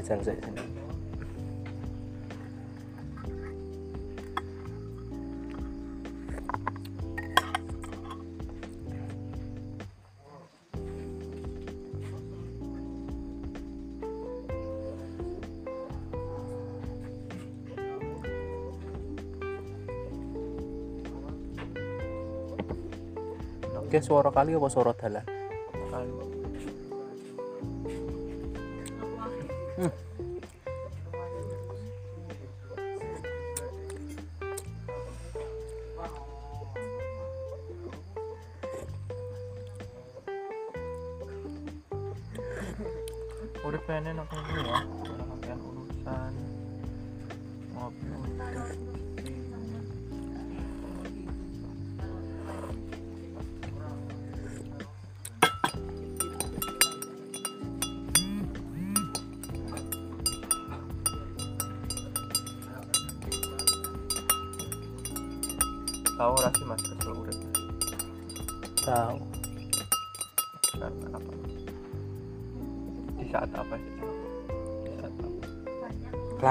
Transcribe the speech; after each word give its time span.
jajal 0.00 0.20
sih 0.24 0.36
sini 0.40 0.64
Oke, 23.90 23.98
suara 24.06 24.30
kali 24.30 24.54
apa 24.54 24.70
suara 24.70 24.94
dalan? 24.94 25.39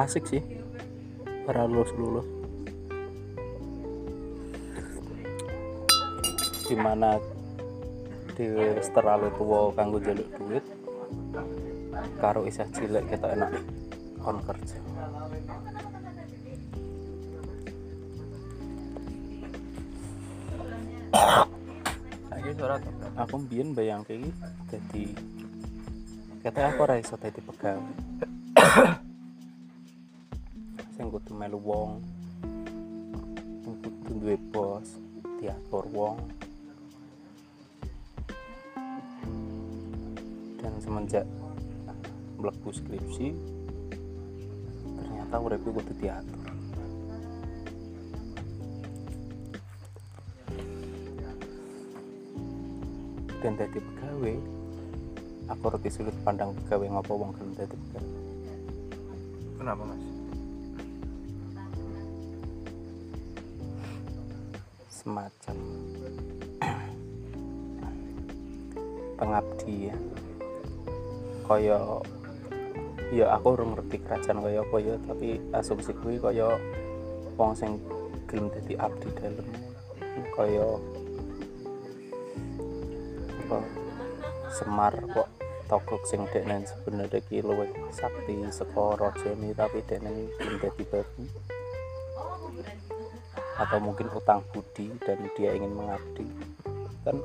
Klasik 0.10 0.26
sih. 0.26 0.42
Para 1.46 1.70
lulus 1.70 1.94
lulus. 1.94 2.26
Di 6.66 6.74
mana 6.74 7.22
di 8.34 8.50
terlalu 8.90 9.30
tua 9.38 9.70
kanggo 9.78 10.02
jaluk 10.02 10.26
duit 10.42 10.66
karo 12.18 12.50
isah 12.50 12.66
cilik 12.74 13.06
kita 13.06 13.38
enak 13.38 13.54
kon 14.18 14.42
kerja 14.42 14.82
lagi 22.34 22.50
suara 22.58 22.82
aku 23.14 23.36
mbien 23.46 23.78
bayang 23.78 24.02
kayak 24.08 24.34
jadi 24.74 25.06
kata 26.48 26.60
aku 26.74 26.80
ora 26.88 26.98
iso 26.98 27.14
dadi 27.20 27.44
pegawai 27.44 29.06
ternyata 45.30 45.46
uripku 45.46 45.70
kudu 45.70 45.94
diatur. 46.02 46.42
Dan 53.46 53.54
dadi 53.54 53.78
pegawai 53.78 54.36
aku 55.54 55.66
reti 55.70 55.90
sulit 55.94 56.18
pandang 56.26 56.58
pegawai 56.66 56.90
ngopo 56.98 57.14
wong 57.14 57.32
gelem 57.38 57.54
dadi 57.54 57.78
pegawai. 57.78 58.14
Kenapa 59.62 59.82
mas? 59.86 60.04
Semacam 64.90 65.58
pengabdian. 69.22 70.02
Kaya 71.46 72.02
ya 73.10 73.34
aku 73.34 73.58
urung 73.58 73.74
ngerti 73.74 74.06
kerajaan 74.06 74.46
kaya 74.46 74.62
apa 74.62 74.78
ya 74.78 74.96
tapi 75.10 75.42
asumsi 75.50 75.92
kuwi 75.98 76.22
kaya 76.22 76.62
wong 77.40 77.58
sing 77.58 77.82
gelem 78.30 78.54
dadi 78.54 78.74
abdi 78.78 79.10
dalem. 79.18 79.48
Kaya 80.38 80.68
apa 83.46 83.60
Semar 84.50 84.94
kok 85.14 85.30
togok 85.70 86.02
sing 86.06 86.26
deknen 86.30 86.66
sebenarnya 86.66 87.22
ki 87.30 87.42
luwih 87.46 87.70
sakti 87.94 88.34
saka 88.54 88.98
rajane 88.98 89.54
tapi 89.58 89.82
deknen 89.90 90.30
gelem 90.38 90.56
dadi 90.62 90.84
babi. 90.86 91.26
Atau 93.58 93.80
mungkin 93.82 94.08
utang 94.14 94.46
budi 94.54 94.94
dan 95.04 95.20
dia 95.34 95.58
ingin 95.58 95.74
mengabdi. 95.74 96.26
Kan 97.02 97.18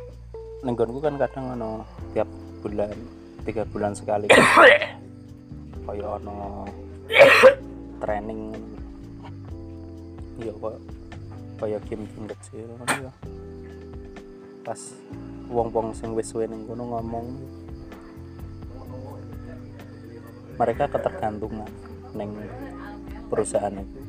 nenggonku 0.65 0.99
kan 1.05 1.21
kadang 1.21 1.61
ono 1.61 1.85
tiap 2.17 2.29
bulan 2.65 2.97
tiga 3.45 3.69
bulan 3.69 3.93
sekali 3.93 4.33
kayak 5.95 6.19
ono 6.19 6.67
training. 8.03 8.51
Iya 10.43 10.51
kok 10.59 10.75
kayak 11.63 11.87
game 11.87 12.05
game 12.11 12.27
kecil 12.35 12.67
ya. 12.83 13.13
Pas 14.67 14.81
wong-wong 15.47 15.95
sing 15.95 16.19
wis 16.19 16.35
suwe 16.35 16.51
ning 16.51 16.67
kono 16.67 16.83
ngomong 16.83 17.27
mereka 20.59 20.91
ketergantungan 20.91 21.71
neng 22.19 22.35
perusahaan 23.31 23.79
itu. 23.79 24.03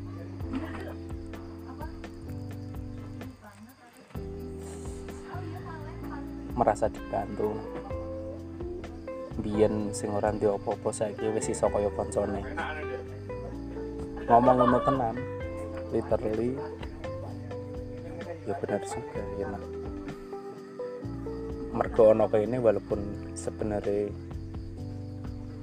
Merasa 6.58 6.90
dibantu 6.90 7.54
biyen 9.46 9.94
sing 9.94 10.10
ora 10.10 10.34
ndek 10.34 10.58
apa-apa 10.58 10.90
saiki 10.90 11.30
wis 11.30 11.46
iso 11.54 11.70
kaya 11.70 11.86
kancane 11.94 12.42
ngomong 14.26 14.58
ngono 14.58 14.78
tenan 14.82 15.14
literally 15.94 16.58
ya 18.42 18.54
benar 18.58 18.82
juga 18.82 19.22
ya 19.38 19.46
nah. 19.46 19.62
mergo 21.78 22.10
ono 22.10 22.26
ini 22.34 22.58
walaupun 22.58 22.98
sebenarnya 23.38 24.10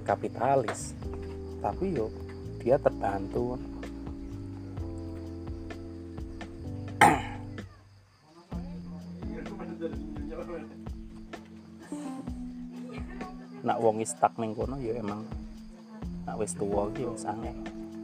kapitalis 0.07 0.95
tapi 1.59 1.99
yo 1.99 2.07
dia 2.63 2.79
terbantu 2.79 3.59
wong 13.83 13.99
stuck 14.07 14.31
ning 14.39 14.55
kono 14.55 14.79
ya 14.79 14.95
emang 14.95 15.27
nak 16.23 16.39
wis 16.39 16.55
tuwa 16.55 16.87
iki 16.95 17.03
wis 17.03 17.27
angel 17.27 17.51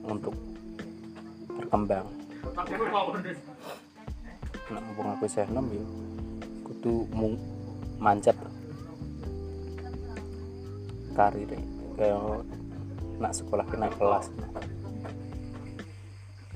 untuk 0.03 0.35
berkembang. 1.55 2.03
Nak 4.69 4.81
mumpung 4.83 5.07
aku 5.15 5.23
isih 5.23 5.47
enom 5.47 5.71
ya 5.71 5.85
kudu 6.67 7.07
mung 7.15 7.39
manjat 7.95 8.35
karir 11.15 11.47
kayak 11.95 12.43
nak 13.23 13.31
sekolah 13.31 13.63
ke 13.63 13.75
naik 13.79 13.95
kelas. 13.95 14.27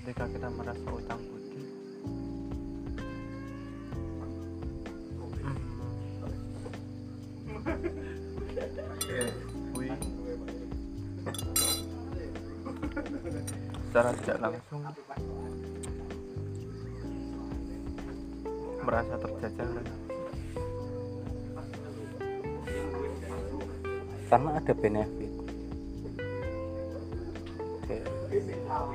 Ketika 0.04 0.28
kita 0.28 0.48
merasa 0.52 0.88
utang 0.92 1.33
merasa 18.84 19.16
terjajah 19.16 19.68
karena 24.34 24.50
ada 24.58 24.74
benefit. 24.74 25.32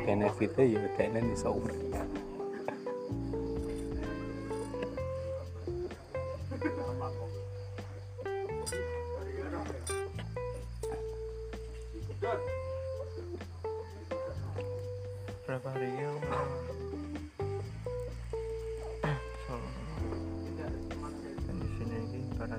Benefitnya 0.02 0.64
ya 0.66 0.82
kayaknya 0.98 1.20
bisa 1.30 1.46
urip 1.46 1.78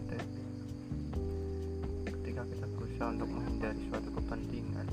ibaratnya 0.09 0.45
ketika 2.09 2.41
kita 2.49 2.65
berusaha 2.73 3.07
untuk 3.13 3.29
menghindari 3.29 3.81
suatu 3.89 4.09
kepentingan 4.09 4.87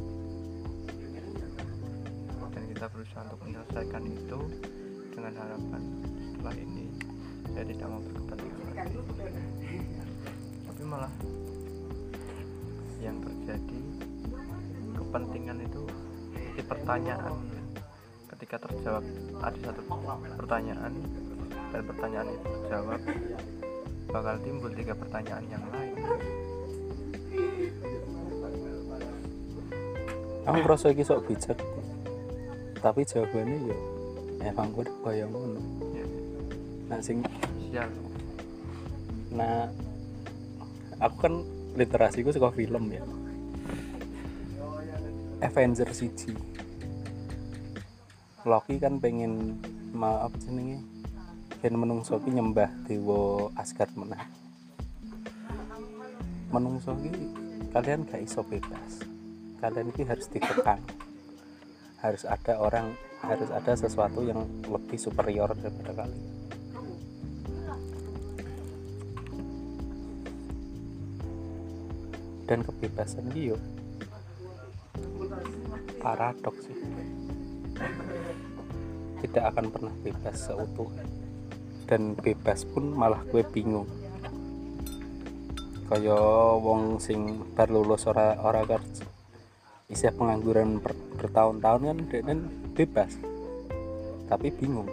dan 2.53 2.63
kita 2.73 2.87
berusaha 2.93 3.23
untuk 3.29 3.41
menyelesaikan 3.45 4.03
itu 4.09 4.41
dengan 5.17 5.33
harapan 5.41 5.83
setelah 6.33 6.55
ini 6.57 6.87
saya 7.53 7.65
tidak 7.73 7.87
mau 7.89 8.01
berkepentingan 8.05 8.61
lagi. 8.77 8.99
Tapi 10.69 10.83
malah 10.85 11.15
yang 13.01 13.17
terjadi 13.25 13.81
kepentingan 14.97 15.59
itu 15.65 15.83
seperti 16.37 16.63
pertanyaan. 16.69 17.35
Ketika 18.37 18.57
terjawab 18.69 19.05
ada 19.41 19.59
satu 19.65 19.81
pertanyaan 20.37 20.93
dan 21.73 21.83
pertanyaan 21.89 22.29
itu 22.29 22.45
terjawab 22.45 23.01
bakal 24.17 24.41
timbul 24.41 24.73
tiga 24.73 24.97
pertanyaan 24.97 25.45
yang 25.53 25.65
lain. 25.77 25.93
Aku 30.49 30.57
ngerasa 30.65 30.97
iki 30.97 31.05
sok 31.05 31.29
bijak. 31.29 31.59
Tapi 32.81 33.05
jawabannya 33.05 33.59
ya 33.69 33.77
emang 34.49 34.73
gue 34.73 34.89
kaya 35.05 35.29
ngono. 35.29 35.61
Ya, 35.93 36.07
nah 36.89 37.01
sing 37.05 37.21
sial. 37.61 37.93
Nah 39.37 39.69
aku 40.97 41.17
kan 41.21 41.35
literasi 41.77 42.25
gue 42.25 42.33
suka 42.33 42.57
film 42.57 42.89
ya. 42.89 43.05
Avenger 45.45 45.93
CG 45.93 46.33
Loki 48.49 48.81
kan 48.81 48.97
pengen 48.97 49.61
maaf 49.93 50.33
jenenge 50.41 50.81
ben 51.57 51.73
menungso 51.73 52.21
ki 52.21 52.37
nyembah 52.37 52.69
dewa 52.85 53.49
Asgard 53.57 53.89
meneh. 53.97 54.21
Menungso 56.53 56.93
ki 57.01 57.13
kalian 57.73 58.05
gak 58.05 58.21
iso 58.21 58.45
bebas. 58.45 59.01
Kalian 59.65 59.89
ki 59.97 60.05
harus 60.05 60.29
dikekang 60.29 60.85
harus 62.05 62.29
ada 62.29 62.61
orang 62.61 62.93
harus 63.25 63.49
ada 63.49 63.73
sesuatu 63.73 64.21
yang 64.21 64.45
lebih 64.69 65.01
superior 65.01 65.49
daripada 65.57 66.05
kalian. 66.05 66.25
Dan 72.47 72.63
kebebasan 72.63 73.33
yo 73.33 73.57
paradoks 76.05 76.69
sih. 76.69 76.77
Tidak 79.25 79.45
akan 79.51 79.73
pernah 79.73 79.95
bebas 80.05 80.37
seutuhnya 80.37 81.16
dan 81.87 82.19
bebas 82.19 82.67
pun 82.67 82.93
malah 82.93 83.23
gue 83.31 83.47
bingung. 83.47 83.87
Kaya 85.87 86.19
wong 86.59 86.99
sing 86.99 87.47
bar 87.55 87.71
lulus 87.71 88.11
ora 88.11 88.35
ora 88.43 88.67
kerja 88.67 89.07
isi 89.87 90.11
pengangguran 90.11 90.83
ber- 90.83 91.15
bertahun-tahun 91.15 91.81
kan 91.87 91.99
dia 92.11 92.21
kan 92.27 92.39
bebas. 92.75 93.15
Tapi 94.27 94.51
bingung 94.51 94.91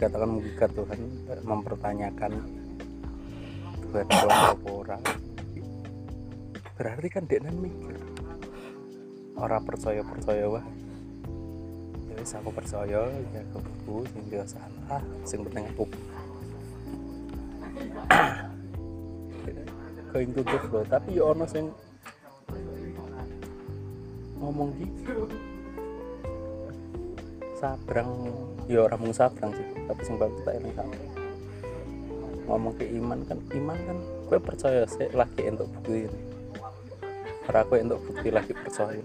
dikatakan 0.00 0.32
menggugat 0.32 0.72
Tuhan 0.72 1.00
mempertanyakan 1.44 2.32
Tuhan 3.84 4.06
Allah 4.08 4.56
apa 4.56 4.68
ora 4.72 4.96
berarti 6.80 7.08
kan 7.12 7.28
dia 7.28 7.44
mikir 7.44 8.00
orang 9.36 9.60
percaya 9.60 10.00
percaya 10.00 10.48
wah 10.48 10.64
ya 12.08 12.16
wis 12.16 12.32
aku 12.32 12.48
percaya 12.48 13.12
ya 13.12 13.42
kebuku 13.52 14.08
sing 14.08 14.24
dia 14.32 14.40
salah 14.48 15.04
sing 15.28 15.44
penting 15.44 15.68
aku. 15.68 15.84
To 20.16 20.18
the 20.42 20.58
flow 20.64 20.84
tapi 20.88 21.20
ya 21.20 21.28
ono 21.28 21.44
sing 21.44 21.68
ngomong 24.40 24.72
gitu. 24.80 25.28
Sabrang 27.60 28.08
ya 28.70 28.86
orang 28.86 29.00
mung 29.02 29.10
sabrang 29.10 29.50
sih. 29.50 29.66
Tapi 29.90 30.00
sing 30.06 30.14
bagus 30.14 30.38
tak 30.46 30.62
eling 30.62 30.78
ngomong 32.50 32.74
ke 32.74 32.84
iman 32.98 33.22
kan 33.30 33.38
iman 33.54 33.78
kan 33.78 33.98
gue 34.26 34.38
percaya 34.42 34.82
sih 34.90 35.06
lagi 35.14 35.46
untuk 35.46 35.70
bukti 35.70 36.10
ini? 36.10 36.20
Ora 37.46 37.62
gue 37.62 37.78
untuk 37.78 38.00
bukti 38.10 38.28
lagi 38.34 38.52
percaya. 38.54 39.02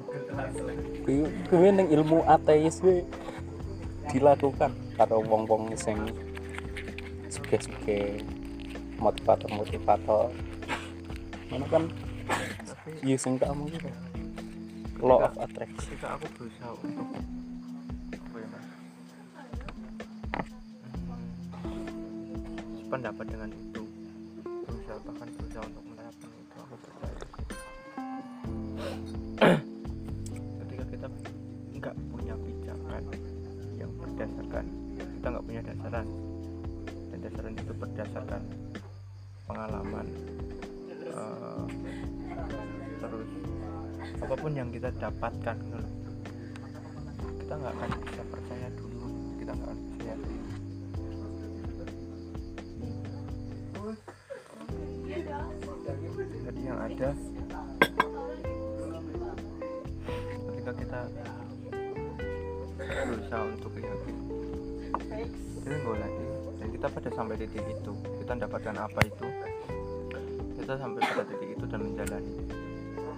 Gue 1.06 1.30
gue 1.30 1.70
neng 1.70 1.90
ilmu 1.94 2.26
ateis 2.26 2.82
gue 2.82 3.06
dilakukan 4.10 4.74
karo 4.98 5.22
wong-wong 5.22 5.78
sing 5.78 5.98
suke-suke 7.30 8.22
motivator 8.98 9.50
motivator 9.54 10.32
mana 11.52 11.66
kan 11.70 11.84
tapi 12.66 12.90
iya 13.06 13.18
sing 13.18 13.38
tak 13.38 13.54
gitu. 13.70 13.90
Law 15.06 15.28
of 15.28 15.38
attraction. 15.38 15.78
Ketika 15.86 16.18
aku 16.18 16.26
berusaha 16.34 16.72
untuk 16.82 17.08
sependapat 22.96 23.28
dengan 23.28 23.52
itu. 23.52 23.84
Berusaha 24.40 24.98
bahkan 25.04 25.28
berusaha 25.36 25.64
untuk 25.68 25.84
menerapkan 25.84 26.32
itu 26.32 26.56
aku 26.64 26.76
percaya. 26.80 27.20
Ketika 30.64 30.84
kita 30.88 31.08
nggak 31.76 31.96
punya 32.08 32.34
pijakan 32.40 33.04
yang 33.76 33.92
berdasarkan 34.00 34.66
kita 34.96 35.26
nggak 35.28 35.44
punya 35.44 35.62
dasaran. 35.68 36.08
Dan 37.12 37.20
dasaran 37.20 37.54
itu 37.60 37.74
berdasarkan 37.76 38.42
pengalaman 39.44 40.08
eh, 41.04 41.64
terus 43.04 43.30
apa 44.24 44.36
pun 44.40 44.52
yang 44.56 44.72
kita 44.72 44.88
dapatkan 44.96 45.58
kita 47.44 47.54
nggak 47.60 47.74
akan 47.76 47.90
bisa 48.08 48.24
percaya 48.32 48.68
dulu 48.80 49.36
kita 49.36 49.52
nggak 49.52 49.68
akan 49.68 49.85
titik 67.56 67.80
itu. 67.80 67.92
Kita 68.20 68.32
mendapatkan 68.36 68.76
apa 68.76 69.00
itu? 69.08 69.28
Kita 70.60 70.74
sampai 70.76 71.00
pada 71.00 71.24
titik 71.24 71.50
itu 71.56 71.66
dan 71.72 71.80
menjalani. 71.88 72.34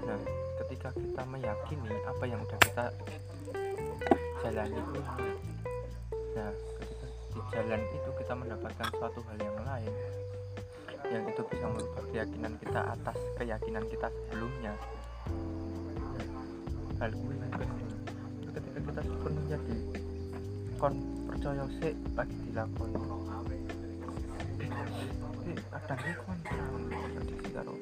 Nah 0.05 0.19
ketika 0.61 0.89
kita 0.93 1.21
meyakini 1.25 1.89
apa 2.05 2.23
yang 2.29 2.39
udah 2.45 2.59
kita 2.61 2.85
jalani. 4.45 4.77
Ini 4.77 5.01
nah 6.37 6.53
ketika 6.53 7.05
di 7.33 7.41
jalan 7.49 7.81
itu 7.89 8.09
kita 8.21 8.33
mendapatkan 8.37 8.87
suatu 8.93 9.19
hal 9.25 9.37
yang 9.41 9.57
lain 9.65 9.93
yang 11.07 11.23
itu 11.23 11.41
bisa 11.47 11.65
merubah 11.71 12.03
keyakinan 12.11 12.53
kita 12.59 12.81
atas 12.93 13.17
keyakinan 13.39 13.83
kita 13.87 14.07
sebelumnya. 14.11 14.73
Nah, 16.11 16.25
hal 16.99 17.11
ketika 18.51 18.79
kita 18.83 19.01
sepenuhnya 19.07 19.57
di 19.65 19.75
kon 20.75 20.93
percaya 21.25 21.63
sih 21.79 21.93
lagi 22.13 22.35
dilakoni. 22.49 22.97
tapi 22.97 23.56
kadang 25.71 25.99
ini 26.03 26.13
kon 26.19 26.37
kontradiksi 26.43 27.49
karo 27.55 27.73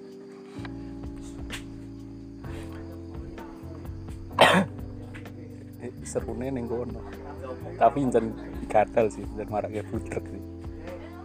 serune 6.05 6.47
ning 6.53 6.69
kono. 6.69 7.01
Tapi 7.75 8.07
jan 8.13 8.31
gatal 8.69 9.09
sih 9.11 9.25
dan 9.35 9.49
marake 9.49 9.81
budek 9.89 10.23
sih. 10.23 10.43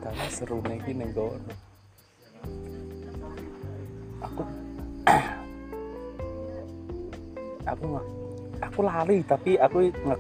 Tapi 0.01 0.25
serune 0.33 0.81
iki 0.81 0.97
ning 0.97 1.13
kono. 1.13 1.53
Aku 4.25 4.43
aku 7.71 7.85
nggak 7.87 8.07
aku 8.61 8.81
lali 8.85 9.19
tapi 9.25 9.57
aku 9.61 9.89
nge 9.93 10.17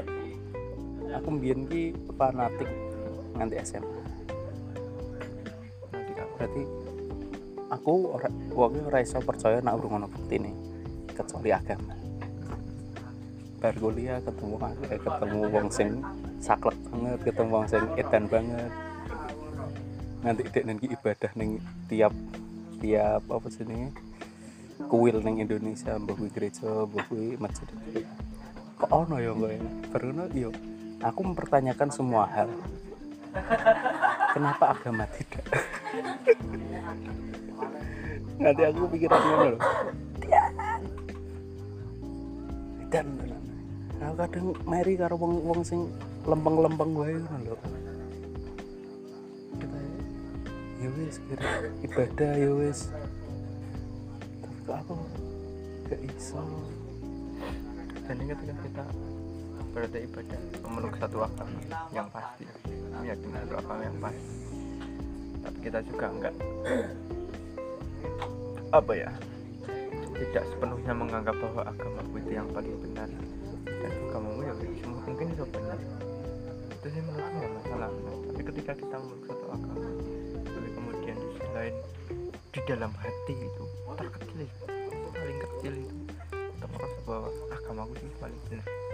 aku 1.16 1.28
mbien 1.32 1.64
ki 1.68 1.92
fanatik 2.16 2.68
nganti 3.36 3.56
SMA 3.64 3.95
berarti 6.36 6.62
aku 7.72 8.14
ora 8.14 8.28
wonge 8.52 8.80
ora 8.84 9.00
iso 9.02 9.18
percaya 9.24 9.58
nek 9.64 9.74
urung 9.80 9.98
ono 9.98 10.06
buktine 10.06 10.52
kecuali 11.16 11.50
agama 11.50 11.96
bar 13.56 13.72
kuliah 13.80 14.20
ketemu 14.20 14.56
akeh 14.60 14.98
ketemu 15.00 15.38
wong 15.48 15.66
sing 15.72 15.88
saklek 16.44 16.76
banget 16.92 17.18
ketemu 17.24 17.50
wong 17.50 17.66
sing 17.66 17.82
edan 17.96 18.24
banget. 18.28 18.70
Nanti 20.22 20.42
dek 20.46 20.64
nanti 20.68 20.86
ibadah 20.92 21.32
ning 21.34 21.58
tiap 21.88 22.12
tiap 22.78 23.22
apa 23.26 23.46
sih 23.48 23.64
ini 23.64 23.88
kuil 24.92 25.18
ning 25.24 25.40
Indonesia 25.40 25.96
mbah 25.96 26.14
gereja 26.30 26.84
mbah 26.84 27.08
masjid. 27.40 27.68
Kok 28.76 28.90
ono 28.92 29.16
ya 29.18 29.32
kok 29.32 29.50
ya 29.50 29.60
baru 29.90 30.08
yo 30.36 30.50
aku 31.00 31.20
mempertanyakan 31.26 31.88
semua 31.88 32.28
hal 32.28 32.52
kenapa 34.34 34.64
agama 34.76 35.04
tidak? 35.14 35.44
Nanti 38.42 38.62
aku 38.68 38.84
pikiran 38.92 39.20
ngono 39.20 39.44
lho. 39.48 39.58
Dan 42.92 43.06
aku 43.98 44.14
kadang 44.20 44.46
meri 44.68 44.94
karo 45.00 45.16
wong 45.16 45.40
wong 45.40 45.60
sing 45.64 45.88
lempeng-lempeng 46.28 46.92
wae 46.92 47.16
ngono 47.16 47.56
lho. 47.56 47.56
Ya 50.76 50.92
wis 50.92 51.16
kira 51.24 51.72
ibadah 51.80 52.32
ya 52.36 52.50
wis. 52.52 52.92
Tapi 54.44 54.60
kok 54.68 54.76
aku 54.84 54.94
gak 55.88 56.00
iso. 56.04 56.44
Dan 58.04 58.16
ketika 58.22 58.54
kita 58.60 58.84
berada 59.76 60.00
ibadah 60.00 60.40
memeluk 60.64 60.96
satu 60.96 61.20
agama 61.20 61.60
yang 61.92 62.08
pasti. 62.08 62.48
Meyakini 62.96 63.36
satu 63.44 63.54
agama 63.60 63.82
yang 63.84 63.98
pasti. 64.00 64.24
Tapi 65.44 65.58
kita 65.60 65.78
juga 65.84 66.06
enggak. 66.08 66.34
Apa 68.80 68.92
ya? 68.96 69.12
Tidak 70.16 70.44
sepenuhnya 70.48 70.96
menganggap 70.96 71.36
bahwa 71.36 71.68
agamaku 71.68 72.24
itu 72.24 72.40
yang 72.40 72.48
paling 72.56 72.72
benar. 72.88 73.04
Dan 73.68 73.92
agamamu 74.08 74.40
ya 74.48 74.52
semua 74.80 75.00
mungkin 75.04 75.26
itu 75.28 75.44
benar. 75.44 75.78
Itu 76.72 76.86
sih 76.88 77.02
menurutku 77.04 77.36
nggak 77.36 77.52
masalah. 77.60 77.90
Tapi 78.32 78.42
ketika 78.48 78.72
kita 78.80 78.96
memeluk 78.96 79.28
satu 79.28 79.46
agama 79.52 79.88
tapi 80.56 80.68
kemudian 80.72 81.16
di 81.20 81.28
sisi 81.36 81.48
lain 81.52 81.74
di 82.48 82.60
dalam 82.64 82.92
hati 82.96 83.34
itu 83.36 83.64
terkecil 83.92 84.40
itu, 84.40 84.64
paling 85.12 85.38
kecil 85.44 85.72
itu 85.84 85.96
kita 86.32 86.66
merasa 86.72 86.98
bahwa 87.04 87.28
agamaku 87.52 87.92
sih 88.00 88.08
paling 88.16 88.40
benar 88.48 88.85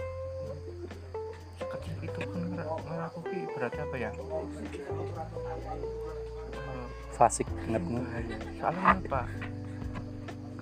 itu 2.03 2.19
pun 2.27 2.41
ngeraku 2.51 3.19
ki 3.31 3.39
berarti 3.55 3.79
apa 3.79 3.95
ya? 3.95 4.11
Eh, 6.53 6.87
fasik 7.15 7.47
banget 7.69 7.83
soalnya 8.57 8.97
apa 8.99 9.21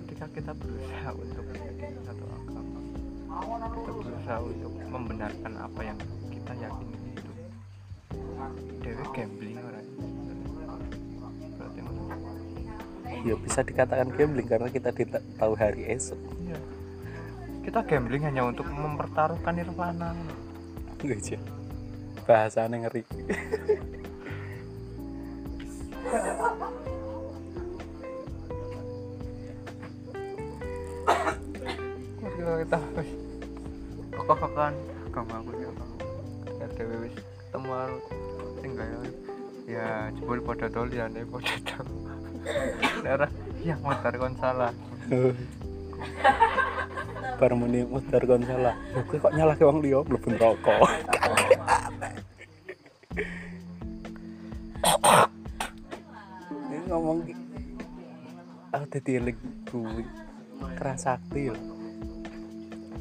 ketika 0.04 0.24
kita 0.36 0.52
berusaha 0.54 1.10
untuk 1.16 1.44
meyakini 1.50 1.98
satu 2.04 2.24
agama 2.28 2.80
kita 3.72 3.90
berusaha 3.90 4.38
untuk 4.44 4.72
membenarkan 4.86 5.52
apa 5.56 5.80
yang 5.80 5.98
kita 6.28 6.52
yakini 6.60 6.96
itu 7.16 7.32
dewe 8.84 9.04
gambling 9.16 9.58
orang 9.58 9.86
berarti 11.56 11.80
ya 13.22 13.34
bisa 13.38 13.60
dikatakan 13.62 14.08
gambling 14.12 14.48
karena 14.50 14.66
kita 14.66 14.90
tidak 14.90 15.22
tahu 15.38 15.54
hari 15.54 15.86
esok. 15.94 16.18
Iya. 16.42 16.58
Kita 17.62 17.86
gambling 17.86 18.26
hanya 18.26 18.42
untuk 18.42 18.66
mempertaruhkan 18.66 19.54
Enggak 19.62 20.41
aja 21.10 21.38
bahasanya 22.22 22.86
ngeri. 22.86 23.02
Kita 32.62 32.78
wis 32.94 33.10
kokok-kokokan 34.14 34.74
agama 35.10 35.42
aku 35.42 35.50
ya 35.58 35.70
ketika 36.46 36.66
dewe 36.78 36.96
wis 37.06 37.14
sing 38.62 38.72
gaya 38.78 38.98
ya 39.66 39.86
jebul 40.14 40.38
pada 40.46 40.70
dolian 40.70 41.10
ya 41.10 41.26
pada 41.26 41.56
tol 41.66 41.88
daerah 43.02 43.30
yang 43.66 43.82
motor 43.82 44.14
kon 44.14 44.34
salah 44.38 44.70
bar 47.42 47.58
muni 47.58 47.82
mutar 47.82 48.22
kon 48.22 48.46
salah. 48.46 48.78
Lho 48.94 49.02
kok 49.02 49.34
nyalah 49.34 49.58
ke 49.58 49.66
wong 49.66 49.82
liya? 49.82 49.98
Mlebu 50.06 50.30
rokok. 50.38 50.78
Ini 56.70 56.86
ngomong 56.86 57.18
aku 58.70 58.86
dadi 58.94 59.18
eling 59.18 59.34
kuwi 59.66 60.06
kerasakti 60.78 61.50
lho. 61.50 61.58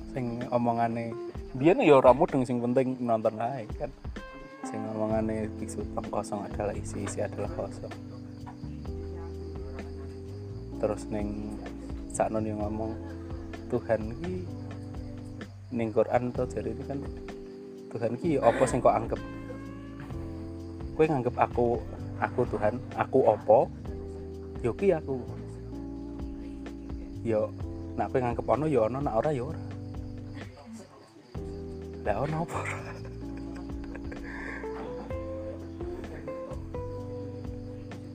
Sing 0.10 0.42
omongane 0.50 1.14
biyen 1.54 1.86
ya 1.86 2.02
ora 2.02 2.10
mudeng 2.10 2.42
sing 2.42 2.58
penting 2.66 2.98
nonton 2.98 3.38
ae 3.38 3.70
kan. 3.78 3.94
Sing 4.66 4.82
omongane 4.90 5.54
biksu 5.62 5.86
kosong 6.10 6.50
adalah 6.50 6.74
isi 6.74 7.06
isi 7.06 7.22
adalah 7.22 7.54
kosong. 7.54 7.94
Terus 10.82 11.06
neng 11.14 11.62
sakno 12.10 12.42
yang 12.42 12.58
ngomong 12.58 13.21
Tuhan 13.72 14.02
ki 14.20 14.34
ning 15.72 15.96
Quran 15.96 16.36
to 16.36 16.44
jadi 16.44 16.76
ini 16.76 16.84
kan 16.84 17.00
Tuhan 17.96 18.20
ki 18.20 18.36
apa 18.44 18.64
sing 18.68 18.84
kok 18.84 18.92
anggap? 18.92 19.22
Kowe 21.00 21.06
nganggep 21.08 21.36
aku 21.40 21.80
aku 22.20 22.42
Tuhan 22.52 22.76
aku 23.00 23.20
opo 23.24 23.72
yo 24.60 24.76
ki 24.76 24.92
aku. 24.92 25.24
Yo 27.24 27.48
nak 27.96 28.12
kowe 28.12 28.20
nganggep 28.20 28.44
ono 28.44 28.66
yo 28.68 28.92
ono 28.92 29.00
nak 29.00 29.16
ora 29.24 29.32
yo 29.32 29.56
ora. 29.56 29.64
Lah 32.04 32.16
ono 32.28 32.38
apa 32.44 32.60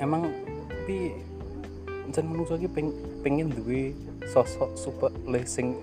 emang 0.01 0.29
tapi 0.87 1.19
jan 2.15 2.31
menungso 2.31 2.55
iki 2.55 2.71
peng, 2.71 2.95
pengen 3.27 3.51
sosok 4.31 4.71
super 4.75 5.13
sing 5.47 5.79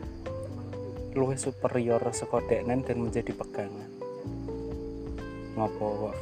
luwih 1.14 1.38
superior 1.38 2.02
saka 2.12 2.42
deknen 2.50 2.82
dan 2.84 2.98
menjadi 3.00 3.32
pegangan. 3.32 3.90
Ngopo 5.54 6.10
kok 6.10 6.16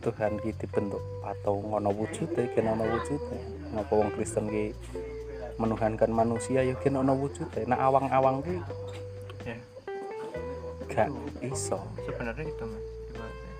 Tuhan 0.00 0.40
ki 0.40 0.56
dibentuk 0.56 1.04
atau 1.20 1.60
ngono 1.60 1.92
wujude 1.92 2.48
kena 2.56 2.72
ono 2.72 2.88
wujude 2.88 3.38
ngopo 3.76 3.92
wong 4.00 4.10
Kristen 4.16 4.48
ki 4.48 4.72
menuhankan 5.60 6.08
manusia 6.08 6.64
ya 6.64 6.72
kena 6.80 7.04
ono 7.04 7.14
wujude 7.20 7.68
nah 7.68 7.76
awang-awang 7.84 8.40
ki 8.40 8.56
ya. 9.44 9.56
gak 10.90 11.08
iso. 11.44 11.78
Sebenarnya 12.02 12.44
itu 12.48 12.64
mas. 12.66 12.84
Ibaratnya. 13.12 13.52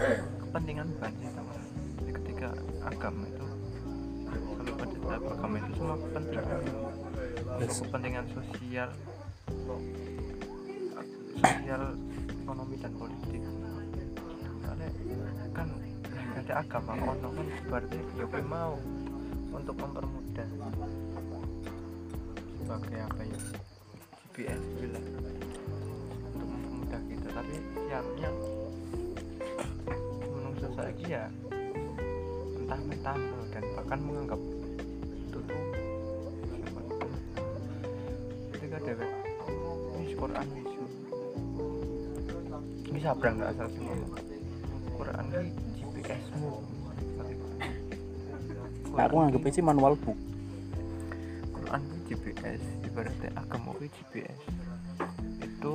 Kepentingan 0.46 0.88
banyak 0.96 1.30
sama 1.34 1.54
ketika 2.08 2.48
agama 2.86 3.26
agama 5.10 5.56
itu 5.60 5.70
semua 5.76 5.96
kepentingan. 6.00 6.60
Yes. 7.60 7.78
kepentingan 7.86 8.26
sosial 8.34 8.90
sosial 11.38 11.82
ekonomi 12.42 12.76
dan 12.80 12.92
politik. 12.98 13.42
Soalnya 14.64 14.88
kan 15.54 15.68
ada 16.34 16.52
agama. 16.64 16.92
Ono 16.98 17.28
kan 17.30 17.46
berarti 17.68 17.98
ya 18.16 18.24
gue 18.24 18.42
mau 18.48 18.74
untuk 19.54 19.76
mempermudah. 19.78 20.48
Sebagai 22.58 22.98
apa 23.04 23.22
ya? 23.22 23.38
GPS 24.34 24.62
bilang 24.82 25.06
untuk 26.34 26.48
mempermudah 26.50 27.00
kita 27.06 27.28
tapi 27.30 27.54
siapnya 27.86 28.30
menunggu 30.32 30.66
lagi 30.74 31.06
ya. 31.06 31.24
Mentah-mentah 32.58 33.16
gitu, 33.20 33.42
dan 33.52 33.64
bahkan 33.76 33.98
menganggap 34.00 34.40
Quran. 40.34 40.50
Isu 40.66 40.82
bisa 42.90 43.14
berang 43.14 43.38
nggak 43.38 43.50
asal 43.54 43.70
ngomong 43.78 44.10
Quran 44.98 45.24
ini 45.30 45.50
GPS 45.94 46.26
mu 46.42 46.58
nah, 48.94 49.06
aku 49.06 49.14
nganggep 49.18 49.46
sih 49.50 49.62
manual 49.62 49.94
book. 49.98 50.18
Quran 51.54 51.80
itu 51.86 51.98
GPS 52.18 52.62
ibaratnya 52.82 53.30
agama 53.38 53.78
itu 53.78 53.86
GPS 53.94 54.40
itu 55.42 55.74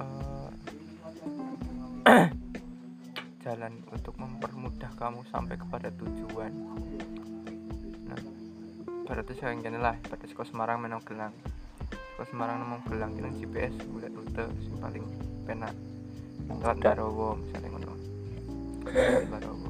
eh, 0.00 0.48
jalan 3.44 3.72
untuk 3.88 4.14
mempermudah 4.20 4.92
kamu 4.96 5.24
sampai 5.32 5.56
kepada 5.56 5.88
tujuan. 5.96 6.52
Nah 8.08 8.20
berarti 9.08 9.32
saya 9.36 9.56
kene 9.56 9.80
lah 9.80 9.96
pada 10.08 10.24
sekolah 10.28 10.48
Semarang 10.48 10.84
menang 10.84 11.04
gelang 11.04 11.32
Semarang 12.32 12.64
nemu 12.64 12.76
gelang 12.88 13.12
dengan 13.12 13.32
GPS 13.36 13.76
buat 13.92 14.08
rute 14.08 14.44
sing 14.64 14.74
paling 14.80 15.04
penak. 15.44 15.76
Lewat 16.48 16.80
Barowo 16.80 17.36
misalnya 17.36 17.68
ngono. 17.76 17.94
Barowo 19.28 19.68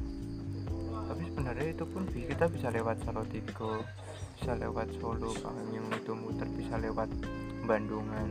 tapi 1.03 1.29
sebenarnya 1.29 1.67
itu 1.75 1.85
pun 1.85 2.07
kita 2.09 2.47
bisa 2.47 2.67
lewat 2.71 2.97
Salatiga 3.03 3.85
bisa 4.39 4.51
lewat 4.57 4.87
Solo 4.97 5.29
kalau 5.43 5.61
yang 5.69 5.85
itu 5.91 6.11
muter 6.15 6.47
bisa 6.55 6.79
lewat 6.79 7.11
Bandungan. 7.67 8.27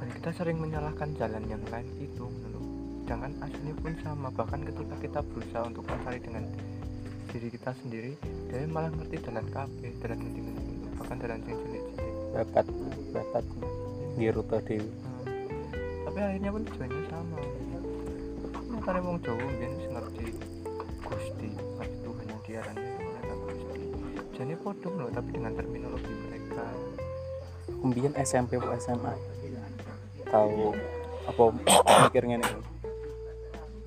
Dan 0.00 0.08
kita 0.18 0.30
sering 0.32 0.60
menyalahkan 0.60 1.12
jalan 1.16 1.44
yang 1.48 1.62
lain 1.68 1.88
itu 2.00 2.26
loh 2.26 2.64
sedangkan 3.04 3.36
aslinya 3.44 3.76
pun 3.84 3.92
sama 4.00 4.28
bahkan 4.32 4.64
ketika 4.64 4.96
kita 4.96 5.20
berusaha 5.28 5.62
untuk 5.68 5.84
mencari 5.84 6.20
dengan 6.24 6.48
diri 7.28 7.48
kita 7.52 7.76
sendiri 7.84 8.16
dia 8.48 8.64
malah 8.64 8.88
ngerti 8.88 9.20
jalan 9.28 9.44
kabeh 9.52 9.92
jalan 10.00 10.18
ngerti 10.24 10.40
bahkan 10.98 11.16
jalan 11.20 11.40
yang 11.44 11.58
cilik-cilik. 11.62 12.14
Bakat 12.34 12.66
bakat. 13.12 13.44
Di 14.14 14.26
rute 14.30 14.58
dewi 14.66 14.90
Hmm. 15.24 15.26
tapi 16.06 16.18
akhirnya 16.22 16.50
pun 16.54 16.62
tujuannya 16.68 17.02
sama. 17.10 17.38
Nyatanya 18.70 19.00
wong 19.02 19.18
Jawa 19.24 19.42
mbiyen 19.42 19.72
wis 19.74 19.88
ngerti 19.90 20.26
Gusti 21.04 21.48
pasti 21.78 21.96
Tuhan 22.04 22.26
yang 22.30 22.40
diarani 22.46 22.86
ternyata 22.94 23.34
Gusti 23.42 23.82
jadi 24.34 24.54
podo 24.58 24.88
loh 24.94 25.08
tapi 25.10 25.30
dengan 25.34 25.52
terminologi 25.58 26.12
mereka. 26.30 26.66
Kemudian 27.66 28.12
SMP 28.18 28.58
atau 28.58 28.70
SMA 28.78 29.14
tahu 30.28 30.74
apa 31.24 31.42
mikir 32.10 32.22
ngene 32.26 32.42
iki. 32.42 32.60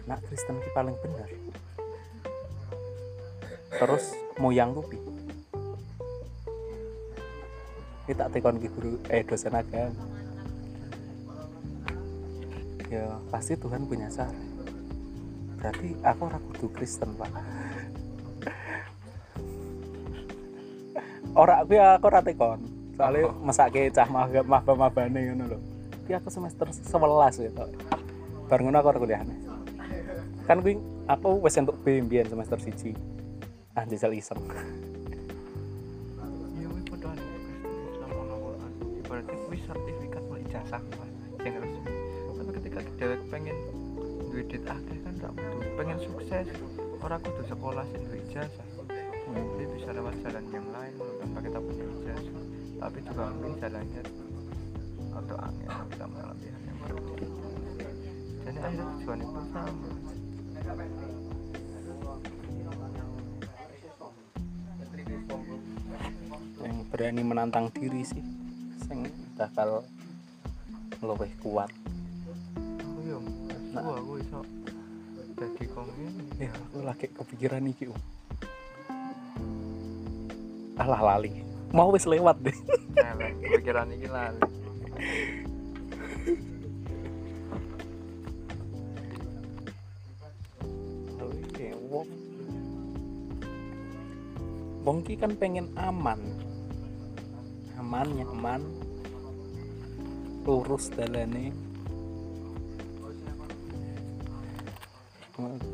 nak 0.08 0.24
Kristen 0.24 0.56
ki 0.64 0.70
paling 0.72 0.96
benar 1.04 1.28
terus 3.78 4.16
moyangku 4.40 4.82
pi 4.88 4.98
kita 8.08 8.32
tekon 8.32 8.58
ki 8.58 8.72
guru 8.72 8.96
eh 9.12 9.22
dosen 9.28 9.52
agama. 9.52 10.04
Ya 12.88 13.20
pasti 13.28 13.60
Tuhan 13.60 13.84
punya 13.84 14.08
cara 14.08 14.32
berarti 15.60 15.90
aku 16.06 16.22
ora 16.24 16.40
kudu 16.40 16.68
Kristen 16.72 17.12
pak. 17.20 17.32
Ora 21.36 21.62
aku 21.62 21.76
ya 21.76 22.00
aku 22.00 22.08
ora 22.08 22.24
tekon 22.24 22.64
soalnya 22.96 23.30
mesake 23.46 23.94
cah 23.94 24.08
mah 24.10 24.26
mah 24.42 24.64
mabane 24.64 25.20
ngono 25.30 25.44
lho. 25.52 25.60
Iki 26.08 26.24
aku 26.24 26.32
semester 26.32 26.72
11 26.72 27.52
gitu 27.52 27.68
bar 28.48 28.64
ngono 28.64 28.80
aku 28.80 28.88
ora 28.96 29.00
kuliahne 29.04 29.36
kan 30.48 30.64
kuwi 30.64 30.80
aku 31.12 31.44
wis 31.44 31.60
entuk 31.60 31.76
B 31.84 32.00
semester 32.24 32.56
1 32.56 32.96
ah 33.76 33.84
jajal 33.84 34.16
iseng 34.16 34.40
kuwi 39.58 39.66
sertifikat 39.66 40.22
kuwi 40.30 40.42
ijazah 40.46 40.82
yang 41.42 41.58
resmi 41.58 41.94
tapi 42.38 42.52
ketika 42.62 42.80
dhewek 43.02 43.22
pengen 43.34 43.58
duwe 44.30 44.46
duit 44.46 44.62
akeh 44.70 44.98
kan 45.02 45.14
gak 45.18 45.34
kudu 45.34 45.66
pengen 45.74 45.98
sukses 45.98 46.46
ora 47.02 47.18
kudu 47.18 47.42
sekolah 47.50 47.82
sing 47.90 48.06
duwe 48.06 48.22
ijazah 48.30 48.68
jadi 49.34 49.66
bisa 49.74 49.90
lewat 49.98 50.14
jalan 50.22 50.46
yang 50.54 50.68
lain 50.70 50.94
tanpa 51.18 51.40
kita 51.42 51.58
punya 51.58 51.86
ijazah 51.90 52.44
tapi 52.78 52.98
juga 53.02 53.24
mungkin 53.34 53.54
jalannya 53.58 54.04
atau 55.18 55.36
angin 55.42 55.70
kita 55.90 56.06
mengalami 56.06 56.46
hal 56.54 56.62
yang 56.62 56.78
berbeda 56.86 57.28
jadi 58.46 58.60
akhirnya 58.62 58.86
tujuan 58.96 59.20
itu 59.20 59.42
sama. 59.52 59.90
Yang 66.64 66.78
berani 66.88 67.22
menantang 67.28 67.68
diri 67.76 68.08
sih 68.08 68.37
bakal 69.38 69.86
luwih 70.98 71.30
kuat. 71.46 71.70
Aku 72.58 73.00
yo 73.06 73.22
Nah. 73.78 73.94
aku 73.94 74.18
iso 74.18 74.42
jadi 75.38 75.64
kongin 75.70 76.14
ya 76.42 76.50
aku 76.50 76.82
lagi 76.82 77.06
kepikiran 77.14 77.70
iki 77.70 77.94
um. 77.94 78.00
alah 80.82 81.14
lali. 81.14 81.46
Mau 81.70 81.94
wis 81.94 82.10
lewat 82.10 82.42
deh. 82.42 82.58
Elek 83.14 83.38
pikiran 83.62 83.94
ini 83.94 84.10
lali. 84.10 84.42
Oke, 91.22 91.68
wong 91.86 92.10
wong 94.82 94.98
ki 95.06 95.14
kan 95.22 95.38
pengen 95.38 95.70
aman. 95.78 96.18
Aman 97.78 98.08
nyaman 98.18 98.62
lurus 100.48 100.88
dalane 100.96 101.52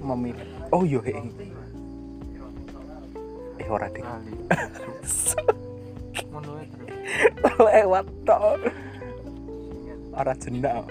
memilih. 0.01 0.49
Oh 0.73 0.81
yo 0.81 0.99
he 1.05 1.13
eh 3.61 3.69
ora 3.69 3.87
terus 3.93 5.37
lewat 7.63 8.05
tok 8.25 8.59
ora 10.17 10.33
jenak 10.41 10.83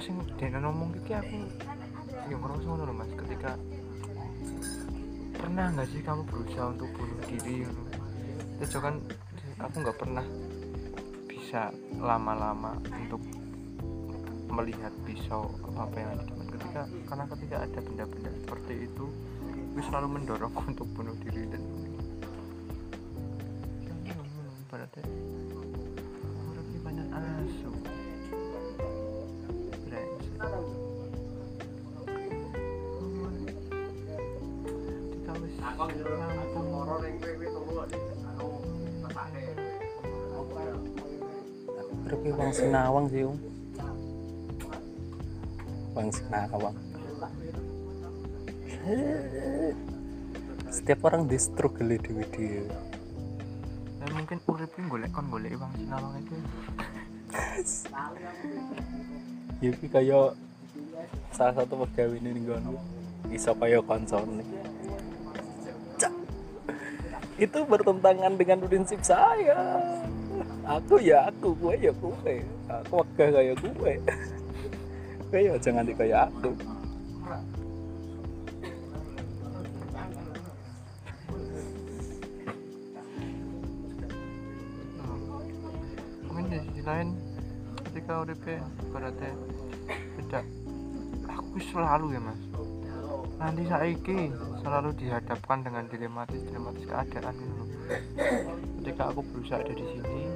sih 0.00 0.16
dia 0.40 0.48
ngomong 0.56 0.96
iki 0.96 1.12
aku 1.12 1.36
ya 2.28 2.36
ngerasa 2.36 2.64
ngono 2.64 2.82
lho 2.88 2.94
mas 2.96 3.12
ketika 3.12 3.52
pernah 5.36 5.66
nggak 5.72 5.88
sih 5.92 6.00
kamu 6.00 6.22
berusaha 6.28 6.66
untuk 6.72 6.88
bunuh 6.96 7.20
diri 7.28 7.54
ngono? 7.64 7.82
Itu 8.60 8.78
kan 8.80 8.94
aku 9.60 9.76
nggak 9.84 9.98
pernah 9.98 10.24
bisa 11.28 11.68
lama-lama 12.00 12.76
untuk 12.86 13.20
melihat 14.50 14.92
pisau 15.06 15.48
apa 15.78 15.96
yang 15.96 16.10
ada 16.16 16.24
ketika 16.50 16.82
karena 17.06 17.24
ketika 17.36 17.56
ada 17.64 17.78
benda-benda 17.80 18.30
seperti 18.42 18.74
itu 18.90 19.06
gue 19.70 19.82
selalu 19.86 20.08
mendorong 20.20 20.54
untuk 20.70 20.86
bunuh 20.96 21.14
diri 21.22 21.46
dan 21.48 21.62
Ya, 24.80 25.29
Wong 42.50 42.58
sinawang 42.66 43.06
sih 43.14 43.22
um 43.22 43.38
wong 45.94 46.10
sinawang. 46.10 46.74
Setiap 50.66 50.98
orang 51.06 51.30
di 51.30 51.38
struggle 51.38 51.94
dewi. 51.94 52.26
Dia 52.34 52.66
ya 54.02 54.10
mungkin 54.10 54.42
urip 54.50 54.74
ini 54.82 54.86
golek 54.90 55.14
kon 55.14 55.30
golek 55.30 55.54
uang 55.54 55.78
sinawang 55.78 56.18
itu. 56.18 56.34
Ya 59.62 59.70
ki 59.70 59.86
kaya 59.86 60.34
salah 61.30 61.54
satu 61.54 61.86
pegawai 61.86 62.18
ini 62.18 62.34
nih 62.34 62.50
iso 63.30 63.54
kaya 63.54 63.78
konsone 63.78 64.42
Cak. 66.02 66.10
itu 67.38 67.58
bertentangan 67.62 68.34
dengan 68.34 68.58
prinsip 68.66 68.98
saya 69.06 69.54
aku 70.70 71.02
ya 71.02 71.26
aku 71.26 71.50
gue 71.58 71.74
ya 71.82 71.90
gue. 71.90 72.34
Aku 72.70 73.02
wegah 73.02 73.28
kayak 73.34 73.54
gue. 73.58 73.92
Gue 75.30 75.40
ya 75.42 75.54
jangan 75.58 75.82
di 75.82 75.94
kayak 75.94 76.30
aku. 76.30 76.54
Di 86.50 86.58
sisi 86.66 86.82
lain 86.82 87.14
ketika 87.86 88.26
urip 88.26 88.42
berarti 88.90 89.30
tidak 90.18 90.44
aku 91.30 91.62
selalu 91.70 92.18
ya 92.18 92.20
mas. 92.26 92.42
Nanti 93.38 93.62
saiki 93.70 94.34
selalu 94.58 94.90
dihadapkan 94.98 95.62
dengan 95.62 95.86
dilematis 95.86 96.42
dilematis 96.42 96.90
keadaan 96.90 97.38
loh. 97.38 97.70
ketika 98.80 99.12
aku 99.12 99.20
berusaha 99.30 99.60
ada 99.60 99.74
di 99.76 99.86
sini 99.92 100.29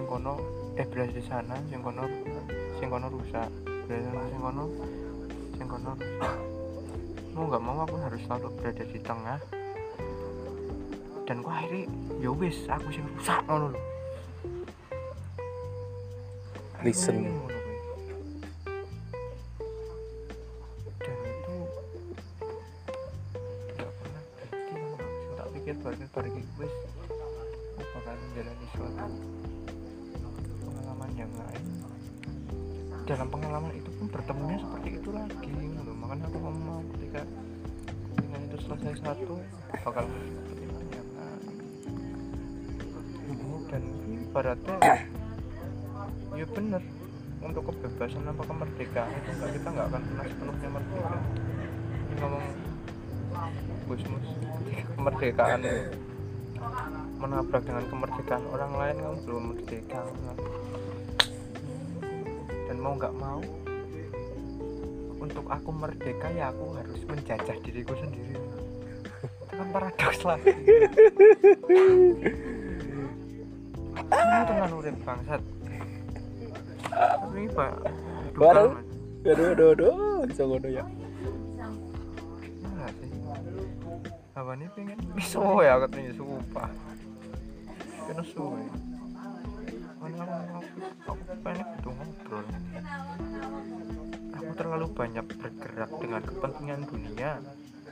sing 0.00 0.08
kono 0.08 0.40
eh 0.80 0.86
berada 0.88 1.12
di 1.12 1.20
sana 1.20 1.60
sing 1.68 1.84
kono 1.84 2.08
sing 2.80 2.88
kono 2.88 3.06
rusak. 3.12 3.52
Sana 3.84 4.24
sing 4.32 4.40
kono 4.40 4.64
sing 5.60 5.66
kono 5.68 5.90
rusak. 5.92 6.36
Mau 7.36 7.44
nggak 7.44 7.60
mau 7.60 7.84
aku 7.84 8.00
harus 8.00 8.20
selalu 8.24 8.48
berada 8.56 8.84
di 8.88 8.98
tengah. 9.04 9.38
Dan 11.28 11.44
kok 11.44 11.52
akhirnya 11.52 11.84
ya 12.16 12.32
wis 12.32 12.64
aku 12.64 12.88
sing 12.88 13.04
rusak 13.12 13.44
ngono 13.44 13.76
lho. 13.76 13.80
Listen 16.80 17.28
ibaratnya 44.30 44.78
ya 46.38 46.46
bener. 46.54 46.82
Untuk 47.40 47.72
kebebasan 47.72 48.30
apa 48.30 48.42
kemerdekaan 48.46 49.10
itu 49.10 49.30
nggak 49.32 49.50
kita 49.58 49.68
nggak 49.74 49.86
akan 49.90 50.02
pernah 50.06 50.24
sepenuhnya 50.28 50.68
merdeka. 50.70 51.18
Ini 51.90 52.14
ngomong 52.20 52.44
ketika 53.90 54.92
kemerdekaan 54.94 55.60
itu 55.64 55.82
menabrak 57.20 57.62
dengan 57.64 57.84
kemerdekaan 57.90 58.44
orang 58.54 58.72
lain 58.76 58.96
kamu 59.02 59.16
belum 59.26 59.42
merdeka. 59.56 60.00
Dan 62.70 62.76
mau 62.78 62.94
nggak 62.94 63.14
mau 63.18 63.42
untuk 65.18 65.46
aku 65.48 65.70
merdeka 65.74 66.28
ya 66.36 66.54
aku 66.54 66.76
harus 66.76 67.00
menjajah 67.08 67.56
diriku 67.66 67.98
sendiri. 67.98 68.36
Itu 69.48 69.54
kan 69.58 69.68
paradoks 69.74 70.22
lagi 70.28 70.54
ini 74.08 74.40
dengan 74.48 74.70
urip 74.72 74.96
bangsat 75.04 75.42
tapi 76.90 77.46
pak 77.54 77.72
Bareng. 78.34 78.72
aduh 79.22 79.52
aduh 79.52 79.68
aduh 79.76 79.94
bisa 80.24 80.42
ngono 80.48 80.68
ya. 80.68 80.84
Apa 84.32 84.56
nih 84.56 84.72
pengen 84.72 84.96
bisa 85.12 85.36
ya 85.60 85.76
katanya 85.84 86.12
sumpah. 86.16 86.70
Kena 88.08 88.24
suwe. 88.24 88.64
Mana 90.00 90.24
aku, 90.56 91.12
pengen 91.44 91.66
butuh 91.76 91.92
ngobrol. 91.92 92.44
Aku 94.40 94.50
terlalu 94.56 94.86
banyak 94.96 95.26
bergerak 95.36 95.90
dengan 96.00 96.22
kepentingan 96.24 96.80
dunia 96.88 97.30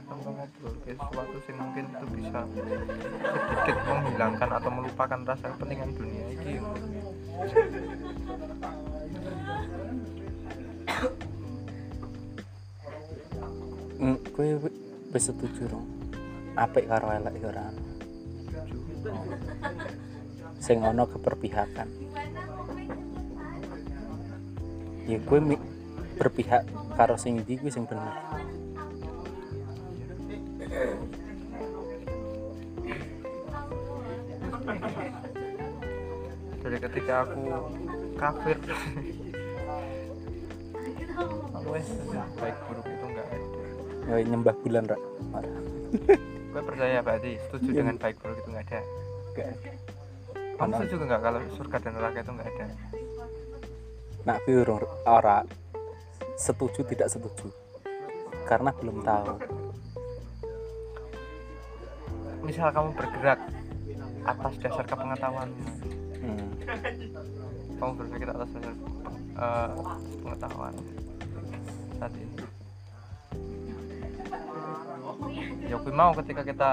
tanpa 0.09 0.29
ngobrol 0.33 0.75
ke 0.83 0.97
sesuatu 0.97 1.37
yang 1.44 1.59
mungkin 1.61 1.85
itu 1.92 2.07
bisa 2.16 2.40
sedikit 2.49 3.77
menghilangkan 3.85 4.51
atau 4.57 4.71
melupakan 4.73 5.18
rasa 5.29 5.47
kepentingan 5.53 5.90
dunia 5.92 6.25
ini. 6.33 6.53
Hmm, 13.99 14.16
gue 14.33 14.49
wis 15.12 15.25
setuju 15.29 15.62
dong 15.68 15.87
apik 16.57 16.88
karo 16.88 17.12
elek 17.12 17.35
iki 17.37 17.47
ora? 17.47 17.66
Sing 20.59 20.83
ono 20.83 21.05
keperpihakan. 21.07 21.88
Ya 25.07 25.18
gue 25.21 25.38
berpihak 26.18 26.64
karo 26.99 27.14
sing 27.14 27.44
ndi 27.44 27.61
gue 27.61 27.71
sing 27.71 27.87
bener 27.87 28.11
dari 36.59 36.78
ketika 36.78 37.14
aku 37.24 37.40
kafir 38.18 38.57
aku 41.54 41.68
wes 41.72 41.88
baik 42.37 42.57
buruk 42.68 42.87
itu 42.87 43.04
enggak 43.09 43.26
ada. 43.26 43.38
Ya 44.09 44.14
nyembah 44.24 44.54
bulan 44.61 44.85
rak. 44.87 45.00
Ora 45.33 45.50
gue 46.48 46.62
percaya 46.64 46.98
berarti 47.00 47.31
setuju 47.48 47.68
Iya. 47.70 47.76
dengan 47.85 47.96
baik 47.96 48.16
buruk 48.20 48.37
itu 48.40 48.48
nggak 48.50 48.64
ada. 48.68 48.81
Gak 49.37 49.46
ada. 49.48 49.70
Kamu 50.59 50.72
setuju 50.76 50.94
nggak 51.04 51.20
kalau 51.22 51.40
surga 51.54 51.76
dan 51.78 51.92
neraka 51.94 52.18
itu 52.20 52.33
nggak 52.35 52.48
ada? 52.50 52.66
Nak 54.26 54.38
gue 54.44 54.57
ora- 54.61 54.96
ora 55.07 55.38
setuju 56.37 56.81
tidak 56.85 57.09
setuju? 57.09 57.48
Karena 58.44 58.72
belum 58.72 59.04
tahu 59.04 59.28
misal 62.49 62.73
kamu 62.73 62.97
bergerak 62.97 63.41
atas 64.25 64.53
dasar 64.65 64.85
kepengetahuanmu 64.89 65.65
hmm. 66.25 66.49
kamu 67.77 67.93
berpikir 68.01 68.29
atas 68.33 68.49
dasar 68.57 68.75
eh, 69.37 69.71
pengetahuan 70.25 70.75
saat 71.99 72.15
ini. 72.15 72.39
Ya 75.67 75.77
gue 75.77 75.93
mau 75.93 76.15
ketika 76.15 76.47
kita 76.47 76.71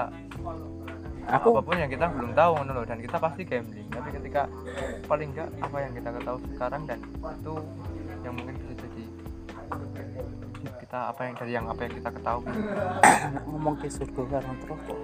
aku 1.26 1.58
apa 1.58 1.60
pun 1.66 1.76
yang 1.76 1.90
kita 1.90 2.06
belum 2.06 2.32
tahu 2.32 2.52
loh, 2.62 2.86
dan 2.86 3.02
kita 3.02 3.18
pasti 3.18 3.42
gambling. 3.42 3.90
Tapi 3.90 4.08
ketika 4.14 4.46
paling 5.10 5.34
enggak 5.34 5.50
apa 5.58 5.76
yang 5.82 5.92
kita 5.98 6.08
ketahui 6.14 6.48
sekarang 6.54 6.82
dan 6.86 6.98
itu 7.02 7.54
yang 8.22 8.34
mungkin 8.38 8.54
bisa 8.62 8.74
jadi 8.86 9.04
kita 10.86 10.98
apa 11.10 11.20
yang 11.26 11.34
dari 11.34 11.52
yang 11.52 11.66
apa 11.66 11.80
yang 11.84 11.94
kita 11.98 12.10
ketahui. 12.14 12.54
Ngomong 13.50 13.74
ke 13.82 13.86
surga 13.90 14.22
karo 14.30 14.50
neraka 14.54 14.94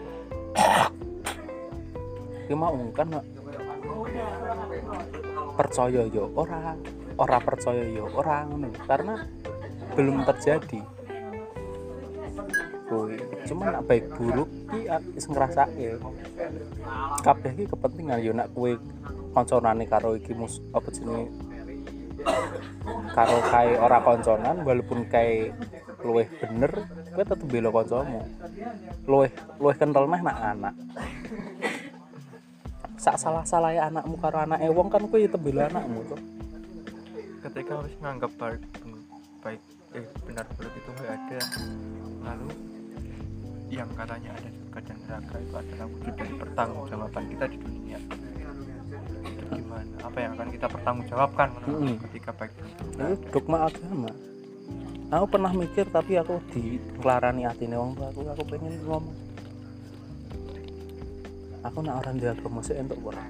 ki 2.47 2.55
mau 2.59 2.77
kan 2.93 3.09
percaya 5.57 6.03
yo 6.11 6.29
ora 6.37 6.77
ora 7.17 7.38
percaya 7.41 7.85
yo 7.87 8.09
ora 8.12 8.45
ngono 8.49 8.69
karena 8.85 9.15
belum 9.93 10.25
terjadi. 10.25 10.81
Kuwi 12.88 13.17
cuman 13.49 13.69
nak 13.73 13.85
baik 13.88 14.05
buruk 14.17 14.49
ki 14.69 14.88
a- 14.88 15.05
wis 15.17 15.27
ngrasake. 15.29 15.97
Kabeh 17.25 17.53
ki 17.57 17.65
kepentingan 17.69 18.21
yo 18.21 18.33
nak 18.37 18.53
kowe 18.53 18.73
konconane 19.33 19.85
karo 19.88 20.17
iki 20.17 20.33
mus 20.37 20.61
apa 20.77 20.88
jenenge? 20.93 21.29
Karo 23.17 23.37
kae 23.49 23.77
ora 23.81 23.99
konconan 24.05 24.61
walaupun 24.65 25.09
kae 25.09 25.53
luwih 26.05 26.29
bener 26.41 26.73
kowe 27.12 27.25
tetep 27.25 27.48
bela 27.48 27.68
kancamu. 27.68 28.20
Luwih 29.07 29.33
luwih 29.61 29.77
kental 29.77 30.05
meh 30.09 30.20
nak 30.25 30.38
anak. 30.40 30.75
Sak 32.96 33.16
salah 33.20 33.44
salah 33.46 33.70
anakmu 33.70 34.16
karo 34.16 34.40
anake 34.42 34.66
wong 34.72 34.88
kan 34.88 35.05
kowe 35.07 35.20
tetep 35.20 35.40
bela 35.40 35.68
anakmu 35.68 36.03
tuh 36.09 36.20
ketika 37.42 37.72
harus 37.75 37.94
menganggap 37.98 38.31
baik 38.38 38.62
baik 39.42 39.62
eh 39.98 40.07
benar 40.25 40.46
buruk 40.55 40.75
itu 40.79 40.90
nggak 40.94 41.11
ada 41.11 41.40
lalu 42.22 42.51
yang 43.66 43.90
katanya 43.98 44.31
ada 44.37 44.48
surga 44.53 44.81
dan 44.85 44.98
neraka 45.05 45.37
itu 45.40 45.55
adalah 45.57 45.87
wujud 45.88 46.14
dari 46.14 46.35
pertanggungjawaban 46.37 47.25
kita 47.33 47.44
di 47.48 47.57
dunia. 47.57 47.98
Itu 49.25 49.44
gimana? 49.48 49.94
Apa 50.05 50.18
yang 50.20 50.33
akan 50.37 50.48
kita 50.53 50.66
pertanggungjawabkan 50.68 51.48
Mm-mm. 51.64 51.96
ketika 52.09 52.31
baik 52.37 52.53
itu 52.53 52.85
dogma 53.33 53.66
agama 53.66 54.12
aku 55.12 55.27
pernah 55.37 55.53
mikir 55.53 55.85
tapi 55.92 56.16
aku 56.16 56.40
diklarani 56.57 57.44
atine 57.44 57.77
wong 57.77 57.92
tua 57.92 58.09
aku 58.09 58.20
aku 58.33 58.42
pengen 58.48 58.81
ngomong. 58.88 59.16
Aku 61.62 61.79
nak 61.85 62.03
orang 62.03 62.16
di 62.16 62.27
agama 62.27 62.64
sih 62.64 62.75
entuk 62.75 62.98
ora. 63.05 63.22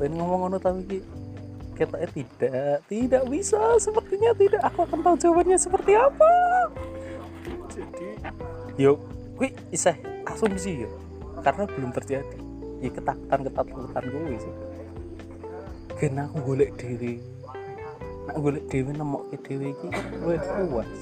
Pengen 0.00 0.16
ngomong 0.18 0.48
ngono 0.48 0.56
tapi 0.56 0.80
ki 0.88 0.98
kita 1.76 1.96
tidak 2.16 2.80
tidak 2.88 3.22
bisa. 3.28 3.60
Sepertinya 3.76 4.32
tidak. 4.34 4.62
Aku 4.72 4.88
akan 4.88 5.04
tahu 5.04 5.16
jawabannya 5.20 5.58
seperti 5.60 5.92
apa. 6.00 6.32
Jadi 7.68 8.08
yuk 8.80 8.98
kui 9.36 9.52
iseh 9.68 9.94
asumsi 10.24 10.88
yo. 10.88 10.90
Karena 11.44 11.68
belum 11.68 11.92
terjadi. 11.92 12.38
Ya 12.82 12.90
ketakutan 12.90 13.46
ketakutan 13.46 14.04
gue 14.10 14.36
sih. 14.40 14.54
Karena 16.00 16.26
aku 16.26 16.42
golek 16.42 16.74
diri 16.80 17.31
nak 18.26 18.36
golek 18.38 18.64
dhewe 18.70 18.90
nemokke 18.94 19.36
dhewe 19.42 19.66
iki 19.74 19.86
kan 19.90 20.04
luwih 20.22 20.42
puas 20.70 20.92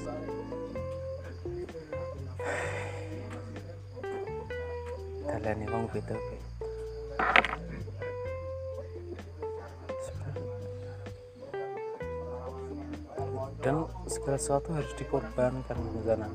dalane 5.29 5.65
wong 5.69 5.85
beda 5.93 6.15
beda 6.17 6.49
dan 13.61 13.85
segala 14.09 14.37
sesuatu 14.41 14.73
harus 14.73 14.93
dikorbankan 14.97 15.77
misalnya 15.93 16.29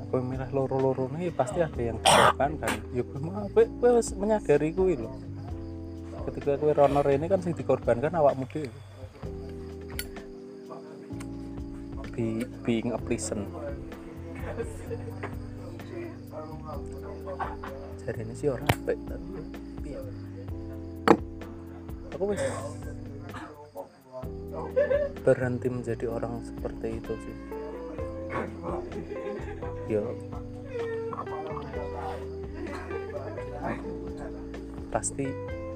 aku 0.00 0.16
milih 0.24 0.50
loro-loro 0.56 1.12
nih 1.12 1.28
pasti 1.34 1.58
ada 1.58 1.76
yang 1.76 1.98
dikorbankan. 2.00 2.70
Ya 2.94 3.02
gue 3.02 3.18
mau 3.18 3.44
gue, 3.50 3.66
gue 3.66 3.90
menyadari 4.14 4.70
gue 4.72 4.94
loh 5.04 5.12
ketika 6.24 6.56
kowe 6.56 6.72
rono 6.72 7.04
ini 7.04 7.28
kan 7.28 7.40
sing 7.44 7.52
dikorbankan 7.52 8.16
awakmu 8.16 8.48
dhewe 8.48 8.72
Be, 12.14 12.46
being 12.62 12.94
a 12.94 12.98
prison. 13.02 13.50
Jadi 18.06 18.20
ini 18.22 18.34
sih 18.38 18.46
orang 18.46 18.70
tapi 18.70 18.94
piye 19.82 19.98
aku 22.14 22.30
wis 22.30 22.46
berhenti 25.26 25.66
menjadi 25.66 26.06
orang 26.06 26.38
seperti 26.46 27.02
itu 27.02 27.12
sih. 27.18 27.36
Yo. 29.90 30.14
Pasti 34.94 35.26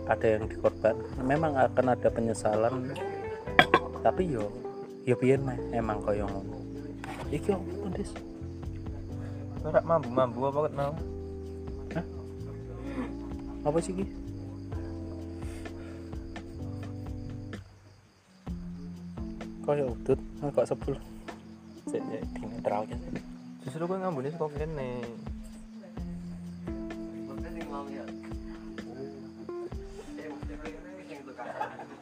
ada 0.07 0.27
yang 0.38 0.46
dikorban 0.46 0.94
memang 1.27 1.59
akan 1.59 1.98
ada 1.98 2.09
penyesalan. 2.14 2.94
Tapi 4.07 4.38
yo 4.38 4.67
yo 5.08 5.16
piye 5.16 5.40
meh 5.40 5.56
emang 5.72 6.04
koyo 6.04 6.28
ngono. 6.28 6.60
Iki 7.32 7.56
opo 7.56 7.88
to 7.88 7.88
Dis 7.96 8.12
ora 9.64 9.80
mambu-mambu 9.80 10.52
apa 10.52 10.58
ket 10.68 10.74
mau? 10.76 10.92
Apa 13.64 13.78
sih 13.80 13.96
ki? 13.96 14.04
Koyo 19.64 19.96
udut 19.96 20.20
kok 20.52 20.68
sebul 20.68 20.92
sik 21.88 22.04
ya 22.04 22.20
di 22.20 22.44
netral 22.44 22.84
ya 22.84 22.96
justru 23.64 23.88
gue 23.88 23.96
ngambune 23.96 24.28
saka 24.28 24.60
kene. 24.60 25.08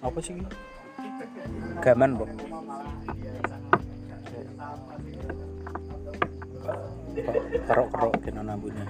Apa 0.02 0.18
sih 0.18 0.34
gaman 1.82 2.18
bu 2.18 2.26
kerok 7.26 7.88
kerok 7.90 8.14
kena 8.22 8.42
nambunnya 8.46 8.86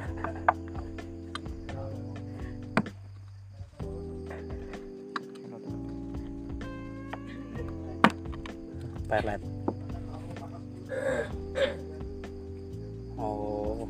pelet 9.07 9.41
oh. 13.17 13.87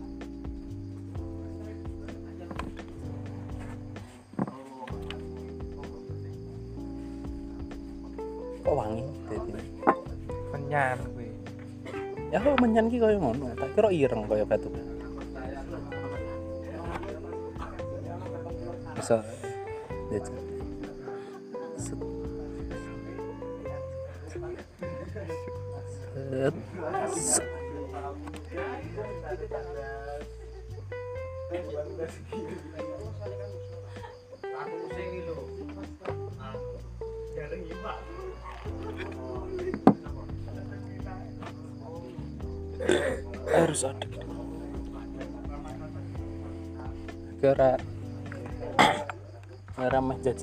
Kok 8.66 8.74
wangi? 8.74 9.06
Jadi 9.30 9.62
kenyan 10.50 10.98
gue. 11.14 11.30
Ya 12.34 12.42
kok 12.42 12.58
menyan 12.58 12.90
ki 12.90 12.98
kaya 12.98 13.14
ngono 13.22 13.45
kira 13.76 13.92
ireng 13.92 14.24
kaya 14.24 14.48
batu 14.48 14.72
bisa 18.96 19.20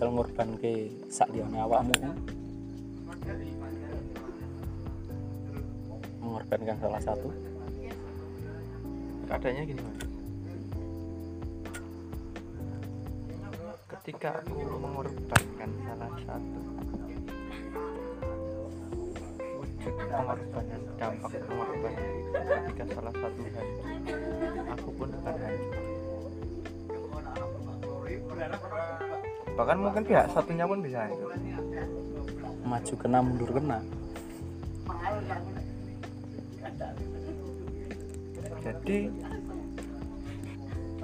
jajal 0.03 0.19
ngorban 0.19 0.59
ke 0.59 0.91
sak 1.07 1.31
liyane 1.31 1.63
awakmu. 1.63 1.95
Mengorbankan 6.19 6.75
salah 6.83 6.99
satu. 6.99 7.31
Keadaannya 9.31 9.63
gini 9.63 9.79
mas. 9.79 9.99
Ketika 13.95 14.43
aku 14.43 14.59
mengorbankan 14.59 15.71
salah 15.87 16.11
satu 16.27 16.59
wujud 19.55 19.95
pengorbanan 20.03 20.81
dampak 20.99 21.31
pengorbanan 21.47 22.11
ketika 22.35 22.83
salah 22.91 23.13
satu 23.15 23.39
hancur 23.39 23.87
aku 24.67 24.89
pun 24.99 25.09
akan 25.15 25.35
hancur 25.39 25.83
bahkan 29.53 29.77
mungkin 29.77 30.03
pihak 30.05 30.25
satunya 30.33 30.65
pun 30.65 30.81
bisa 30.81 31.05
hancur 31.05 31.29
maju 32.63 32.93
kena 32.95 33.19
mundur 33.19 33.49
kena. 33.51 33.79
Jadi 38.63 38.97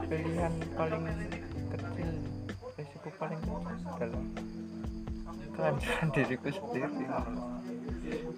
pilihan 0.09 0.53
paling 0.73 1.03
kecil 1.69 2.09
resiko 2.79 3.09
paling 3.19 3.39
kecil 3.43 3.77
adalah 3.99 4.23
kehancuran 5.53 6.07
diriku 6.15 6.47
sendiri. 6.49 7.05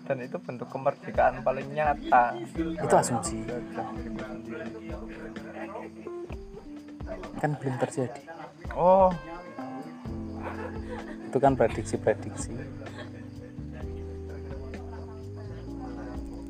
Dan 0.03 0.17
itu 0.19 0.37
bentuk 0.41 0.67
kemerdekaan 0.73 1.45
paling 1.45 1.67
nyata. 1.71 2.35
Itu 2.57 2.95
asumsi. 2.97 3.45
Kan 7.39 7.55
belum 7.61 7.75
terjadi. 7.79 8.21
Oh 8.75 9.13
itu 11.31 11.39
kan 11.39 11.55
prediksi-prediksi. 11.55 12.51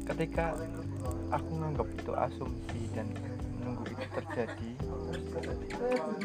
Ketika 0.10 0.58
aku 1.30 1.50
nganggap 1.54 1.88
itu 1.94 2.12
asumsi 2.17 2.82
dan 2.98 3.06
menunggu 3.62 3.86
itu 3.94 4.06
terjadi 4.10 4.72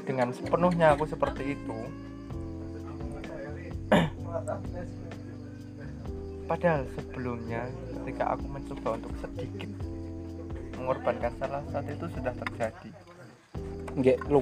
dengan 0.09 0.33
sepenuhnya 0.33 0.97
aku 0.97 1.05
seperti 1.05 1.53
itu 1.53 1.79
padahal 6.49 6.89
sebelumnya 6.97 7.69
ketika 8.01 8.35
aku 8.35 8.45
mencoba 8.49 8.89
untuk 8.97 9.13
sedikit 9.21 9.71
mengorbankan 10.81 11.33
salah 11.37 11.63
satu 11.69 11.91
itu 11.93 12.07
sudah 12.09 12.33
terjadi. 12.33 12.91
Nggak 14.01 14.19
lu 14.33 14.41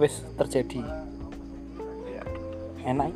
wis 0.00 0.24
terjadi. 0.40 0.80
Ya 2.08 2.24
enak 2.88 3.12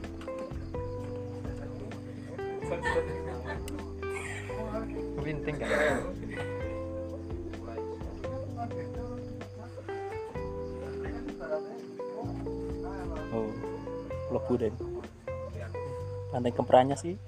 lantai 16.47 16.55
kemperannya 16.55 16.95
sih. 16.95 17.19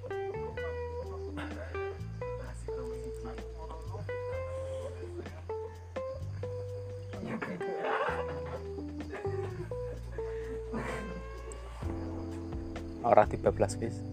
Ora 13.03 13.25
13 13.27 13.81
guys 13.81 14.08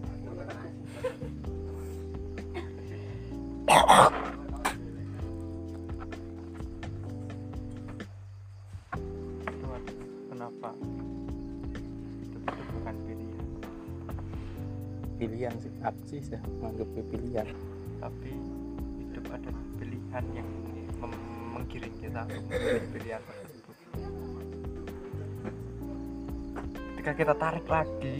pilihan 22.96 23.20
tersebut. 23.20 23.76
Ketika 26.96 27.12
kita 27.12 27.34
tarik 27.36 27.68
lagi 27.68 28.18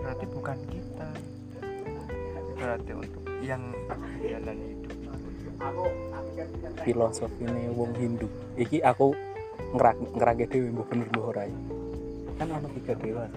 berarti 0.00 0.24
bukan 0.32 0.58
kita. 0.72 1.08
Berarti 2.56 2.92
untuk 2.96 3.24
yang 3.44 3.62
jalan 4.24 4.56
hidup 4.56 4.92
filosofi 6.80 7.44
ini 7.44 7.68
wong 7.76 7.92
Hindu. 8.00 8.28
Iki 8.56 8.80
aku 8.80 9.12
ngerak 9.76 10.48
dewe 10.48 10.72
mbok 10.72 10.88
bener 10.88 11.06
mbok 11.12 11.30
ora 11.36 11.44
ya. 11.44 11.60
kan 12.40 12.48
ono 12.56 12.68
tiga 12.72 12.96
dewa 12.96 13.28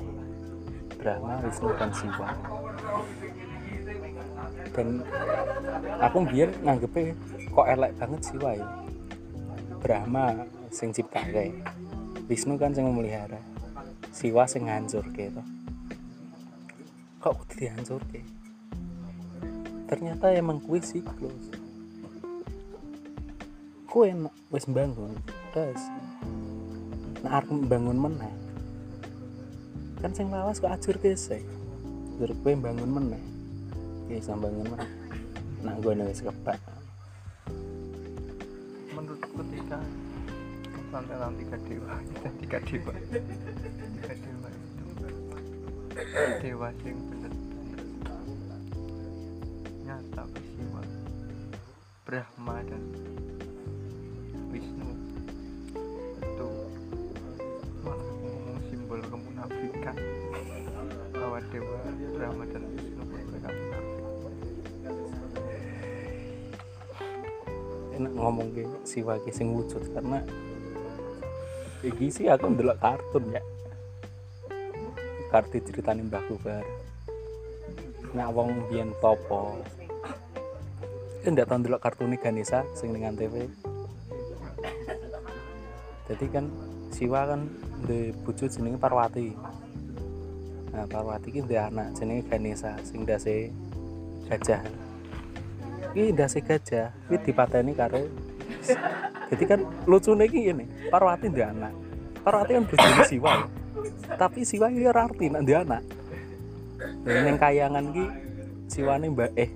Brahma 0.95 1.43
Wisnu 1.43 1.75
dan 1.75 1.91
Siwa 1.91 2.31
dan 4.71 4.87
aku 5.99 6.23
biar 6.23 6.49
nganggepnya 6.63 7.11
kok 7.51 7.67
elek 7.67 7.91
banget 7.99 8.21
Siwa 8.23 8.49
ya 8.55 8.67
Brahma 9.83 10.47
sing 10.71 10.95
ciptake 10.95 11.51
Wisnu 12.31 12.55
kan 12.55 12.71
sing 12.71 12.87
memelihara. 12.87 13.43
Siwa 14.15 14.47
sing 14.47 14.71
ngancur 14.71 15.03
gitu 15.11 15.43
kok 17.23 17.39
kudu 17.39 17.55
dihancurke? 17.55 18.19
Ternyata 19.87 20.35
emang 20.35 20.59
kuwi 20.59 20.83
siklus. 20.83 21.55
Kue 23.87 24.11
enak 24.11 24.35
bangun 24.71 25.15
terus 25.53 25.83
nah 27.23 27.39
arep 27.39 27.47
bangun 27.71 27.95
meneh 27.95 28.33
kan 30.03 30.11
sing 30.11 30.27
lawas 30.27 30.59
kok 30.59 30.75
ajur 30.75 30.99
sih 31.15 31.43
terus 32.19 32.35
kue 32.39 32.55
bangun 32.55 32.87
meneh. 32.87 33.23
Bisa 34.07 34.35
bangun 34.35 34.67
meneh. 34.67 34.91
Nah 35.63 35.75
gue 35.79 35.95
wis 36.07 36.23
kebak 36.23 36.72
menurutku 39.03 39.35
ketika 39.43 39.83
lantaran 40.95 41.35
tiga 41.35 41.57
dewa. 41.67 41.99
Dan 42.23 42.33
tiga 42.39 42.57
dewa. 42.63 42.93
Tiga 43.99 44.13
dewa 44.15 44.47
itu. 44.47 44.85
Dewa 46.39 46.67
yang 46.87 46.99
benar 47.11 47.33
nyata 49.83 50.23
peristiwa. 50.31 50.81
Brahma 52.07 52.55
dan 52.63 52.83
Wisnu 54.55 54.91
itu 56.23 56.49
malah 57.83 58.07
ngomong 58.23 58.59
simbol 58.71 59.03
kemunafikan. 59.03 59.95
Bahwa 61.11 61.43
dewa 61.51 61.77
Brahma 62.15 62.43
dan 62.47 62.63
ngomong 68.23 68.55
ke 68.55 68.63
siwa 68.87 69.19
ki 69.21 69.31
sing 69.35 69.51
wujud 69.51 69.83
karena 69.91 70.23
iki 71.83 72.07
sih 72.07 72.31
aku 72.31 72.47
ndelok 72.47 72.79
kartun 72.79 73.35
ya. 73.35 73.43
Kartu 75.27 75.57
ceritane 75.65 76.05
Mbah 76.07 76.23
Kubar 76.29 76.63
nak 78.13 78.29
wong 78.37 78.69
biyen 78.69 78.93
topo 79.01 79.57
kan 81.25 81.33
ndak 81.33 81.49
tau 81.49 81.57
ndelok 81.57 81.81
kartune 81.81 82.13
Ganesha 82.21 82.61
sing 82.77 82.93
ning 82.93 83.09
TV 83.17 83.49
jadi 86.05 86.25
kan 86.29 86.45
Siwa 86.93 87.25
kan 87.25 87.49
di 87.89 88.13
bojo 88.21 88.45
jenenge 88.45 88.77
Parwati. 88.77 89.33
Nah 90.69 90.85
Parwati 90.85 91.33
ki 91.33 91.41
ndek 91.41 91.73
anak 91.73 91.97
jenenge 91.97 92.29
Ganesha 92.29 92.77
sing 92.85 93.01
dase 93.01 93.49
gajah 94.29 94.61
iki 95.93 96.11
ndase 96.11 96.41
gajah 96.41 96.89
iki 97.07 97.29
dipateni 97.29 97.77
karo 97.77 98.01
jadi 99.33 99.43
kan 99.49 99.59
lucu 99.89 100.13
iki 100.13 100.53
ini 100.53 100.65
Parwati 100.93 101.25
ndek 101.25 101.47
anak. 101.49 101.73
Parwati 102.21 102.51
kan 102.53 102.63
bojone 102.69 103.03
Siwa 103.09 103.31
ya. 103.33 103.47
tapi 104.13 104.45
Siwa 104.45 104.69
iki 104.69 104.85
ora 104.85 105.09
arti 105.09 105.25
nek 105.31 105.41
ndek 105.41 105.59
anak. 105.65 105.83
Yang 107.07 107.37
kayangan 107.41 107.85
ki 107.91 108.05
Siwane 108.69 109.05
mbak 109.11 109.31
eh 109.37 109.49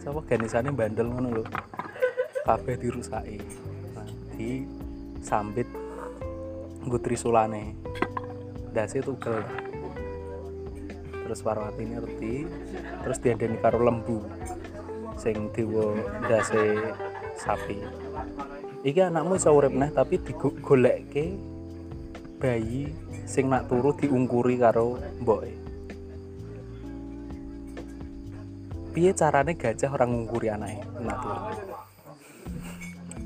sapa 0.00 0.20
Ganesane 0.28 0.70
bandel 0.72 1.08
ngono 1.08 1.28
lho. 1.40 1.44
Kabeh 2.42 2.74
dirusaki 2.76 3.38
nah, 3.94 4.06
di 4.34 4.66
sambit 5.22 5.68
nggo 6.84 6.98
trisulane 7.00 7.72
dasi 8.74 9.00
tugel. 9.00 9.40
Terus 11.22 11.40
Parwati 11.40 11.82
ngerti 11.88 12.34
terus 13.00 13.18
diandani 13.22 13.56
karo 13.62 13.80
lembu 13.80 14.20
sing 15.22 15.54
diwo 15.54 15.94
dase 16.26 16.82
sapi. 17.38 17.78
Iki 18.82 19.06
anakmu 19.06 19.38
iso 19.38 19.54
urip 19.54 19.70
neh 19.70 19.94
tapi 19.94 20.18
digolekke 20.18 21.38
bayi 22.42 22.90
sing 23.22 23.46
nak 23.46 23.70
turu 23.70 23.94
diungkuri 23.94 24.58
karo 24.58 24.98
mboke. 25.22 25.54
Piye 28.90 29.14
carane 29.14 29.54
gajah 29.54 29.94
orang 29.94 30.10
ngungkuri 30.10 30.50
anaknya 30.50 30.82
nak 30.98 31.18
turu? 31.22 31.42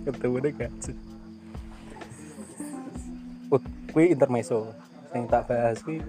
Ketemu 0.05 0.37
gajah. 0.53 0.97
Kuwi 3.97 4.13
intermezzo. 4.13 4.69
Sing 5.09 5.25
tak 5.33 5.49
bahas 5.49 5.81
kuwi 5.81 6.05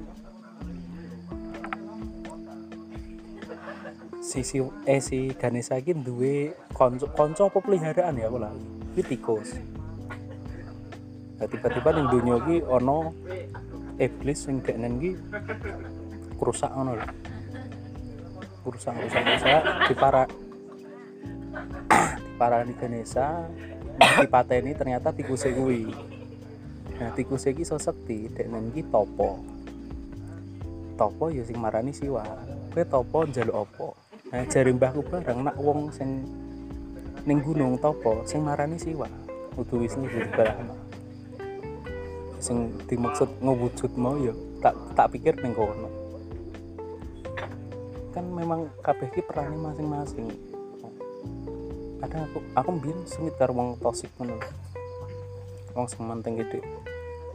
si 4.28 4.44
si 4.44 4.60
eh 4.84 5.00
si 5.00 5.32
Ganesha 5.40 5.80
iki 5.80 5.96
duwe 5.96 6.52
konco 6.76 7.08
konco 7.16 7.48
apa 7.48 7.64
peliharaan 7.64 8.20
ya 8.20 8.28
aku 8.28 8.44
lali 8.44 8.60
kuwi 8.92 9.04
tikus. 9.08 9.56
Nah, 11.40 11.48
tiba-tiba 11.48 11.96
ning 11.96 12.12
dunia 12.12 12.36
iki 12.44 12.60
ana 12.68 13.08
iblis 13.96 14.44
sing 14.44 14.60
deknen 14.60 15.00
iki 15.00 15.16
kerusak 16.36 16.68
ngono 16.76 17.00
lho. 17.00 17.08
Kerusak 18.68 19.00
kerusak 19.00 19.22
kerusak 19.24 19.64
di 19.88 19.94
para 19.96 20.24
di 21.88 22.32
para 22.36 22.58
di 22.68 22.74
Ganesha 22.76 23.48
dipateni 24.20 24.76
ternyata 24.76 25.16
tikusnya 25.16 25.56
kuwi. 25.56 25.88
Nah 27.00 27.16
tikusnya 27.16 27.56
iki 27.56 27.64
iso 27.64 27.80
sekti 27.80 28.28
deknen 28.28 28.76
iki 28.76 28.84
topo. 28.92 29.40
Topo 31.00 31.32
ya 31.32 31.48
marani 31.56 31.96
siwa. 31.96 32.28
Kowe 32.76 32.84
topo 32.84 33.24
njaluk 33.24 33.56
apa 33.56 34.07
nah 34.28 34.44
jari 34.48 34.72
mbahku 34.76 35.02
bareng 35.08 35.48
nak 35.48 35.56
wong 35.56 35.92
sing 35.92 36.28
ning 37.24 37.40
gunung 37.44 37.80
topo 37.80 38.24
sing 38.28 38.44
marani 38.44 38.76
siwa 38.76 39.08
kudu 39.56 39.88
Wisnu 39.88 40.08
kudu 40.08 40.28
Brahma 40.36 40.76
sing 42.38 42.72
dimaksud 42.86 43.28
ngewujud 43.42 43.92
mau 43.98 44.16
ya 44.22 44.32
tak 44.62 44.74
tak 44.94 45.14
pikir 45.14 45.34
ning 45.42 45.54
kono. 45.54 45.90
Kan 48.14 48.26
memang 48.34 48.70
kabeh 48.82 49.10
ki 49.14 49.22
perane 49.26 49.58
masing-masing. 49.58 50.26
Kadang 52.02 52.30
aku 52.30 52.40
aku 52.54 52.70
mbiyen 52.78 53.00
sengit 53.10 53.34
karo 53.42 53.54
wong 53.58 53.78
tosik 53.82 54.10
ngono 54.18 54.38
wong 55.74 55.86
sing 55.86 56.02
menting 56.06 56.42
gede 56.42 56.62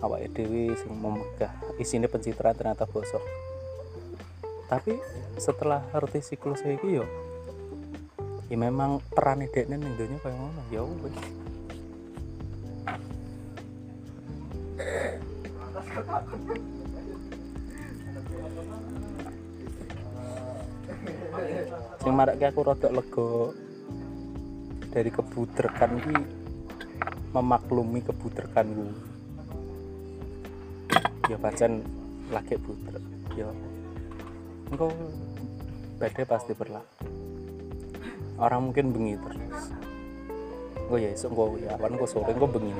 awake 0.02 0.30
dhewe 0.34 0.74
sing 0.74 0.90
memegah 0.90 1.50
isine 1.78 2.10
pencitraan 2.10 2.58
ternyata 2.58 2.86
bosok 2.90 3.22
tapi 4.72 4.96
setelah 5.36 5.84
ngerti 5.92 6.32
siklus 6.32 6.64
iki 6.64 6.96
yo 6.96 7.04
ya 8.48 8.56
memang 8.56 9.04
peran 9.12 9.44
dekne 9.44 9.76
ning 9.76 9.92
donya 10.00 10.16
kaya 10.24 10.32
ngono. 10.32 10.62
Ya 10.72 10.80
sing 22.00 22.12
marake 22.16 22.48
aku 22.48 22.60
rada 22.64 22.88
lega 22.88 23.52
dari 24.88 25.10
kebudrekan 25.12 25.92
ki 26.00 26.16
memaklumi 27.36 28.00
kebudrekanku 28.00 28.88
ya 31.28 31.36
pacan 31.36 31.84
lagi 32.32 32.56
butrek 32.56 33.04
ya 33.36 33.52
engkau 34.72 34.88
badai 36.00 36.24
pasti 36.24 36.56
berlalu 36.56 36.88
orang 38.40 38.72
mungkin 38.72 38.90
bengi 38.90 39.14
terus. 39.20 39.70
Oh 40.88 40.98
ya 40.98 41.12
esok 41.12 41.30
engkau 41.36 41.60
ya 41.60 41.76
awan 41.76 41.92
engkau 41.94 42.08
sore 42.08 42.32
engkau 42.32 42.48
bengi. 42.48 42.72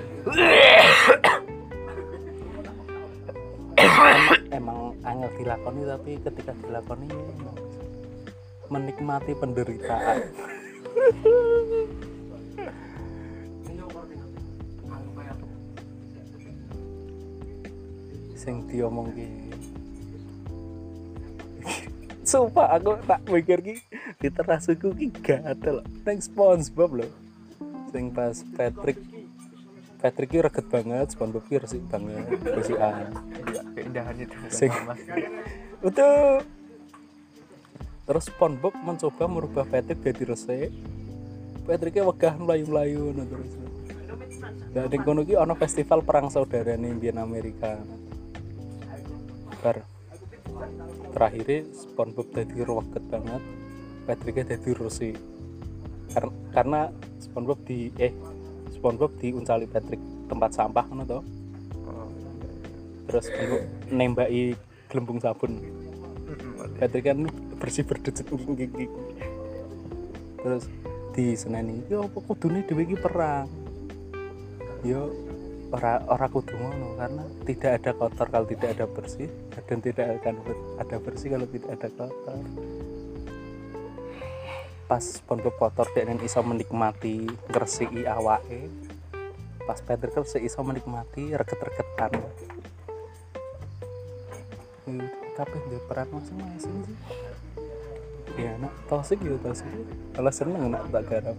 Emang, 3.83 4.17
emang 4.49 4.79
angel 5.05 5.31
dilakoni 5.37 5.83
tapi 5.85 6.11
ketika 6.19 6.53
dilakoni 6.65 7.09
menikmati 8.73 9.33
penderitaan. 9.37 10.19
Sing 18.33 18.67
diomong 18.67 19.15
ki 19.15 19.52
Sumpah 22.33 22.81
aku 22.81 22.97
tak 23.05 23.21
mikir 23.29 23.61
ki 23.61 23.77
di 24.17 24.29
terasuku 24.33 24.97
ki 24.97 25.07
gatel 25.21 25.85
nang 26.09 26.17
SpongeBob 26.17 27.05
lho 27.05 27.09
sing 27.93 28.09
pas 28.09 28.33
Patrick 28.57 28.97
Patrick 30.01 30.33
ki 30.33 30.41
reget 30.41 30.67
banget 30.73 31.13
SpongeBob 31.13 31.45
ki 31.45 31.61
resik 31.61 31.85
banget 31.93 32.25
resikan 32.49 33.13
keindahan 33.77 34.17
itu 34.17 34.33
Sing- 34.49 34.73
Betul. 35.85 36.41
Terus 38.09 38.25
SpongeBob 38.33 38.75
mencoba 38.81 39.25
merubah 39.29 39.65
Patrick 39.69 40.01
jadi 40.01 40.33
resik. 40.33 40.71
Patricknya 41.69 42.09
wegah 42.09 42.35
melayu-melayu 42.41 43.13
nah 43.13 43.27
terus. 43.29 43.51
Nah, 44.73 44.89
ning 44.89 45.03
kono 45.05 45.21
ki 45.21 45.37
ana 45.37 45.53
festival 45.53 46.01
perang 46.01 46.33
saudara 46.33 46.81
nih 46.81 46.97
biyen 46.97 47.21
Amerika. 47.21 47.77
Bar 49.61 49.85
terakhir 51.13 51.69
SpongeBob 51.73 52.27
jadi 52.33 52.57
roket 52.65 53.05
banget. 53.11 53.43
Patricknya 54.03 54.59
jadi 54.59 54.71
Rusi 54.75 55.15
Kar- 56.11 56.35
karena 56.53 56.91
SpongeBob 57.23 57.63
di 57.65 57.95
eh 57.97 58.13
SpongeBob 58.75 59.15
diuncali 59.23 59.65
Patrick 59.71 60.03
tempat 60.27 60.51
sampah 60.53 60.85
kan 60.85 61.05
iya 61.07 61.21
terus 63.07 63.25
SpongeBob 63.31 63.63
nembaki 63.93 64.59
gelembung 64.91 65.19
sabun. 65.23 65.63
Patrick 66.77 67.05
kan 67.07 67.29
bersih 67.63 67.87
berdecet 67.87 68.27
gigi 68.27 68.87
terus 70.43 70.67
di 71.15 71.39
seneni 71.39 71.79
yo 71.87 72.11
apa 72.11 72.19
kudune 72.25 72.67
dhewe 72.67 72.83
iki 72.83 72.99
perang? 72.99 73.47
Yo 74.83 75.15
ora 75.73 76.05
ora 76.05 76.29
kudu 76.29 76.53
ngono 76.53 77.01
karena 77.01 77.25
tidak 77.49 77.71
ada 77.81 77.91
kotor 77.97 78.27
kalau 78.29 78.45
tidak 78.45 78.77
ada 78.77 78.85
bersih 78.85 79.29
dan 79.65 79.79
tidak 79.81 80.21
akan 80.21 80.35
ada 80.77 80.97
bersih 81.01 81.29
kalau 81.33 81.49
tidak 81.49 81.71
ada 81.81 81.89
kotor. 81.97 82.45
Pas 84.85 85.01
SpongeBob 85.01 85.57
kotor 85.57 85.89
dia 85.97 86.05
iso 86.21 86.45
menikmati 86.45 87.25
ngresiki 87.49 88.05
awake. 88.05 88.69
Pas 89.65 89.81
Patrick 89.81 90.13
resik 90.13 90.45
iso 90.45 90.61
menikmati 90.61 91.33
reget-regetan. 91.33 92.13
Hmm, 94.85 95.09
tapi 95.33 95.57
di 95.73 95.79
peran 95.89 96.09
masing-masing 96.13 96.77
sih. 96.85 96.99
Ya 98.37 98.57
nak 98.61 98.73
tosik 98.89 99.21
ya 99.25 99.37
tosik 99.41 99.69
kalau 100.13 100.33
seneng 100.33 100.73
nak 100.73 100.89
tak 100.89 101.05
garap 101.09 101.37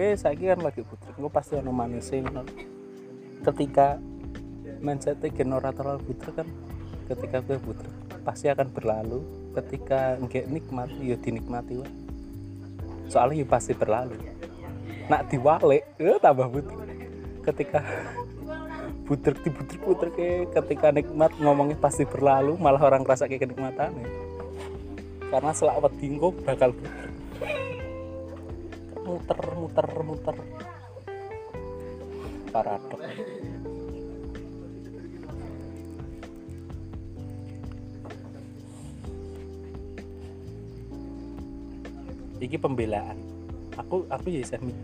oke 0.00 0.16
saya 0.16 0.32
kan 0.32 0.64
lagi 0.64 0.80
putri 0.80 1.12
gue 1.12 1.28
pasti 1.28 1.60
ono 1.60 1.76
ngono. 1.76 2.42
ketika 3.44 4.00
mindset 4.80 5.20
generator 5.28 6.00
putri 6.00 6.32
kan 6.32 6.48
ketika 7.04 7.44
gue 7.44 7.60
putri 7.60 7.84
pasti 8.24 8.48
akan 8.48 8.72
berlalu. 8.72 9.20
Ketika 9.52 10.16
nggak 10.16 10.48
nikmati 10.48 11.12
ya 11.12 11.16
dinikmati 11.20 11.84
wah. 11.84 11.92
Soalnya 13.12 13.44
ya 13.44 13.46
pasti 13.52 13.76
berlalu. 13.76 14.16
Nak 15.12 15.28
diwalik 15.28 15.84
ya 16.00 16.16
tambah 16.16 16.48
putri 16.48 16.96
ketika 17.44 17.84
puter 19.04 19.36
di 19.36 19.52
puter 19.52 20.08
ke. 20.16 20.48
Ketika 20.48 20.96
nikmat 20.96 21.36
ngomongnya 21.44 21.76
pasti 21.76 22.08
berlalu 22.08 22.56
malah 22.56 22.80
orang 22.80 23.04
rasa 23.04 23.28
kayak 23.28 23.52
kenikmatan 23.52 23.92
karena 25.28 25.52
selawat 25.52 25.92
tinggo 26.00 26.32
bakal 26.40 26.72
puter 26.72 27.68
muter 29.10 29.40
muter 29.58 29.86
muter. 30.06 30.36
Paradok 32.54 33.02
iki 42.40 42.56
pembelaan. 42.56 43.20
Aku 43.78 44.08
aku 44.10 44.26
ya 44.32 44.42
semi 44.42 44.74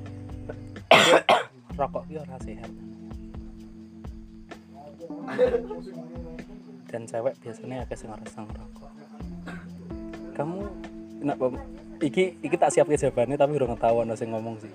rokok 1.81 2.05
ora 2.13 2.37
sehat. 2.45 2.71
Dan 6.87 7.03
cewek 7.11 7.35
biasanya 7.43 7.83
agak 7.83 7.99
seneng 7.99 8.49
rokok. 8.55 8.93
Kamu 10.37 10.61
nak 11.25 11.37
iki 12.01 12.37
iki 12.45 12.57
tak 12.57 12.73
siap 12.73 12.89
jawabannya 12.89 13.37
tapi 13.41 13.57
udah 13.57 13.69
ketahuan 13.77 14.13
sing 14.17 14.33
ngomong 14.33 14.61
sih. 14.61 14.73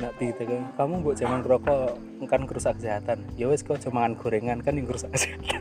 Nak 0.00 0.16
ditekan 0.16 0.72
kamu 0.80 1.04
buat 1.04 1.16
jangan 1.16 1.44
rokok 1.44 1.96
kan 2.28 2.42
kerusak 2.48 2.76
kesehatan. 2.80 3.20
Ya 3.36 3.48
wes 3.48 3.60
kok 3.60 3.80
cuma 3.84 4.08
gorengan 4.16 4.60
kan 4.64 4.76
yang 4.76 4.88
kerusak 4.88 5.12
kesehatan. 5.12 5.60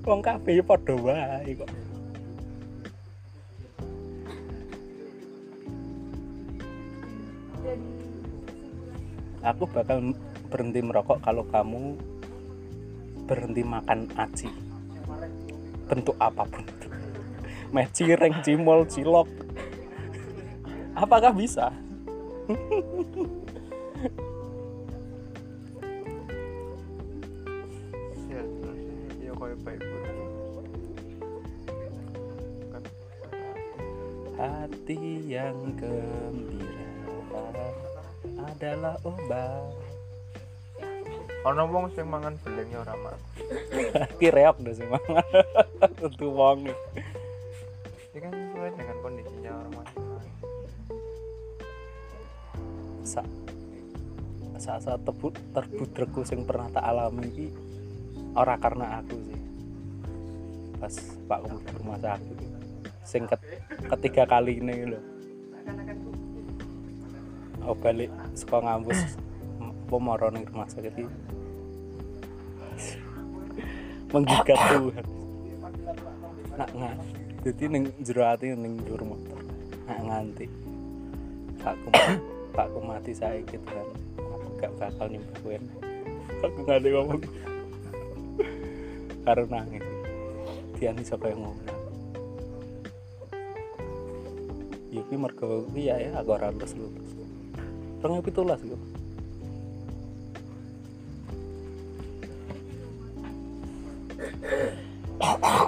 Wong 0.08 0.24
kabeh 0.24 0.60
ya 0.60 0.64
padha 0.64 0.96
wae 0.96 1.52
kok. 1.52 1.70
Aku 9.40 9.64
bakal 9.72 10.12
berhenti 10.52 10.80
merokok 10.84 11.24
kalau 11.24 11.44
kamu 11.48 11.96
berhenti 13.24 13.64
makan 13.64 14.08
aci. 14.16 14.48
Bentuk 15.88 16.16
apa 16.20 16.44
pun 16.44 16.64
itu 16.64 16.89
meh 17.70 17.86
cireng 17.94 18.42
cimol 18.42 18.86
cilok. 18.86 19.30
Apakah 20.98 21.30
bisa? 21.30 21.70
Ya 28.30 28.42
ya 29.22 29.32
hati 34.40 35.28
yang 35.28 35.76
gembira 35.76 37.46
adalah 38.40 38.96
obat. 39.04 39.70
Ono 41.40 41.62
wong 41.72 41.88
sing 41.96 42.04
mangan 42.08 42.36
belengnya 42.44 42.84
ora 42.84 42.96
mati 43.00 43.44
ki 44.20 44.28
reok 44.28 44.60
deh 44.60 44.74
sih 44.76 44.84
mangan. 44.88 45.24
Tentu 46.00 46.28
wong 46.32 46.68
ini 48.10 48.18
kan 48.26 48.32
sesuai 48.34 48.70
dengan 48.74 48.96
kondisinya 49.06 49.50
orang 49.54 49.72
masing-masing 49.78 50.36
sa 53.06 53.22
saat 54.60 54.84
saat 54.84 55.00
terbut 55.06 55.32
terbudrekku 55.56 56.20
sing 56.26 56.44
pernah 56.44 56.68
tak 56.68 56.84
alami 56.84 57.24
iki 57.32 57.48
ora 58.36 58.60
karena 58.60 59.00
aku 59.00 59.16
sih. 59.24 59.40
Pas 60.76 60.94
pak 61.24 61.38
kamu 61.48 61.58
di 61.64 61.72
rumah 61.80 61.98
sakit. 62.02 62.38
Sing 63.08 63.22
ket- 63.24 63.62
ketiga 63.88 64.28
kali 64.28 64.60
ini 64.60 64.84
loh 64.84 65.02
oh 67.70 67.76
balik 67.76 68.10
suka 68.34 68.58
ngampus 68.58 69.14
apa 69.60 69.96
moro 70.00 70.28
ning 70.32 70.44
rumah 70.48 70.66
sakit 70.66 70.92
iki. 70.96 71.06
Menggigat 74.10 74.58
Tuhan. 74.74 75.06
Nak 76.58 76.68
nggak 76.74 76.94
jadi 77.40 77.72
ning 77.72 77.84
jero 78.04 78.28
ati 78.28 78.52
ning 78.52 78.80
jero 78.84 79.04
motor. 79.04 79.40
Nak 79.88 79.98
nganti. 80.04 80.46
Pakku 81.60 81.88
pakku 82.52 82.78
mati 82.84 83.12
gitu 83.16 83.66
kan. 83.68 83.88
Aku 84.20 84.46
gak 84.60 84.72
bakal 84.76 85.06
nyembuhin 85.08 85.64
aku 86.40 86.56
nggak 86.64 86.80
ada 86.80 86.88
ngomong. 86.96 87.22
Karo 89.24 89.42
nangis. 89.48 89.84
Dia 90.80 90.96
nih 90.96 91.04
siapa 91.04 91.28
yang 91.28 91.44
ngomong? 91.44 91.68
Ya 94.90 95.00
kuwi 95.06 95.16
mergo 95.20 95.68
kuwi 95.70 95.86
ya 95.86 95.96
ya 96.00 96.10
aku 96.18 96.34
ora 96.34 96.50
lulus 96.50 96.72
lulus. 96.74 97.10
Rong 98.00 98.24
pitulas 98.24 98.64
gue 98.64 98.80
sing 105.20 105.59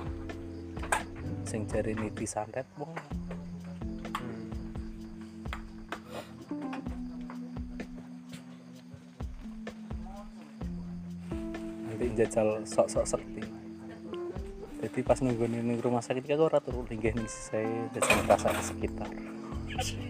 jari 1.73 1.97
niti 1.97 2.29
santet 2.29 2.69
wong 2.77 2.93
hmm. 2.93 4.45
nanti 11.89 12.07
jajal 12.13 12.61
sok-sok 12.69 13.05
sekti 13.09 13.41
jadi 14.85 14.99
pas 15.01 15.17
nunggu 15.25 15.49
ning 15.49 15.81
rumah 15.81 16.05
sakit 16.05 16.29
kan 16.29 16.45
ora 16.45 16.61
turu 16.61 16.85
linggih 16.93 17.17
ning 17.17 17.25
saya 17.25 17.87
jajal 17.95 18.19
rasa 18.27 18.51
di 18.51 18.63
sekitar. 18.67 19.07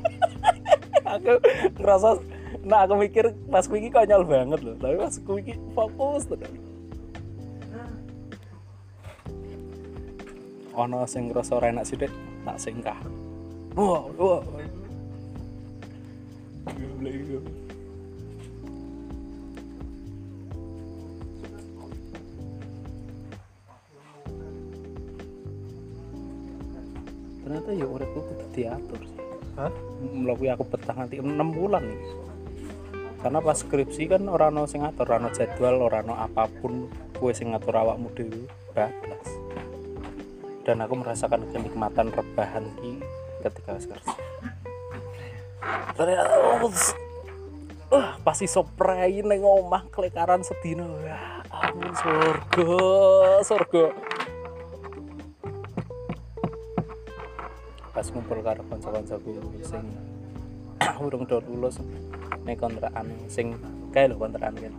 Aku 1.12 1.36
ngerasa 1.76 2.24
nah 2.62 2.86
aku 2.86 2.94
mikir 2.94 3.34
pas 3.50 3.66
kuwi 3.66 3.82
iki 3.82 3.90
konyol 3.90 4.22
banget 4.22 4.60
loh 4.62 4.76
tapi 4.78 4.94
pas 4.94 5.14
kuwi 5.18 5.40
iki 5.42 5.54
fokus 5.74 6.30
tenan 6.30 6.71
ono 10.72 11.04
sing 11.04 11.28
ngerasa 11.28 11.52
ora 11.58 11.68
enak 11.72 11.84
sithik 11.84 12.12
tak 12.44 12.56
singkah. 12.60 12.98
Wah 13.76 14.04
wah 14.16 14.42
Gila, 16.62 17.42
ternyata 27.42 27.70
ya 27.74 27.86
uripku 27.90 28.20
kudu 28.22 28.46
diatur. 28.54 29.00
Sih 29.02 29.20
Hah? 29.58 29.72
aku 30.56 30.64
betah 30.64 30.96
nanti 30.96 31.20
6 31.20 31.28
bulan 31.52 31.84
nih 31.84 32.00
karena 33.22 33.38
pas 33.38 33.54
skripsi 33.54 34.10
kan 34.10 34.26
orang 34.26 34.50
no 34.58 34.66
sing 34.66 34.82
ngatur 34.82 35.06
orang 35.06 35.30
jadwal 35.30 35.86
orang 35.86 36.10
no 36.10 36.14
apa 36.18 36.50
pun. 36.58 36.90
Kue 37.22 37.30
sing 37.30 37.54
ngatur 37.54 37.70
awakmu 37.78 38.10
dhewe 38.18 38.50
bablas 38.74 39.11
dan 40.62 40.78
aku 40.82 40.94
merasakan 40.98 41.42
kenikmatan 41.50 42.14
rebahan 42.14 42.64
ki 42.78 43.02
ketika 43.42 43.74
ternyata 45.92 46.34
oh, 46.38 46.70
uh, 47.92 48.08
pasti 48.22 48.46
spray 48.46 49.22
neng 49.22 49.42
omah 49.42 49.86
kelekaran 49.90 50.42
sedina. 50.46 50.86
Ya 51.02 51.42
ampun 51.52 51.92
surga 51.92 52.80
surga 53.44 53.84
pas 57.92 58.08
ngumpul 58.08 58.40
karo 58.40 58.64
kanca-kancaku 58.72 59.30
sing 59.68 59.84
urung 61.04 61.28
do 61.28 61.44
lulus 61.44 61.76
nek 62.48 62.56
kontrakan 62.56 63.12
sing 63.28 63.60
kae 63.92 64.08
lho 64.08 64.16
kontrakan 64.16 64.56
kan 64.56 64.74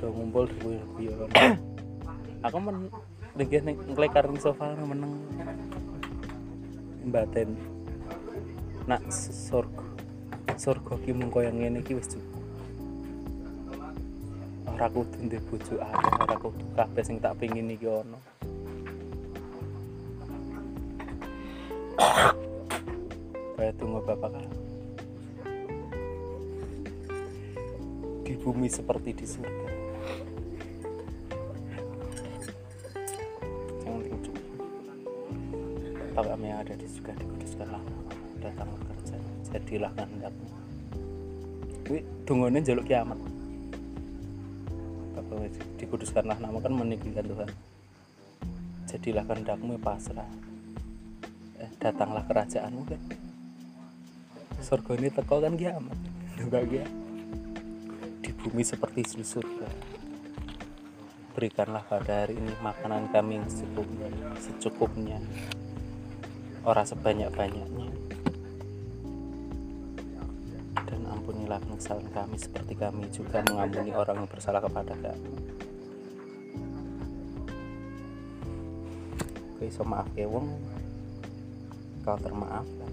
do 0.00 0.08
ngumpul 0.08 0.48
do 0.48 0.80
guyon 0.96 1.28
aku 2.40 2.56
men 2.56 2.88
lagi 3.38 3.62
ning 3.62 3.78
nglekar 3.94 4.26
ning 4.26 4.42
sofa 4.42 4.74
meneng 4.82 5.14
mbaten 7.06 7.54
nak 8.90 8.98
surga 9.14 9.86
surga 10.58 10.98
ki 11.06 11.14
mung 11.14 11.30
koyo 11.30 11.54
ngene 11.54 11.78
iki 11.78 11.94
wis 11.94 12.10
cukup. 12.10 12.42
Ora 14.66 14.90
kudu 14.90 15.22
ndek 15.22 17.04
sing 17.06 17.22
tak 17.22 17.38
pengin 17.38 17.70
iki 17.70 17.86
ono. 17.86 18.18
Kayak 23.54 23.78
tunggu 23.78 24.02
bapak 24.02 24.34
kan 24.34 24.50
di 28.26 28.34
bumi 28.34 28.66
seperti 28.66 29.14
di 29.14 29.26
surga 29.30 29.67
Bapak 36.18 36.34
kami 36.34 36.50
yang 36.50 36.66
ada 36.66 36.74
di 36.74 36.82
surga 36.82 37.14
dikuduskanlah 37.14 37.82
datang 38.42 38.66
kerja 38.74 39.16
jadilah 39.54 39.86
kehendakmu 39.94 40.46
Wih, 41.94 42.02
tunggunya 42.26 42.58
jaluk 42.58 42.90
kiamat. 42.90 43.14
Bapak 45.14 45.46
dikuduskanlah 45.78 46.42
nama 46.42 46.58
kan 46.58 46.74
meninggikan 46.74 47.22
Tuhan. 47.22 47.46
Jadilah 48.90 49.30
kehendakmu 49.30 49.78
ya 49.78 49.80
pasrah. 49.80 50.26
Eh, 51.62 51.70
datanglah 51.78 52.26
kerajaanmu 52.26 52.82
kan. 52.82 53.00
Surga 54.58 54.98
ini 54.98 55.14
teko 55.14 55.38
kan 55.38 55.54
kiamat. 55.54 55.98
Bahagia 56.50 56.82
di 58.26 58.30
bumi 58.34 58.66
seperti 58.66 59.06
di 59.14 59.22
surga. 59.22 59.70
Berikanlah 61.38 61.86
pada 61.86 62.26
hari 62.26 62.34
ini 62.42 62.58
makanan 62.58 63.06
kami 63.14 63.38
yang 63.38 63.46
secukupnya. 63.46 64.10
Secukupnya 64.42 65.22
orang 66.64 66.86
sebanyak-banyaknya. 66.86 67.88
Dan 70.88 71.00
ampunilah 71.04 71.60
kesalahan 71.76 72.08
kami 72.10 72.36
seperti 72.40 72.74
kami 72.74 73.06
juga 73.12 73.44
mengampuni 73.46 73.92
orang 73.92 74.24
yang 74.24 74.30
bersalah 74.30 74.62
kepada 74.64 74.96
kami. 74.98 75.30
Oke, 79.58 79.74
so 79.74 79.82
maaf 79.82 80.06
ya 80.14 80.30
wong. 80.30 80.54
Kau 82.06 82.16
termaafkan 82.16 82.92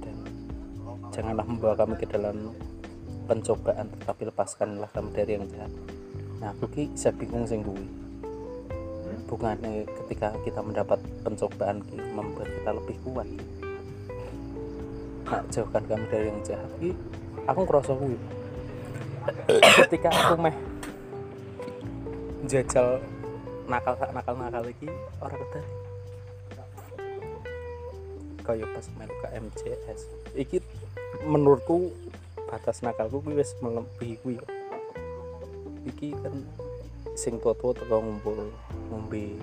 dan 0.00 0.16
janganlah 1.12 1.44
membawa 1.44 1.74
kami 1.74 1.98
ke 2.00 2.06
dalam 2.08 2.54
pencobaan 3.26 3.90
tetapi 3.98 4.30
lepaskanlah 4.30 4.88
kami 4.94 5.10
dari 5.12 5.36
yang 5.36 5.44
jahat. 5.50 5.68
Nah 6.38 6.54
aku 6.54 6.70
ki 6.70 6.94
bisa 6.94 7.10
bingung 7.12 7.44
sing 7.44 7.66
kuwi 9.26 9.58
bukannya 9.58 9.82
ketika 10.06 10.30
kita 10.46 10.62
mendapat 10.62 11.02
pencobaan 11.26 11.82
membuat 12.14 12.46
kita 12.46 12.70
lebih 12.70 12.96
kuat. 13.02 13.28
Nah 15.26 15.42
jauhkan 15.50 15.82
kami 15.90 16.06
dari 16.06 16.30
yang 16.30 16.40
jahat. 16.46 16.70
Ki 16.78 16.94
aku 17.50 17.60
ngerasa 17.66 17.92
ketika 19.82 20.08
aku 20.14 20.34
meh 20.38 20.56
jajal 22.46 23.02
nakal 23.66 23.98
nakal 24.14 24.34
nakal 24.38 24.62
lagi 24.62 24.86
orang 25.18 25.38
ketari 25.42 25.70
kaya 28.46 28.66
pas 28.70 28.86
melu 28.94 29.14
ke 29.18 29.28
MCS 29.34 30.00
iki 30.38 30.56
menurutku 31.26 31.90
batas 32.46 32.86
nakalku 32.86 33.18
kuwi 33.18 33.42
wis 33.42 33.58
melebihi 33.58 34.14
kuwi 34.22 34.38
iki 35.90 36.14
kan 36.22 36.46
sing 37.18 37.42
tua-tua 37.42 37.74
teko 37.74 37.98
ngumpul 37.98 38.54
ngombe. 38.96 39.36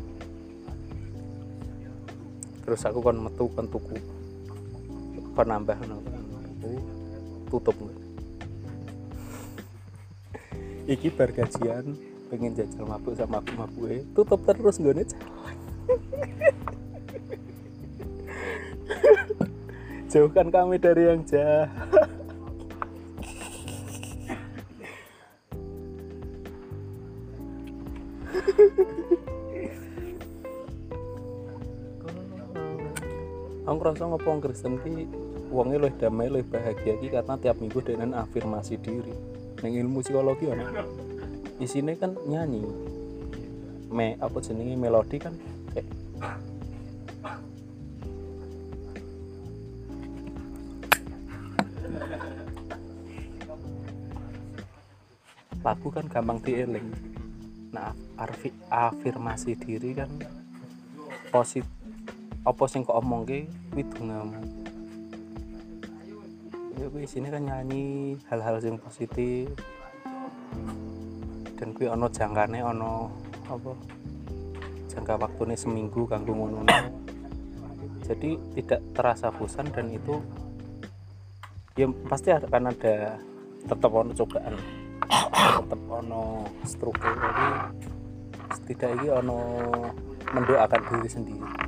Terus 2.66 2.82
aku 2.90 3.06
kon 3.06 3.22
metu 3.22 3.46
kon 3.54 3.70
tuku. 3.70 4.02
Kon 5.38 5.46
nambah 5.46 5.78
no 5.86 6.02
tuku 6.02 6.74
tutup. 7.54 7.78
Iki 10.98 11.14
bar 11.14 11.30
gajian 11.30 11.94
pengen 12.34 12.58
jajal 12.58 12.90
mabuk 12.90 13.14
sama 13.14 13.46
aku 13.46 13.54
mabuk 13.54 14.02
tutup 14.18 14.42
terus 14.42 14.82
gue 14.82 15.06
jalan. 15.06 15.06
Jauhkan 20.14 20.50
kami 20.54 20.78
dari 20.82 21.10
yang 21.10 21.22
jahat 21.26 21.70
Ngerasa 33.94 34.10
ngopong 34.10 34.42
Kristen 34.42 34.82
ki 34.82 35.06
wongnya 35.54 35.86
lebih 35.86 36.02
damai 36.02 36.26
lebih 36.26 36.58
bahagia 36.58 36.98
ki 36.98 37.14
karena 37.14 37.38
tiap 37.38 37.62
minggu 37.62 37.78
dengan 37.78 38.26
afirmasi 38.26 38.82
diri. 38.82 39.14
Neng 39.62 39.70
ilmu 39.70 40.02
psikologi 40.02 40.50
ono. 40.50 40.66
Isinya 41.62 41.94
kan 41.94 42.18
nyanyi. 42.26 42.66
Me 43.94 44.18
apa 44.18 44.42
jenenge? 44.42 44.74
Melodi 44.82 45.22
kan? 45.22 45.38
Kayak 45.78 45.86
lagu 55.62 55.88
kan 55.94 56.10
gampang 56.10 56.42
dieling. 56.42 56.90
Nah 57.70 57.94
afirmasi 58.74 59.54
diri 59.54 59.94
kan 59.94 60.10
posit 61.30 61.83
apa 62.44 62.64
sing 62.68 62.84
kok 62.84 63.00
omong 63.00 63.24
ke 63.24 63.48
kuwi 63.72 63.84
dongamu 63.96 64.36
ya 66.84 66.92
kuwi 66.92 67.08
sini 67.08 67.32
kan 67.32 67.48
nyanyi 67.48 68.20
hal-hal 68.28 68.60
yang 68.60 68.76
positif. 68.76 69.48
Dan 71.56 71.72
kuwi 71.72 71.88
ono 71.88 72.12
jangkane 72.12 72.60
ono 72.60 73.08
apa 73.48 73.72
jangka 74.92 75.16
waktunya 75.16 75.56
seminggu 75.56 76.04
kanggo 76.04 76.36
ngono. 76.36 76.68
Jadi 78.04 78.36
tidak 78.60 78.84
terasa 78.92 79.32
bosan 79.32 79.72
dan 79.72 79.88
itu 79.88 80.20
ya 81.80 81.88
pasti 82.12 82.36
akan 82.36 82.76
ada 82.76 83.16
tetap 83.64 83.92
ono 83.96 84.12
cobaan. 84.12 84.56
Tetap 85.64 85.82
ono 85.88 86.44
struktur. 86.68 87.16
Jadi 87.16 87.48
setidaknya 88.60 89.24
ono 89.24 89.40
mendoakan 90.36 90.82
diri 90.92 91.10
sendiri 91.10 91.63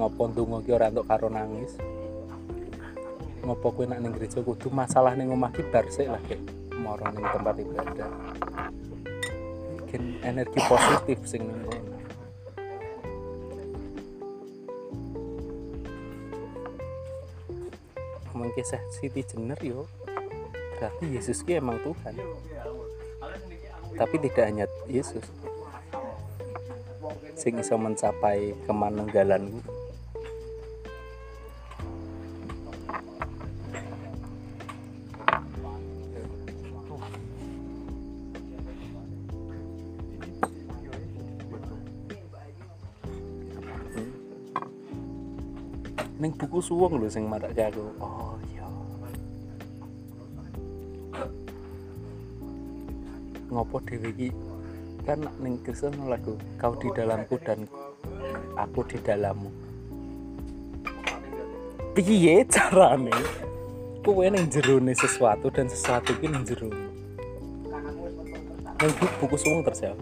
ngopo 0.00 0.32
ndonga 0.32 0.64
ki 0.64 0.70
ora 0.72 0.88
entuk 0.88 1.04
karo 1.04 1.28
nangis? 1.28 1.76
Ngopo 3.44 3.68
kowe 3.68 3.84
nak 3.84 4.00
ning 4.00 4.16
gereja 4.16 4.40
kudu? 4.40 4.72
Masalah 4.72 5.12
ning 5.12 5.28
omah 5.28 5.52
ki 5.52 5.60
bar 5.68 5.84
sik 5.92 6.08
lah 6.08 6.22
kek 6.24 6.40
moro 6.80 7.04
ning 7.12 7.20
tempat 7.28 7.60
ibadah. 7.60 8.08
Bikin 9.84 10.24
energi 10.24 10.56
positif 10.64 11.20
sing 11.28 11.44
ning 11.44 11.60
kono. 11.68 11.96
Ngomong 18.32 18.56
Siti 18.88 19.20
Jenner 19.20 19.60
yo. 19.60 19.84
Berarti 20.80 21.12
Yesus 21.12 21.44
ki 21.44 21.60
emang 21.60 21.76
Tuhan. 21.84 22.16
Tapi 24.00 24.16
tidak 24.16 24.44
hanya 24.48 24.64
Yesus. 24.88 25.28
Sing 27.36 27.60
iso 27.60 27.76
mencapai 27.76 28.56
kemanunggalanku 28.64 29.79
Buku 46.60 46.76
suwung 46.76 47.00
lho 47.00 47.08
sing 47.08 47.24
marake 47.24 47.72
aku. 47.72 47.80
Oh 48.04 48.36
iya. 48.52 48.68
Ngopo 53.48 53.80
dhewe 53.88 54.28
kan 55.08 55.24
ning 55.40 55.56
Kristen 55.64 55.96
lagu 56.04 56.36
kau 56.60 56.76
di 56.76 56.92
dalamku 56.92 57.40
dan 57.40 57.64
aku 58.60 58.84
di 58.92 59.00
dalammu. 59.00 59.48
Piye 61.96 62.44
carane? 62.44 63.16
Kowe 64.04 64.28
ning 64.28 64.44
jerone 64.52 64.92
sesuatu 64.92 65.48
dan 65.48 65.64
sesuatu 65.64 66.12
iki 66.12 66.28
ning 66.28 66.44
jero 66.44 66.68
ning 68.84 68.92
bu- 69.00 69.16
buku 69.16 69.36
suwung 69.40 69.64
terus 69.64 69.80
ya. 69.80 69.96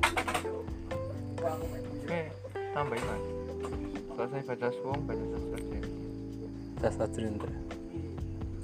Tambahin 2.74 3.02
mas 3.06 3.22
selesai 4.18 4.42
baca 4.42 4.68
suwung 4.74 5.06
baca 5.06 5.22
sastra 6.78 6.98
Jawa. 6.98 6.98
Sasa 6.98 7.06
Jendra 7.14 7.52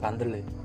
kandel 0.01 0.31
ya 0.37 0.45
aku 0.45 0.64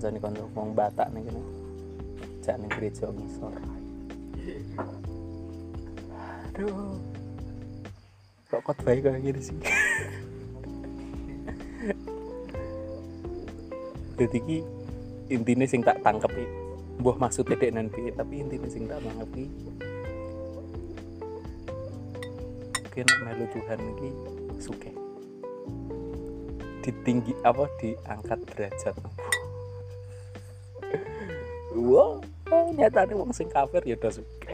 ngancani 0.00 0.16
kanca 0.24 0.48
wong 0.56 0.72
Batak 0.72 1.12
ning 1.12 1.28
kene. 1.28 1.42
Jak 2.40 2.56
ning 2.56 2.72
gereja 2.72 3.12
ngisor. 3.12 3.52
Aduh. 6.48 6.96
Kok 8.48 8.64
kot 8.64 8.80
baik 8.80 9.04
kayak 9.04 9.20
gini 9.20 9.40
sih? 9.44 9.60
Jadi 14.16 14.38
ki 14.40 14.58
intinya 15.28 15.68
sing 15.68 15.84
tak 15.84 16.00
tangkep 16.00 16.32
iki. 16.32 16.48
Buah 17.04 17.20
maksud 17.20 17.44
dedek 17.44 17.76
nanti 17.76 18.08
tapi 18.16 18.40
intinya 18.40 18.72
sing 18.72 18.88
tak 18.88 19.04
tangkep 19.04 19.28
ki 19.36 19.46
mungkin 22.90 23.06
melu 23.22 23.46
Tuhan 23.54 23.80
iki 23.96 24.10
suke 24.60 24.90
ditinggi 26.84 27.32
apa 27.46 27.64
diangkat 27.80 28.38
derajat 28.50 28.94
wow 31.74 32.18
nyatanya 32.74 33.14
wong 33.14 33.30
sing 33.30 33.46
kafir 33.50 33.82
ya 33.86 33.94
udah 33.94 34.12
suka 34.12 34.52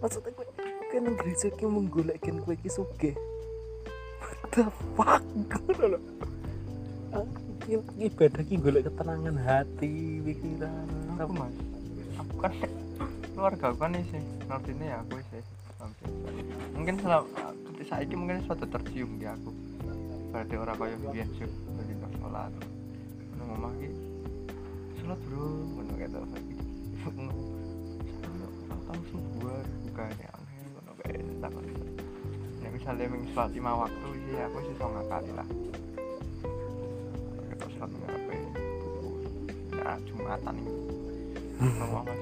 maksudnya 0.00 0.30
gue 0.36 0.46
kan 0.92 1.04
gereja 1.18 1.48
ki 1.52 1.64
menggolekkan 1.66 2.36
gue 2.44 2.54
ki 2.60 2.70
suge 2.70 3.12
what 4.20 4.40
the 4.52 4.64
fuck? 4.96 5.24
Lho. 5.76 5.98
Ah, 7.12 7.26
ibadah 8.00 8.42
ki 8.46 8.56
golek 8.60 8.88
ketenangan 8.88 9.36
hati 9.40 10.20
pikiran. 10.24 10.86
Aku 11.20 11.32
mas 11.36 11.56
aku 12.16 12.34
kan 12.40 12.52
keluarga 13.32 13.64
aku 13.72 13.78
kan 13.80 13.92
sih 13.96 14.22
ngertinya 14.48 14.86
ya 14.86 14.96
aku 15.04 15.20
sih. 15.32 15.42
Mungkin 16.72 16.94
selama 17.00 17.28
ketika 17.72 18.00
ini 18.00 18.14
mungkin 18.16 18.36
suatu 18.44 18.64
tercium 18.68 19.20
di 19.20 19.26
aku. 19.28 19.50
Berarti 20.32 20.54
orang 20.56 20.76
kaya 20.76 20.96
dari 20.96 21.92
nggak 21.96 22.12
sholat 22.20 22.52
mana 23.46 23.62
ngomong 23.62 23.78
lagi 23.78 23.90
sholat 24.98 25.20
bro 25.22 25.46
mana 25.78 25.92
kata 25.94 26.18
lagi 26.18 26.54
tahu 28.86 29.02
sebuah 29.14 29.62
bukannya 29.86 30.28
aneh 30.34 30.66
mana 30.74 30.90
kayak 30.98 31.22
kan 31.38 31.54
ya 32.58 32.68
misalnya 32.74 33.06
ming 33.06 33.22
sholat 33.30 33.50
lima 33.54 33.86
waktu 33.86 34.08
sih 34.26 34.34
aku 34.42 34.58
sih 34.66 34.74
so 34.74 34.86
kali 34.90 35.30
lah. 35.30 35.46
Kita 37.54 37.66
sholat 37.78 37.90
ngapain 37.94 38.42
ya? 39.78 39.94
Jumatan 40.10 40.54
ini. 40.58 40.74
Sama 41.78 42.02
mas? 42.02 42.20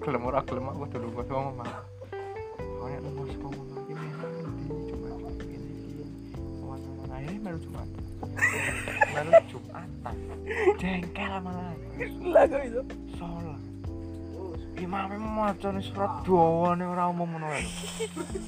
Kelem 0.00 0.24
ora 0.24 0.40
kelem 0.48 0.64
aku 0.64 0.84
dulu 0.96 1.20
sama 1.28 1.52
mau 1.52 3.28
sekolah 3.28 3.52
mama 3.52 3.76
ini 3.84 4.00
memang 4.08 4.32
di 4.64 4.80
cuma 4.88 5.12
ini 5.44 5.68
ini 5.92 7.28
ini 7.28 7.36
baru 7.44 7.58
jumatan 7.60 8.00
jengkel 10.80 11.32
malah 11.44 11.74
lah. 12.24 12.44
Kok 12.48 12.62
itu. 12.64 12.82
Sholat 13.18 13.70
imam 14.80 15.12
mau 15.20 15.52
nih 15.52 15.84
surat 15.84 16.24
doa 16.24 16.72
nih 16.72 16.88
orang 16.88 17.12
umum 17.12 17.36
ngono 17.36 17.52
ya 17.52 17.60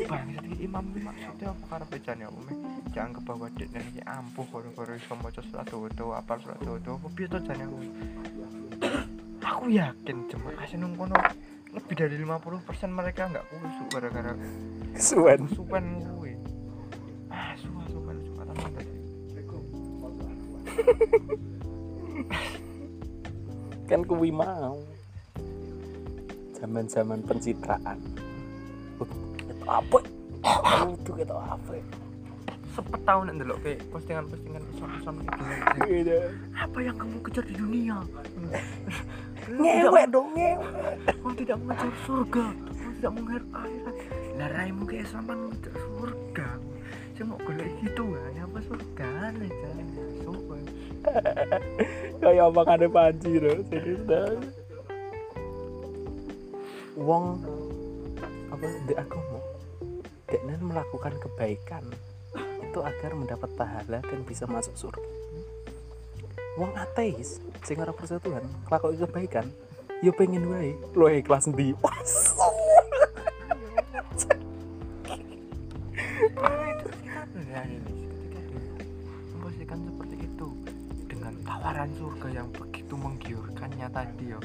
bang 0.08 0.26
jadi 0.32 0.50
imam 0.64 0.84
maksudnya 1.04 1.52
apa 1.52 1.64
karena 1.68 1.86
bacanya 1.92 2.24
apa 2.32 2.40
me 2.48 2.52
jangan 2.96 3.10
ke 3.12 3.20
bawah 3.20 3.48
dek 3.52 3.68
nih 3.68 4.04
ampuh 4.08 4.46
kalau 4.48 4.72
kalau 4.72 4.96
bisa 4.96 5.12
mau 5.12 5.28
surat 5.28 5.92
doa 5.92 6.14
apa 6.24 6.32
surat 6.40 6.58
doa 6.64 6.80
doa 6.80 6.96
apa 6.96 7.08
biar 7.12 7.28
tuh 7.28 7.40
aku? 7.44 7.78
Aku 9.42 9.64
yakin 9.68 10.16
jemaah 10.32 10.64
sih 10.64 10.78
kono 10.80 11.16
lebih 11.72 11.94
dari 11.96 12.16
50% 12.20 12.92
mereka 12.92 13.22
nggak 13.32 13.44
kusuk 13.48 13.86
gara-gara 13.92 14.32
kesuwen. 14.96 15.40
supen 15.52 15.84
kan 23.90 24.00
kuwi 24.04 24.30
mau. 24.32 24.78
Zaman-zaman 26.56 27.20
pencitraan. 27.26 27.98
Itu 28.96 29.04
apa 29.66 29.98
itu 30.90 31.10
kita 31.14 31.34
apa 31.34 31.78
sepet 32.72 33.00
tahun 33.04 33.24
nih 33.28 33.34
dulu 33.44 33.54
kayak 33.60 33.80
postingan-postingan 33.92 34.62
islam-islam 34.72 35.14
gitu 35.20 35.42
Gitu. 35.92 36.18
apa 36.56 36.78
yang 36.80 36.96
kamu 36.96 37.16
kejar 37.20 37.44
di 37.44 37.54
dunia? 37.60 37.96
Ngewek 39.60 40.06
dong 40.08 40.32
ngewek. 40.32 40.72
Kau 41.20 41.32
tidak 41.36 41.58
mengejar 41.60 41.92
surga. 42.08 42.44
Kau 42.54 42.92
tidak 42.96 43.12
mengejar 43.12 43.44
akhirat. 43.52 43.94
Lah 44.38 44.48
raimu 44.56 44.82
ke 44.88 44.94
Islam 45.02 45.22
kan 45.28 45.36
mengejar 45.36 45.74
surga. 45.76 46.48
Saya 47.12 47.24
mau 47.28 47.36
golek 47.44 47.68
gitu 47.84 48.04
kan 48.08 48.32
Apa 48.40 48.58
surga? 48.64 49.10
Kan. 49.28 49.34
kayak 52.22 52.54
ada 52.54 52.86
panci 52.88 53.32
loh 53.38 53.58
serius 53.68 54.02
dah. 54.06 54.30
Wong 56.96 57.24
apa 58.52 58.66
di 58.84 58.94
agama 58.94 59.40
deknen 60.28 60.60
melakukan 60.60 61.14
kebaikan 61.20 61.84
itu 62.62 62.80
agar 62.80 63.12
mendapat 63.16 63.50
pahala 63.56 64.00
dan 64.00 64.20
bisa 64.24 64.46
masuk 64.48 64.76
surga. 64.76 65.10
Wong 66.60 66.72
ateis 66.76 67.40
sing 67.64 67.80
ora 67.80 67.96
percaya 67.96 68.20
Tuhan 68.20 68.44
kelakuan 68.68 68.96
kebaikan 68.96 69.46
yo 70.04 70.12
pengen 70.12 70.48
wae. 70.48 70.76
Lo 70.96 71.08
ikhlas 71.08 71.48
ndi 71.48 71.74
tawaran 81.62 81.94
surga 81.94 82.42
yang 82.42 82.50
begitu 82.50 82.94
menggiurkannya 82.98 83.86
tadi 83.94 84.34
yo. 84.34 84.42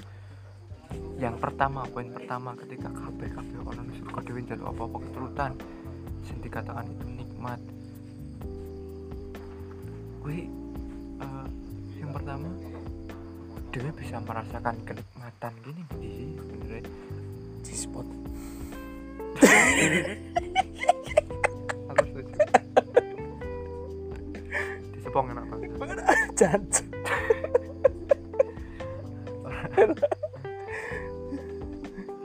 Yang 1.18 1.42
pertama 1.42 1.82
poin 1.90 2.14
pertama 2.14 2.54
ketika 2.54 2.94
kabeh 2.94 3.34
kabeh 3.34 3.58
orang 3.66 3.90
surga 3.98 4.22
dewi 4.22 4.46
apa 4.46 4.82
apa 4.86 4.98
keturutan 5.02 5.52
sing 6.30 6.38
dikatakan 6.46 6.86
itu 6.86 7.06
nikmat. 7.18 7.58
Gue 10.22 10.46
eh, 11.18 11.48
yang 11.98 12.14
pertama 12.14 12.54
Dewi 13.74 13.90
bisa 13.98 14.22
merasakan 14.22 14.78
kenikmatan 14.86 15.54
gini 15.66 15.82
di 15.98 16.38
sebenarnya. 16.38 16.86
Di 17.66 17.74
spot. 17.74 18.08
Aku 21.90 22.04
setuju 22.14 22.34
di 24.94 25.00
Sepong 25.02 25.34
enak 25.34 25.46
banget 25.50 26.62
jangan 29.78 29.98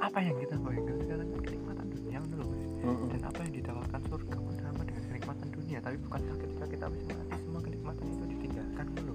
apa 0.06 0.18
yang 0.24 0.36
kita 0.40 0.56
bayangkan 0.56 0.96
sekarang? 1.04 1.28
Kan 1.28 1.40
kenikmatan 1.44 1.86
dunia 1.92 2.18
menurut 2.24 2.48
Mas. 2.82 3.00
dan 3.12 3.22
apa 3.28 3.40
yang 3.44 3.54
ditawarkan 3.60 4.00
surga 4.08 4.38
sama 4.40 4.82
dengan 4.88 5.04
kenikmatan 5.06 5.48
dunia. 5.52 5.78
Tapi 5.84 5.96
bukankah 6.00 6.36
ketika 6.40 6.64
kita 6.66 6.84
habis 6.88 7.02
mati 7.06 7.36
semua 7.38 7.60
kenikmatan 7.60 8.04
itu 8.08 8.24
ditinggalkan 8.26 8.86
dulu. 8.96 9.14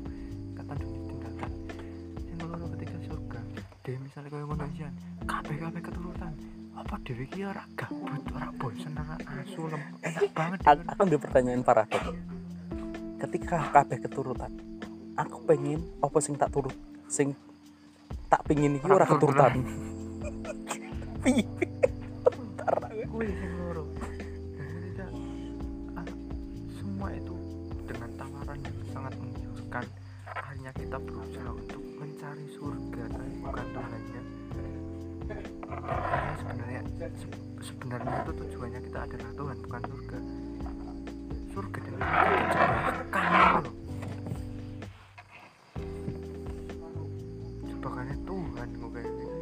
Kata 0.53 0.71
dunia 0.77 0.99
ditinggalkan. 1.01 1.51
Yang 2.23 2.37
dulu 2.45 2.65
ketika 2.77 2.97
surga 3.09 3.39
Dewi 3.83 3.97
misalnya 4.03 4.29
kayak 4.29 4.45
ngono 4.45 4.65
isian 4.71 4.93
kabeh 5.25 5.57
kabeh 5.57 5.81
keturutan. 5.81 6.33
Apa 6.77 6.95
Dewi 7.01 7.25
ki 7.25 7.41
ora 7.41 7.65
gabut 7.73 8.23
ora 8.37 8.49
bosen 8.53 8.93
ora 8.93 9.17
asu 9.41 9.65
enak 10.05 10.29
banget 10.37 10.59
aku 10.61 11.01
ada 11.09 11.17
pertanyaan 11.17 11.65
paradok 11.65 12.13
ketika 13.17 13.57
kabeh 13.73 13.97
keturutan 13.97 14.53
aku 15.17 15.41
pengen 15.49 15.81
apa 16.05 16.21
sing 16.21 16.37
tak 16.37 16.53
turut 16.53 16.77
sing 17.09 17.33
tak 18.27 18.41
pingin 18.45 18.75
iki 18.75 18.87
ora 18.87 19.05
keturutan 19.05 19.53
piye 21.23 21.45
Kuwi 23.07 23.29
loro. 23.55 23.87
Ah, 25.95 26.03
semua 26.75 27.09
itu 27.09 27.33
dengan 27.87 28.09
tawaran 28.13 28.59
yang 28.59 28.77
sangat 28.91 29.13
menggiurkan, 29.15 29.85
akhirnya 30.27 30.71
kita 30.75 30.97
berusaha 30.99 31.49
untuk 31.49 31.81
mencari 31.95 32.45
surga 32.51 33.03
tapi 33.07 33.31
bukan 33.39 33.65
Tuhannya. 33.71 34.21
Dan 35.23 35.43
sebenarnya 36.37 36.81
se- 37.15 37.41
sebenarnya 37.63 38.13
itu 38.21 38.31
tujuannya 38.35 38.81
kita 38.85 38.99
adalah 39.07 39.31
Tuhan 39.33 39.57
bukan 39.63 39.81
surga. 39.87 40.19
Surga 41.55 41.79
dan 41.79 41.93
neraka 41.97 43.23
Jebakannya 47.87 48.19
Tuhan 48.27 48.67
kok 48.83 48.89
kayak 48.99 49.11
gitu. 49.15 49.39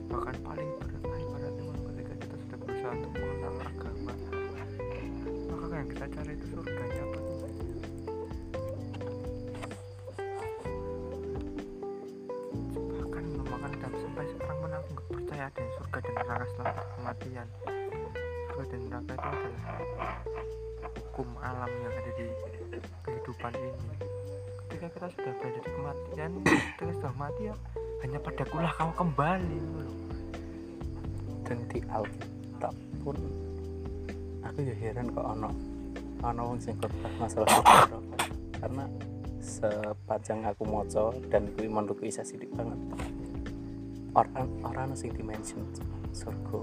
Jebakan 0.00 0.36
paling 0.48 0.70
berat 0.80 1.04
ibaratnya 1.12 1.62
Mas, 1.68 1.80
ketika 1.84 2.14
kita 2.24 2.34
sudah 2.40 2.56
berusaha 2.64 2.92
untuk 2.96 3.12
mengenal 3.20 3.54
agama. 3.68 4.14
Maka 5.44 5.74
yang 5.76 5.88
kita 5.92 6.06
cari 6.08 6.32
itu 6.32 6.46
surganya 6.56 7.02
apa? 7.04 7.18
Tuhan 12.72 13.24
jebakan 13.28 13.44
memakan 13.44 13.70
dan 13.76 13.92
sampai 13.92 14.24
sekarang 14.24 14.56
pun 14.56 14.72
aku 14.72 14.88
nggak 14.96 15.08
percaya 15.12 15.44
ada 15.52 15.62
surga 15.76 15.98
dan 16.00 16.12
neraka 16.16 16.44
setelah 16.48 16.74
kematian. 16.96 17.48
Surga 17.60 18.64
dan 18.72 18.80
neraka 18.88 19.12
itu 19.12 19.28
adalah 19.28 20.16
hukum 20.96 21.28
alam 21.44 21.72
yang 21.84 21.92
ada 21.92 22.10
di 22.16 22.24
kehidupan 23.04 23.52
ini 23.60 24.05
ketika 24.86 25.10
kita 25.10 25.18
sudah 25.18 25.32
berada 25.34 25.58
di 25.58 25.70
kematian 25.74 26.30
ketika 26.78 26.92
sudah 26.94 27.14
mati 27.18 27.42
ya 27.50 27.54
hanya 28.06 28.18
padakulah 28.22 28.70
kau 28.78 28.92
kembali 28.94 29.58
gitu 29.58 29.92
dan 31.46 31.58
di 31.70 31.78
Alkitab 31.90 32.74
pun 33.02 33.16
aku 34.46 34.58
ya 34.62 34.74
heran 34.78 35.10
kok 35.10 35.26
ono 35.26 35.50
ono 36.22 36.40
wong 36.54 36.58
sing 36.62 36.78
masalah 37.18 37.50
karena 38.62 38.84
sepanjang 39.42 40.42
aku 40.42 40.62
moco 40.66 41.14
dan 41.30 41.46
kuwi 41.54 41.70
menurutku 41.70 42.02
isa 42.02 42.26
sidik 42.26 42.50
banget. 42.50 42.74
Orang 44.10 44.48
orang 44.66 44.90
sing 44.98 45.14
dimention 45.14 45.62
surga. 46.10 46.60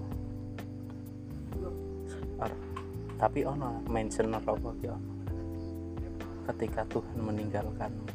Or- 2.43 2.61
tapi 3.15 3.47
ono 3.47 3.79
mention 3.87 4.35
neraka 4.35 4.59
ki 4.83 4.91
ono 4.91 5.12
ketika 6.51 6.81
Tuhan 6.91 7.17
meninggalkanmu. 7.23 8.07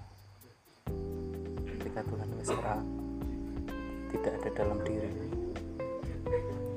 Ketika 1.65 2.01
Tuhan 2.05 2.29
wis 2.37 2.51
ora 2.53 2.77
tidak 4.13 4.33
ada 4.41 4.51
dalam 4.53 4.79
diri. 4.85 5.11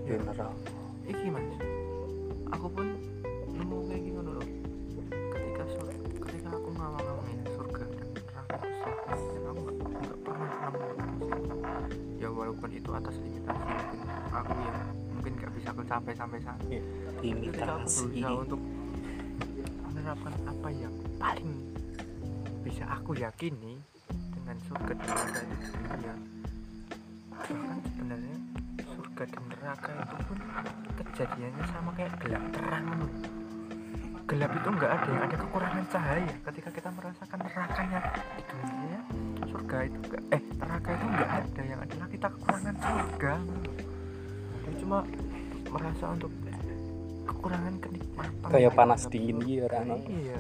Di 0.08 0.14
neraka. 0.16 0.47
Iki 1.08 1.28
mas. 1.28 1.47
Aku 2.56 2.68
pun 2.72 2.88
nemu 3.52 3.78
kayak 3.88 4.02
gini 4.04 4.20
loh 4.20 4.45
ketika 5.12 5.64
sur 5.72 5.88
ketika 6.28 6.49
aku 6.56 6.70
ngawang-ngawangin 6.76 7.39
surga 7.52 7.84
dan 7.84 8.08
neraka 8.16 8.56
itu 8.58 8.70
siapa 8.80 9.12
dan 9.12 9.43
aku 9.52 9.62
nggak 9.68 10.20
pernah 10.24 10.49
nemu 10.72 10.88
ya 12.20 12.30
walaupun 12.32 12.70
itu 12.72 12.89
atas 12.95 13.16
limitasi 13.20 13.64
mungkin 13.68 13.99
aku 14.32 14.54
ya 14.56 14.76
mungkin 15.12 15.32
nggak 15.36 15.52
bisa 15.56 15.68
aku 15.76 15.82
capai 15.84 16.14
sampai 16.16 16.39
sana 16.43 16.64
ketika 17.20 17.64
aku 17.76 17.88
berusaha 17.91 18.32
untuk 18.39 18.62
menerapkan 19.91 20.34
apa 20.47 20.70
yang 20.72 20.95
paling 21.22 21.53
bisa 22.65 22.82
aku 22.89 23.13
yakini 23.13 23.78
dengan 24.34 24.57
surga 24.65 24.93
dan 24.97 25.05
neraka 25.05 25.39
itu 25.45 25.53
di 25.53 25.67
dunia 25.69 26.13
bahkan 27.30 27.78
sebenarnya 27.86 28.38
surga 28.82 29.24
dan 29.30 29.43
neraka 29.53 29.91
itu 30.01 30.15
pun 30.26 30.38
kejadiannya 30.97 31.65
sama 31.69 31.89
kayak 31.93 32.13
gelap 32.26 32.43
terang. 32.53 32.86
Loh. 32.97 33.11
gelap 34.30 34.51
itu 34.55 34.69
nggak 34.72 34.91
ada 34.95 35.09
yang 35.11 35.24
ada 35.28 35.38
kekurangan 35.43 35.86
cahaya. 35.91 36.34
Ketika 36.47 36.69
kita 36.72 36.89
merasakan 36.95 37.39
nerakanya 37.43 37.99
di 38.15 38.43
dunia 38.47 38.99
surga 39.51 39.78
itu 39.91 39.97
nggak 40.07 40.24
eh 40.32 40.41
neraka 40.57 40.89
itu 40.95 41.05
nggak 41.05 41.30
ada. 41.30 41.61
Yang 41.61 41.80
adalah 41.86 42.07
kita 42.07 42.28
kekurangan 42.32 42.76
surga. 42.80 43.34
Dia 44.61 44.74
cuma 44.80 44.97
merasa 45.69 46.05
untuk 46.15 46.32
kekurangan 47.28 47.74
kenikmatan. 47.78 48.49
Kayak 48.49 48.72
panas 48.74 49.01
dingin 49.11 49.38
gitu 49.43 49.67
iya 50.09 50.39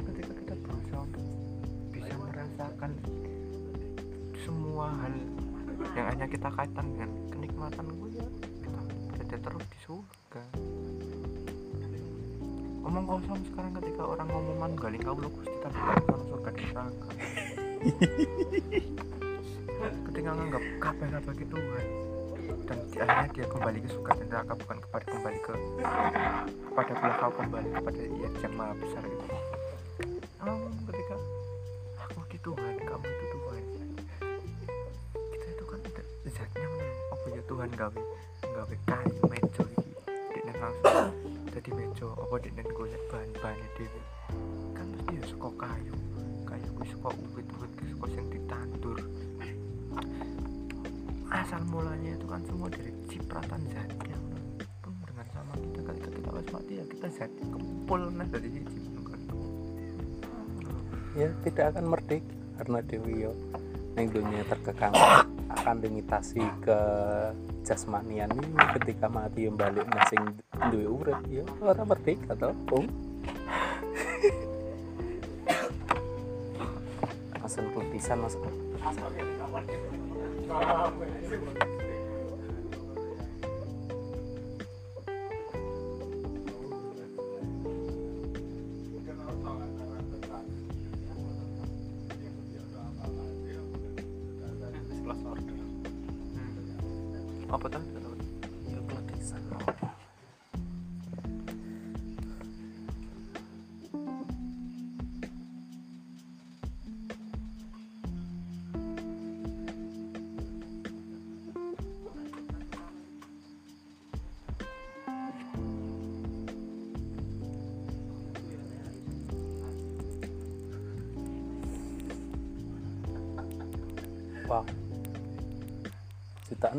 ketika 0.00 0.32
kita 0.32 0.54
berusaha 0.64 1.00
untuk 1.04 1.24
bisa 1.92 2.14
merasakan 2.16 2.90
semua 4.40 4.88
hal 5.04 5.14
yang 5.96 6.06
hanya 6.12 6.26
kita 6.28 6.48
kaitkan 6.48 6.86
dengan 6.96 7.10
kenikmatan 7.32 7.86
gue 7.88 8.10
ya. 8.16 8.26
Kita 8.60 8.80
berada 9.12 9.36
terus 9.36 9.64
di 9.68 9.78
surga. 9.84 10.42
Omong 12.80 13.04
kosong 13.04 13.40
sekarang 13.52 13.72
ketika 13.76 14.02
orang 14.08 14.28
ngomongan 14.32 14.72
galing 14.80 15.02
kau 15.04 15.16
lu 15.16 15.28
gusti 15.28 15.56
tapi 15.60 15.78
surga 16.08 16.50
di 16.56 16.62
neraka. 16.72 17.08
Ketika 19.80 20.36
nganggap 20.36 20.60
kabeh 20.76 21.08
bagi 21.24 21.44
Tuhan 21.48 22.09
dan 22.66 22.78
di 22.90 22.96
akhirnya 22.98 23.28
dia 23.34 23.46
kembali 23.46 23.78
ke 23.82 23.88
surga 23.94 24.12
dan 24.18 24.26
neraka 24.30 24.52
bukan 24.58 24.78
kepada 24.82 25.04
kembali 25.06 25.38
ke 25.42 25.52
kepada 26.70 26.92
belah 26.98 27.16
kau 27.18 27.32
kembali 27.34 27.68
kepada 27.74 28.00
yang 28.00 28.34
yang 28.42 28.54
maha 28.54 28.74
besar 28.78 29.02
itu. 29.06 29.26
Kamu 30.40 30.66
ketika 30.90 31.16
aku 32.02 32.20
di 32.30 32.38
Tuhan 32.42 32.74
kamu 32.82 33.06
itu 33.06 33.26
Tuhan. 33.30 33.64
Kita 35.14 35.46
itu 35.52 35.64
kan 35.68 35.78
tidak 35.86 36.06
zatnya 36.30 36.66
ngono. 36.66 36.94
apa 37.10 37.26
ya 37.30 37.42
Tuhan 37.44 37.70
gawe 37.74 38.00
gawe 38.42 38.74
kayu 38.86 39.22
meja 39.28 39.64
iki. 39.66 39.90
Dekne 40.30 40.52
langsung 40.58 41.10
jadi 41.50 41.70
meja 41.74 42.06
apa 42.14 42.34
dekne 42.40 42.62
golek 42.74 43.02
bahan-bahan 43.12 43.68
dhewe. 43.78 44.00
Kan 44.74 44.86
mesti 44.94 45.12
ya 45.18 45.22
saka 45.28 45.50
kayu. 45.58 45.94
Kayu 46.48 46.68
saka 46.88 47.08
uwit-uwit 47.14 47.72
saka 47.78 48.06
sing 48.14 48.26
ditandur 48.32 48.98
asal 51.30 51.62
mulanya 51.70 52.18
itu 52.18 52.26
kan 52.26 52.42
semua 52.46 52.68
dari 52.68 52.90
cipratan 53.06 53.62
zatnya. 53.70 54.18
Pun 54.82 54.94
dengan 55.06 55.26
sama 55.30 55.52
kita 55.54 55.80
ketika 55.86 56.10
kita 56.10 56.28
wis 56.34 56.48
mati 56.50 56.72
ya 56.76 56.84
kita 56.90 57.06
zat 57.14 57.30
kempul 57.38 58.00
nah 58.10 58.26
dari 58.26 58.48
ngono 58.66 59.00
kan. 59.06 59.20
Ya 61.14 61.28
tidak 61.46 61.64
akan 61.74 61.84
merdeka 61.90 62.34
karena 62.60 62.78
Dewi 62.84 63.14
yo 63.24 63.32
yang 63.98 64.06
dunia 64.10 64.42
terkekang 64.46 64.94
akan 65.50 65.76
limitasi 65.82 66.42
ke 66.62 66.78
jasmanian 67.62 68.30
ini. 68.34 68.50
Ketika 68.78 69.06
mati 69.06 69.46
yang 69.46 69.54
balik 69.54 69.86
masing 69.90 70.34
duwe 70.70 70.86
urip 70.86 71.20
ya 71.30 71.46
orang 71.64 71.88
merdeka 71.88 72.36
toh 72.36 72.54
oh 72.74 72.84
mesen 77.40 77.66
pelutisan 77.74 78.20
mas 78.22 78.36
kelas 80.50 81.70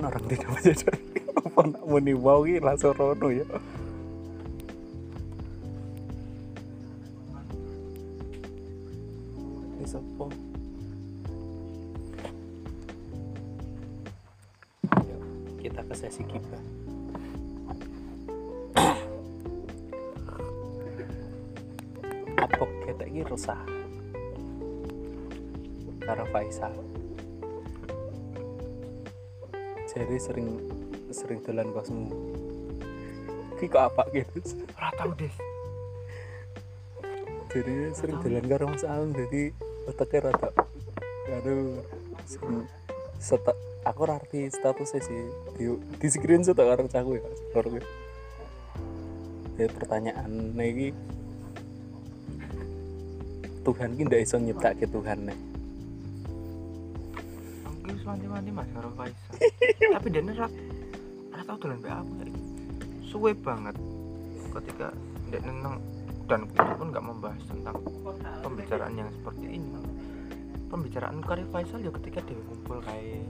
orang 0.07 0.25
tidak 0.29 0.49
menyadari 0.55 1.21
apa 1.31 1.59
nak 1.67 1.83
muni 1.85 2.13
ini 2.15 2.59
langsung 2.61 2.93
rono 2.93 3.27
ya 3.29 3.45
dolan 31.51 31.67
kosmu. 31.75 32.07
Ki 33.59 33.67
kok 33.67 33.91
apa 33.91 34.07
gitu 34.15 34.39
ora 34.79 34.89
tau 34.95 35.11
des. 35.19 35.35
Jadi 37.51 37.91
sering 37.91 38.17
dolan 38.23 38.45
karo 38.47 38.71
Mas 38.71 38.87
Aung 38.87 39.11
jadi 39.11 39.51
otaknya 39.91 40.31
rada 40.31 40.49
aduh 41.31 41.83
sering 42.23 42.63
seta, 43.19 43.51
aku 43.83 44.07
ngerti 44.07 44.47
statusnya 44.47 44.99
sih. 45.03 45.21
Di 45.59 45.65
di 45.99 46.07
screenshot 46.07 46.55
karo 46.55 46.87
caku 46.87 47.19
ya 47.19 47.23
karo 47.51 47.67
gue 47.75 47.83
ya 49.59 49.67
pertanyaan 49.67 50.55
lagi. 50.55 50.95
Tuhan 53.61 53.93
ki 53.93 54.09
ndak 54.09 54.25
iso 54.25 54.41
nyiptake 54.41 54.89
Tuhan 54.89 55.29
nih 55.29 55.51
aku 57.81 57.97
wis 57.97 58.03
wanti-wanti 58.05 58.51
mas 58.53 58.69
karo 58.77 58.89
Faisal. 58.93 59.33
Tapi 59.97 60.07
dia 60.13 60.21
ora 60.21 60.47
tau 61.51 61.67
dolan 61.67 61.83
mbak 61.83 61.99
aku 61.99 62.11
saiki 62.15 62.41
suwe 63.11 63.31
banget. 63.35 63.75
Ketika 64.55 64.87
dia 65.27 65.39
neng 65.43 65.83
dan 66.31 66.47
itu 66.47 66.63
pun 66.79 66.87
nggak 66.95 67.03
membahas 67.03 67.43
tentang 67.43 67.75
pembicaraan 68.39 68.95
yang 68.95 69.11
seperti 69.11 69.59
ini. 69.59 69.75
Pembicaraan 70.71 71.19
kari 71.19 71.43
Faisal 71.51 71.83
ya 71.83 71.91
ketika 71.99 72.23
dia 72.23 72.39
kumpul 72.47 72.79
kayak 72.79 73.27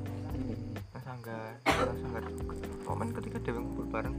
Mas 0.94 1.06
Angga 1.10 1.58
Mas 1.66 1.82
Angga 1.98 2.22
juga 2.30 2.54
momen 2.86 3.10
ketika 3.10 3.38
dia 3.42 3.58
kumpul 3.58 3.90
bareng 3.90 4.14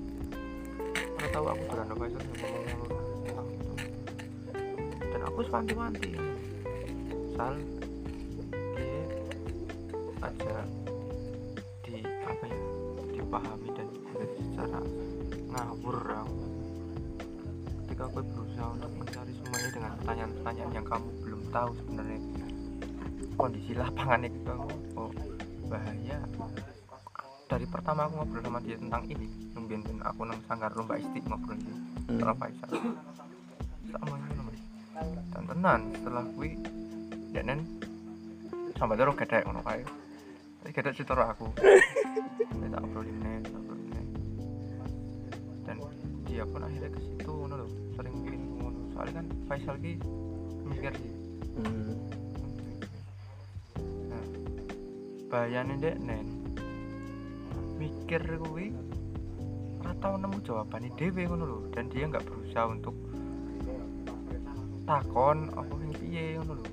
ora 0.98 1.28
tahu 1.30 1.46
aku 1.54 1.62
dolan 1.70 1.94
Faisal 1.94 2.22
yang 2.26 2.78
ngomong 2.82 3.06
tentang 3.22 3.48
itu. 3.54 3.72
Dan 4.98 5.20
aku 5.30 5.38
wanti-wanti 5.46 6.10
Sal 7.38 7.54
aku 18.06 18.18
berusaha 18.26 18.66
untuk 18.74 18.92
mencari 18.98 19.32
semuanya 19.38 19.70
dengan 19.70 19.90
pertanyaan-pertanyaan 20.02 20.72
yang 20.74 20.86
kamu 20.86 21.08
belum 21.22 21.42
tahu 21.54 21.70
sebenarnya. 21.78 22.18
Kondisi 23.38 23.72
lapangan 23.78 24.20
itu 24.26 24.38
aku 24.46 24.68
oh 24.98 25.10
bahaya. 25.70 26.18
Dari 27.48 27.66
pertama 27.68 28.08
aku 28.08 28.12
ngobrol 28.22 28.42
sama 28.42 28.60
dia 28.64 28.76
tentang 28.80 29.04
ini 29.12 29.28
nungguin 29.52 30.00
aku 30.00 30.20
nang 30.24 30.40
sanggar 30.48 30.72
lomba 30.72 30.96
isti 30.96 31.20
ngobrol 31.28 31.58
setelah 32.08 32.34
Faisal 32.40 32.72
sama 33.92 34.14
ini 34.16 34.40
mas 34.40 34.60
dan 35.36 35.44
tenan 35.44 35.80
setelah 35.92 36.24
kui 36.32 36.56
dan 37.32 37.60
sampai 38.80 38.96
terus 38.96 39.16
gede 39.20 39.38
ngono 39.44 39.60
kae. 39.62 39.84
Tapi 40.62 40.70
gede 40.72 40.90
sih 40.96 41.04
terus 41.04 41.26
aku. 41.28 41.46
Saya 41.60 42.68
tak 42.72 42.82
obrolin 42.82 43.16
nih 43.20 43.36
tak 43.44 43.60
obrolin 43.60 43.86
nih 43.92 44.06
dan 45.66 45.76
dia 46.24 46.42
pun 46.48 46.60
akhirnya 46.64 46.88
ke 46.88 47.00
Faisal 49.52 49.76
ki 49.84 50.00
mikir. 50.64 50.96
Sih 50.96 51.12
hmm. 51.60 51.92
nah 54.08 54.24
bayane 55.28 55.76
dek 55.76 56.00
nen. 56.00 56.24
Mikir 57.76 58.24
kuwi 58.40 58.72
ora 59.84 59.92
tau 60.00 60.16
nemu 60.16 60.40
jawabane 60.40 60.88
dhewe 60.96 61.28
ngono 61.28 61.44
lho 61.44 61.60
dan 61.68 61.92
dia 61.92 62.08
nggak 62.08 62.24
berusaha 62.24 62.64
untuk 62.64 62.96
takon 64.88 65.52
apa 65.52 65.72
yang 65.84 65.92
piye 66.00 66.24
ngono 66.40 66.56
lho. 66.56 66.66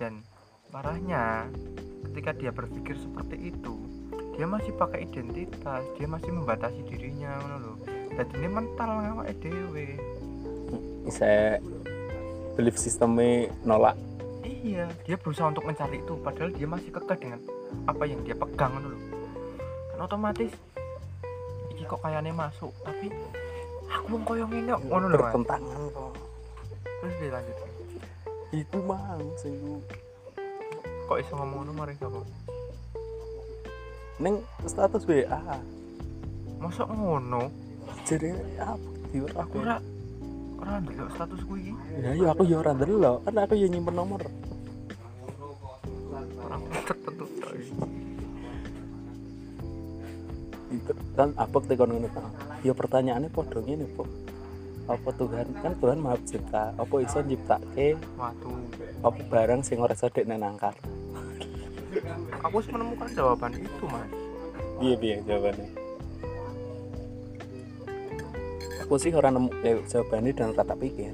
Dan 0.00 0.24
parahnya 0.72 1.44
ketika 2.08 2.40
dia 2.40 2.56
berpikir 2.56 2.96
seperti 2.96 3.52
itu 3.52 3.76
dia 4.32 4.48
masih 4.48 4.72
pakai 4.80 5.04
identitas 5.04 5.84
dia 6.00 6.08
masih 6.08 6.32
membatasi 6.32 6.88
dirinya 6.88 7.36
ngono 7.44 7.56
lho. 7.60 7.74
Ini 8.16 8.48
mental 8.48 8.88
ngawake 8.96 9.36
dhewe 9.44 10.09
bisa 11.04 11.58
belief 12.54 12.76
sistemnya 12.76 13.48
nolak. 13.64 13.96
Iya 14.44 14.88
dia 15.08 15.16
berusaha 15.16 15.48
untuk 15.48 15.64
mencari 15.64 16.00
itu 16.00 16.14
padahal 16.20 16.52
dia 16.52 16.68
masih 16.68 16.92
kekeh 16.92 17.16
dengan 17.16 17.40
apa 17.88 18.04
yang 18.04 18.20
dia 18.26 18.36
pegang 18.36 18.76
lho 18.76 18.92
kan 19.94 19.98
otomatis 20.04 20.52
iki 21.72 21.86
kok 21.86 22.02
kayaknya 22.02 22.34
masuk 22.34 22.74
tapi 22.84 23.08
aku 23.88 24.06
mau 24.12 24.20
koyo 24.26 24.44
ngene 24.50 24.76
kok, 24.76 24.82
ngono 24.84 25.06
bertentangan 25.16 25.80
kok. 25.94 26.12
Terus 26.84 27.14
dilanjut 27.24 27.56
itu 28.50 28.78
mang 28.82 29.22
sing 29.38 29.54
kok 31.06 31.18
iso 31.22 31.32
ngomong 31.38 31.64
ngono 31.64 31.72
mari 31.74 31.94
sapa 31.96 32.20
neng 34.20 34.44
status 34.68 35.08
WA 35.08 35.40
masuk 36.60 36.84
ngono? 36.92 37.48
Jadi 38.04 38.36
apa? 38.60 38.88
Aku. 39.42 39.64
Ora 39.64 39.80
ora 40.60 40.72
ndelok 40.84 41.08
statusku 41.16 41.52
iki 41.56 41.72
ya 42.04 42.10
ya 42.12 42.26
aku 42.36 42.42
ya 42.44 42.56
ora 42.60 42.72
ndelok 42.76 43.16
kan 43.24 43.34
aku 43.40 43.54
ya 43.56 43.66
nyimpen 43.66 43.94
nomor. 43.96 44.20
Orang 46.40 46.62
tertentu 46.84 47.24
kan 51.16 51.34
apa 51.36 51.56
tekon 51.66 51.90
ngono 51.90 52.08
ta 52.12 52.22
ya 52.62 52.72
pertanyaannya 52.72 53.28
podo 53.32 53.58
ngene 53.64 53.88
po 53.96 54.04
apa 54.90 55.10
Tuhan? 55.14 55.46
Kan 55.62 55.72
Tuhan 55.78 56.02
maha 56.02 56.18
pencipta. 56.18 56.74
Apa 56.74 56.94
iso 56.98 57.22
nyiptake? 57.22 57.94
Waduh, 58.18 58.58
apa 59.06 59.20
barang 59.30 59.62
sing 59.62 59.78
ora 59.78 59.94
iso 59.94 60.10
dek 60.10 60.26
nangkar? 60.26 60.74
Aku 62.42 62.58
harus 62.58 62.68
menemukan 62.70 63.06
jawaban 63.14 63.54
itu 63.54 63.84
mas. 63.86 64.10
Iya 64.80 64.96
iya 64.98 65.16
jawabannya 65.22 65.79
sih 68.98 69.14
orang 69.14 69.38
nemu 69.38 69.50
eh, 69.62 69.78
jawabannya 69.86 70.32
dan 70.34 70.50
kata 70.56 70.74
pikir 70.74 71.12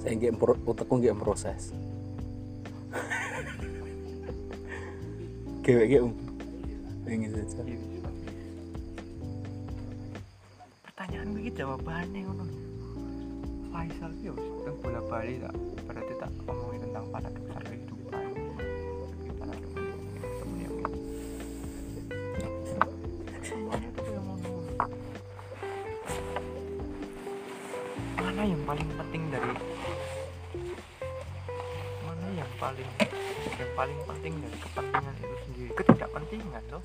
saya 0.00 0.16
nggak 0.16 0.40
otakku 0.64 0.96
nggak 0.96 1.20
proses. 1.20 1.76
Kayak 5.60 6.08
um. 6.08 6.16
Ini 7.04 7.26
saja. 7.28 7.60
Pertanyaan 10.88 11.36
iki 11.36 11.50
jawabannya 11.52 12.20
ngono. 12.24 12.44
Faisal 13.70 14.12
teng 14.64 14.76
bola 14.80 15.00
bali 15.04 15.36
tak 15.42 15.52
berarti 15.52 15.74
tak 15.76 15.79
penting 34.20 34.36
dari 34.36 34.58
kepentingan 34.60 35.14
itu 35.16 35.36
sendiri. 35.48 35.70
Ketidakpentingan 35.80 36.64
loh. 36.68 36.84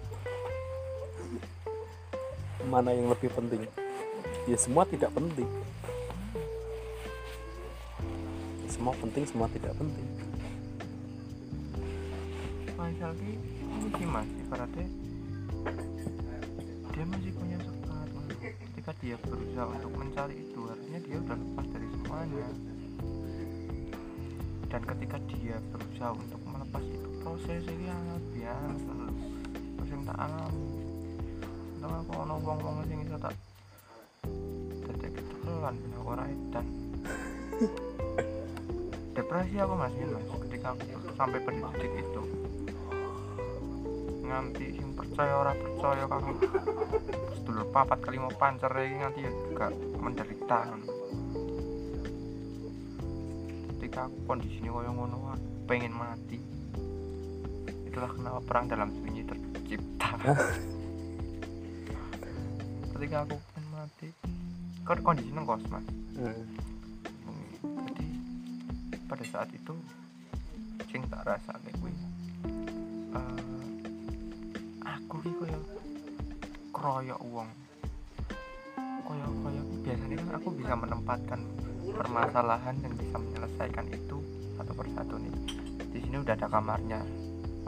Mana 2.72 2.96
yang 2.96 3.12
lebih 3.12 3.28
penting? 3.36 3.68
Ya 4.48 4.56
semua 4.56 4.88
tidak 4.88 5.12
penting. 5.12 5.44
Semua 8.72 8.96
penting 9.04 9.28
semua 9.28 9.52
tidak 9.52 9.76
penting. 9.76 10.08
Faisal 12.80 13.12
ki 13.20 13.36
ini 13.84 14.06
mas 14.08 14.30
ibaratnya 14.40 14.88
dia 16.96 17.04
masih 17.12 17.32
punya 17.36 17.60
Mas. 17.60 18.32
ketika 18.32 18.48
ketika 18.64 18.92
dia 19.04 19.16
berusaha 19.28 19.66
untuk 19.76 19.92
mencari 19.92 20.36
itu 20.40 20.60
harusnya 20.72 21.00
dia 21.04 21.18
udah 21.20 21.36
lepas 21.36 21.68
dari 21.68 21.88
semuanya. 22.00 22.48
Dan 24.72 24.82
ketika 24.88 25.18
dia 25.28 25.56
berusaha 25.76 26.12
untuk 26.16 26.40
melepas 26.48 26.84
itu 26.88 27.15
proses 27.26 27.66
ini 27.66 27.90
sangat 27.90 28.24
biasa. 28.38 28.94
Proses 29.74 30.00
tak 30.06 30.18
alami. 30.22 30.66
Entah 31.74 31.90
aku 32.06 32.12
ono 32.22 32.36
wong 32.38 32.58
wong 32.62 32.76
sing 32.86 33.02
iso 33.02 33.18
tak 33.18 33.34
detek 34.86 35.12
ketelan 35.18 35.74
ben 35.74 35.92
aku 35.98 36.10
ora 36.14 36.26
depresi 39.18 39.58
aku 39.58 39.74
mas 39.74 39.94
ini 39.98 40.14
mas. 40.14 40.26
Ketika 40.46 40.78
aku 40.78 40.86
sampai 41.18 41.42
pada 41.42 41.74
titik 41.82 41.98
itu. 41.98 42.22
Nganti 44.30 44.66
sing 44.78 44.88
percaya 44.94 45.34
ora 45.42 45.54
percaya 45.58 46.06
karo 46.06 46.30
sedulur 47.42 47.66
papat 47.74 48.06
kali 48.06 48.22
mau 48.22 48.34
pancer 48.38 48.70
nganti 48.70 49.26
ya 49.26 49.32
juga 49.50 49.74
menderita 49.98 50.58
ngono. 50.70 50.88
ketika 53.76 54.10
aku 54.10 54.18
kondisinya 54.26 54.72
kaya 54.74 54.90
ngono 54.94 55.18
pengen 55.66 55.94
mati 55.94 56.15
itulah 57.96 58.12
kenapa 58.12 58.40
perang 58.44 58.68
dalam 58.68 58.92
sunyi 58.92 59.24
tercipta. 59.24 60.20
Ketika 62.92 63.24
aku 63.24 63.40
pengen 63.40 63.66
mati 63.72 64.08
kan 64.84 65.00
kondisinya 65.00 65.48
kos 65.48 65.64
mas. 65.72 65.88
Hmm. 66.20 66.44
jadi 67.88 68.08
pada 69.08 69.24
saat 69.24 69.48
itu 69.56 69.72
sing 70.92 71.08
tak 71.08 71.24
rasa 71.24 71.56
kuwi 71.80 71.96
eh 73.16 73.64
aku 74.84 75.16
ki 75.24 75.32
koyo 75.40 75.60
kroyok 76.76 77.22
wong. 77.32 77.48
Koyo 79.08 79.28
koyo 79.40 79.62
biasanya 79.88 80.16
kan 80.20 80.36
aku 80.36 80.50
bisa 80.52 80.74
menempatkan 80.76 81.40
permasalahan 81.96 82.76
dan 82.76 82.92
bisa 83.00 83.16
menyelesaikan 83.24 83.88
itu 83.88 84.20
satu 84.60 84.76
persatu 84.76 85.16
nih. 85.16 85.32
Di 85.96 86.04
sini 86.04 86.20
udah 86.20 86.36
ada 86.36 86.52
kamarnya 86.52 87.25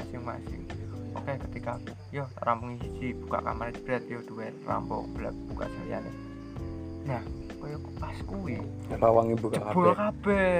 masing-masing 0.08 0.64
oke 1.20 1.34
ketika 1.51 1.76
yo 2.16 2.24
rampung 2.39 2.80
isi 2.80 3.12
buka 3.12 3.43
kamar 3.43 3.76
jebret 3.76 4.08
yo 4.08 4.24
duwe 4.24 4.55
rampung 4.64 5.12
belak 5.12 5.36
buka 5.51 5.68
sekalian 5.68 6.08
nah 7.03 7.24
koyo 7.58 7.78
pas 7.97 8.18
kuwi? 8.24 8.62
Rawang 9.01 9.34
ibu 9.34 9.49
jebol 9.49 9.91
kabeh. 9.91 9.97
kabeh. 9.97 10.58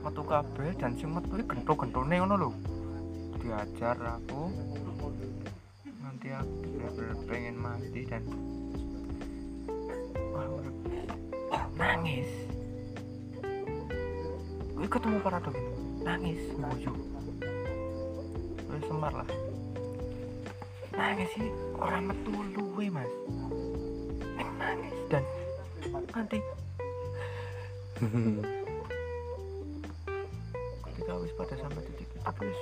Metu 0.00 0.22
kabeh 0.24 0.70
dan 0.80 0.92
sing 0.96 1.12
metu 1.12 1.36
iki 1.36 1.44
gento-gentone 1.44 2.14
ngono 2.18 2.34
lho. 2.40 2.50
Diajar 3.38 3.96
aku. 4.00 4.50
Nanti 6.02 6.32
aku 6.32 6.54
bener-bener 6.72 7.16
pengen 7.28 7.56
mati 7.60 8.00
dan 8.08 8.24
nangis. 11.76 12.30
Gue 14.76 14.88
ketemu 14.88 15.20
ini 15.20 15.62
nangis 16.04 16.40
nguyu 16.56 16.92
gue 16.92 17.15
semar 18.84 19.12
lah. 19.12 19.28
Nangis 20.92 21.28
sih? 21.36 21.48
Orang 21.80 22.12
metu 22.12 22.32
luwe 22.56 22.92
mas. 22.92 23.08
Nangis 24.60 24.96
dan 25.08 25.24
nanti. 26.12 26.40
Ketika 30.84 31.12
wis 31.20 31.32
pada 31.36 31.54
sampai 31.56 31.82
titik 31.88 32.08
itu 32.12 32.44
wis 32.44 32.60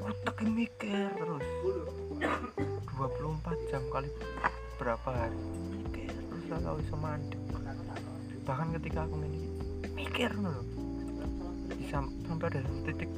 otak 0.00 0.38
mikir 0.46 1.12
terus. 1.16 1.46
24 2.96 3.68
jam 3.68 3.82
kali 3.92 4.08
berapa 4.80 5.08
hari? 5.12 5.36
Mikir 5.72 6.12
terus 6.12 6.44
tau 6.48 6.76
iso 6.80 6.96
mandek. 6.96 7.40
Bahkan 8.46 8.78
ketika 8.78 9.10
aku 9.10 9.18
ini 9.26 9.42
mikir 9.98 10.30
loh 10.38 10.62
Sam 11.90 12.14
sampai 12.30 12.46
ada 12.54 12.62
titik 12.86 13.10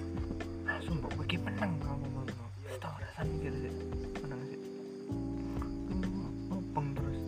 langsung 0.89 1.05
mbok 1.05 1.21
iki 1.29 1.37
menang 1.45 1.77
kamu 1.85 2.07
ngono 2.17 2.45
wis 2.65 2.81
tau 2.81 2.97
rasa 2.97 3.21
mikir 3.29 3.53
sih. 3.61 3.73
Menang 4.25 4.41
sih. 4.49 4.61
Mubeng 6.49 6.97
terus. 6.97 7.21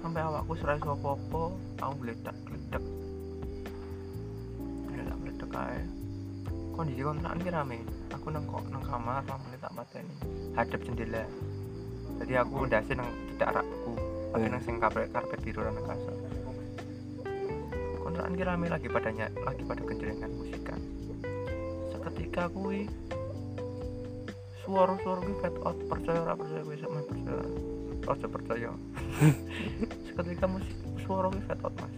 Sampai 0.00 0.24
awakku 0.24 0.56
serai 0.56 0.80
apa-apa 0.80 1.42
aku 1.84 1.94
meledak 2.00 2.32
meledak. 2.48 2.84
Meledak 4.88 5.16
meledak 5.20 5.50
aja. 5.52 5.84
Kondisi 6.72 7.04
kontrakan 7.04 7.44
ki 7.44 7.50
rame. 7.52 7.78
Aku 8.16 8.26
nang 8.32 8.48
kok 8.48 8.64
nang 8.72 8.80
kamar 8.80 9.20
lampu 9.28 9.52
tak 9.60 9.72
mateni 9.76 10.14
hadap 10.56 10.80
jendela. 10.80 11.28
Jadi 12.24 12.32
aku 12.40 12.56
ndase 12.72 12.96
nang 12.96 13.12
tidak 13.36 13.60
rakku. 13.60 13.92
Tapi 14.32 14.44
nang 14.48 14.64
sing 14.64 14.80
karpet 14.80 15.12
karpet 15.12 15.44
biru 15.44 15.60
nang 15.60 15.84
kasur. 15.84 16.16
Kontrakan 18.00 18.32
ki 18.32 18.44
rame 18.48 18.72
lagi 18.72 18.88
padanya 18.88 19.28
lagi 19.44 19.60
pada 19.68 19.84
genjrengan 19.84 20.32
musikan 20.40 20.97
seketika 22.28 22.52
kuwi. 22.52 22.84
Suara-suara 24.60 25.20
kuwi 25.24 25.36
fade 25.40 25.60
out. 25.64 25.78
Percaya 25.88 26.20
ora 26.28 26.36
percaya 26.36 26.60
kuwi 26.60 26.76
sama 26.76 27.00
percaya. 27.08 27.44
Ojo 28.04 28.26
percaya. 28.28 28.70
Seketika 30.04 30.44
musik 30.44 30.76
suara 31.08 31.32
kuwi 31.32 31.42
fade 31.48 31.64
out 31.64 31.74
mas. 31.80 31.94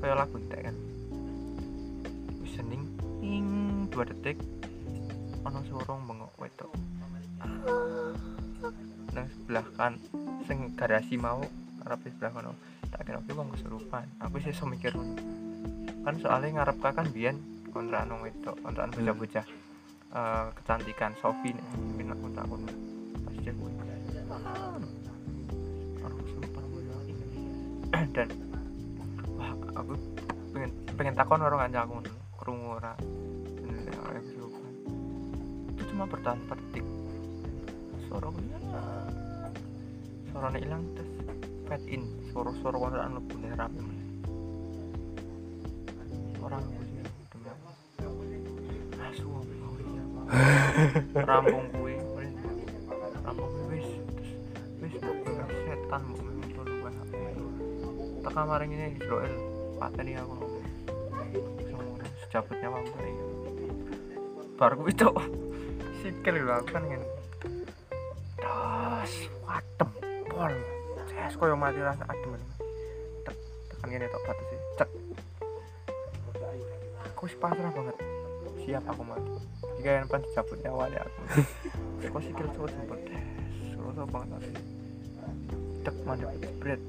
Kayak 0.00 0.16
lagu 0.24 0.34
entek 0.40 0.60
kan. 0.64 0.76
Wis 2.40 2.56
ing 3.20 3.44
dua 3.92 4.08
detik 4.08 4.40
ono 5.44 5.60
suara 5.68 6.00
bengok 6.00 6.32
wedok. 6.40 6.72
Nang 9.12 9.26
sebelah 9.28 9.66
kan 9.76 10.00
sing 10.48 10.72
garasi 10.72 11.20
mau 11.20 11.44
arep 11.84 12.00
di 12.00 12.16
sebelah 12.16 12.32
kono. 12.32 12.52
Tak 12.88 13.04
kira 13.04 13.20
wong 13.36 13.52
kesurupan 13.52 14.08
aku 14.24 14.40
sih 14.40 14.56
iso 14.56 14.64
mikir 14.64 14.96
ngono. 14.96 15.20
kan 16.00 16.16
soalnya 16.16 16.64
ngarep 16.64 16.80
kan 16.80 17.06
biyen 17.12 17.59
kontrakan 17.70 18.12
wong 18.12 18.22
wedok 18.26 18.56
kontrakan 18.62 18.90
bocah-bocah. 18.94 19.46
Eh, 20.10 20.46
kecantikan 20.58 21.14
Sofi 21.22 21.54
nih 21.54 21.66
pindah 21.94 22.18
kontak 22.18 22.42
kono 22.50 22.66
pas 23.22 23.34
dia 23.38 23.54
Aku 26.02 26.18
dan 28.18 28.28
wah 29.38 29.54
aku 29.78 29.94
pengen 30.50 30.74
pengen 30.98 31.14
takon 31.14 31.46
orang 31.46 31.70
kanca 31.70 31.86
aku 31.86 31.92
ngono, 31.94 32.12
krungu 32.42 32.68
ora. 32.74 32.98
Bener, 33.62 33.94
ora 34.02 34.18
kesurupan 34.18 34.72
itu 35.78 35.82
cuma 35.94 36.10
bertahan 36.10 36.42
4 36.50 36.58
detik. 36.58 36.86
Suara 38.10 38.34
suaranya 40.34 40.58
hilang. 40.58 40.82
Terus 40.98 41.10
fade 41.70 41.86
in. 41.86 42.02
Suara-suara 42.34 42.76
kontrakan 42.82 43.14
lebu 43.22 43.34
nih 43.38 43.54
rame 43.54 43.99
rampung 51.26 51.66
kuwi. 51.74 51.94
Wis. 52.14 52.30
rampung 53.26 53.50
kuwi 53.50 53.82
wis 54.78 54.94
wis 54.94 54.94
setan 55.66 56.02
ngono 56.06 56.62
lu 56.62 56.74
wae 56.86 56.92
tak 58.22 58.32
kamar 58.32 58.62
ini 58.62 58.94
Israel 58.94 59.34
pateni 59.82 60.14
aku. 60.14 60.34
Waktu 62.30 62.94
ini 63.02 63.22
baru 64.54 64.74
kuwi 64.86 64.94
tok 64.94 65.18
sikil 65.98 66.46
lho 66.46 66.54
aku 66.62 66.78
kan 66.78 66.84
ngene. 66.86 67.06
Das 68.38 69.12
watem 69.42 69.90
pol. 70.30 70.54
Ses 71.10 71.34
koyo 71.34 71.58
mati 71.58 71.82
rasa 71.82 72.06
adem. 72.06 72.38
Tek 73.26 73.34
tekan 73.74 73.86
ngene 73.90 74.06
tok 74.06 74.22
batu 74.22 74.42
sih 74.46 74.60
cek. 74.78 74.90
Aku 77.10 77.26
wis 77.26 77.34
pasrah 77.34 77.72
banget 77.74 78.19
siap 78.64 78.84
aku 78.88 79.02
mati. 79.04 79.32
Jika 79.80 79.90
yang 80.00 80.08
pan 80.08 80.20
dicabut 80.24 80.58
nyawanya 80.64 81.00
aku. 81.04 81.20
Kok 82.00 82.22
sikil 82.24 82.48
cowok 82.56 82.68
jempol 82.72 82.98
des 83.04 83.22
suruh 83.72 83.92
banget 84.08 84.28
tadi 84.36 84.50
tek 85.80 85.96
mandek 86.04 86.32
jebret 86.40 86.80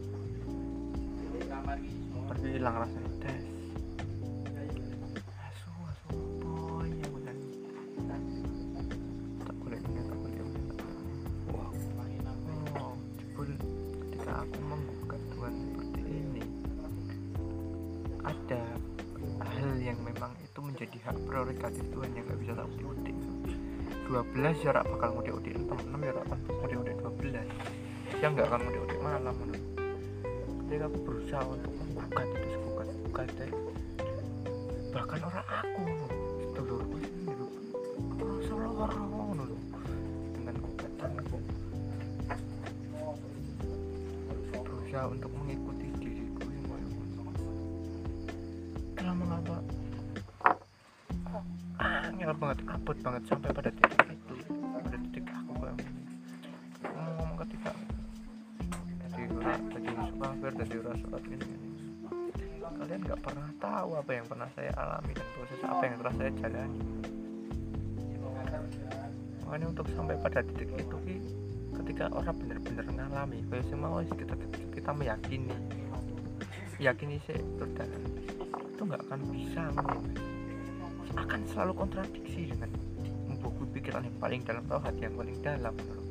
tapi 2.31 2.47
hilang 2.55 2.75
rasanya. 2.79 3.11
Des 3.19 3.50
prerogatif 21.51 21.83
Tuhan 21.91 22.09
yang 22.15 22.23
gak 22.31 22.39
bisa 22.39 22.51
tak 22.55 22.67
udik 22.79 23.17
12 24.07 24.63
jarak 24.63 24.87
bakal 24.87 25.09
mudik 25.19 25.35
udik 25.35 25.53
6 25.59 25.67
6 25.67 25.99
jarak 25.99 26.23
bakal 26.31 26.39
mudik 26.63 26.77
udik 26.79 26.95
12 27.03 27.43
dia 28.15 28.27
nggak 28.31 28.47
akan 28.47 28.59
mudik 28.63 28.81
udik 28.87 28.99
malam 29.03 29.35
menurut 29.35 29.63
ketika 30.63 30.87
aku 30.87 30.97
berusaha 31.03 31.43
untuk 31.43 31.71
menggugat 31.75 32.27
itu 32.31 32.47
segugat 32.55 32.87
gugat 33.03 33.27
deh 33.35 33.51
bahkan 34.95 35.19
orang 35.27 35.47
aku 35.51 35.83
sedulurku 36.55 36.97
sendiri 37.03 37.45
rasa 38.15 38.53
loro 38.55 39.03
ngono 39.11 39.43
lho 39.51 39.57
dengan 40.39 40.55
berusaha 44.55 45.05
untuk 45.11 45.31
mengikuti 45.35 45.70
banget 52.41 52.59
abot 52.73 52.97
banget 53.05 53.23
sampai 53.29 53.49
pada 53.53 53.69
titik 53.69 54.17
itu 54.17 54.35
pada 54.49 54.97
titik 54.97 55.25
aku 55.29 55.51
kayak 55.61 55.75
gini. 55.77 56.01
ngomong 56.89 57.37
ketika 57.45 57.71
jadi 59.05 59.23
ora 59.37 59.53
jadi 59.69 59.91
supir 60.09 60.51
jadi 60.57 60.75
ora 60.81 60.93
sholat 60.97 61.23
ini 61.29 61.45
ini 61.45 61.69
kalian 62.81 63.01
nggak 63.05 63.21
pernah 63.21 63.49
tahu 63.61 63.89
apa 63.93 64.11
yang 64.17 64.25
pernah 64.25 64.49
saya 64.57 64.73
alami 64.73 65.11
dan 65.13 65.27
proses 65.37 65.61
apa 65.61 65.83
yang 65.85 65.95
telah 66.01 66.13
saya 66.17 66.31
jalani 66.41 66.81
makanya 69.45 69.65
untuk 69.69 69.85
sampai 69.93 70.15
pada 70.17 70.39
titik 70.41 70.69
itu 70.73 70.97
ketika 71.77 72.09
orang 72.09 72.35
benar-benar 72.41 72.87
ngalami 72.89 73.37
kayak 73.53 73.65
semua 73.69 74.01
kita, 74.01 74.33
kita 74.73 74.91
meyakini 74.97 75.53
yakini 76.81 77.21
sih 77.29 77.37
itu 77.37 78.81
nggak 78.81 79.01
akan 79.05 79.19
bisa. 79.29 79.69
Akan 81.15 81.41
selalu 81.49 81.73
kontradiksi 81.85 82.51
dengan 82.51 82.69
membuku 83.27 83.67
pikiran 83.75 84.05
yang 84.05 84.17
paling 84.21 84.41
dalam 84.45 84.63
atau 84.69 84.79
hati 84.83 85.01
yang 85.07 85.15
paling 85.15 85.37
dalam 85.41 85.73
gitu 85.75 85.93
loh. 85.95 86.07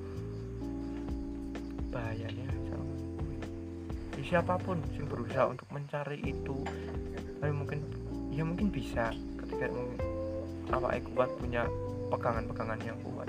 bahayanya 1.90 2.46
sama 2.70 2.86
ya, 4.14 4.22
siapa 4.22 4.54
pun 4.62 4.78
yang 4.94 5.10
berusaha 5.10 5.50
untuk 5.50 5.66
mencari 5.74 6.22
itu 6.22 6.62
tapi 7.40 7.52
mungkin 7.56 7.82
ya 8.30 8.44
mungkin 8.46 8.68
bisa 8.68 9.10
ketika 9.40 9.66
awak 10.76 11.02
kuat 11.16 11.30
punya 11.40 11.66
pegangan-pegangan 12.12 12.80
yang 12.84 12.98
kuat. 13.02 13.28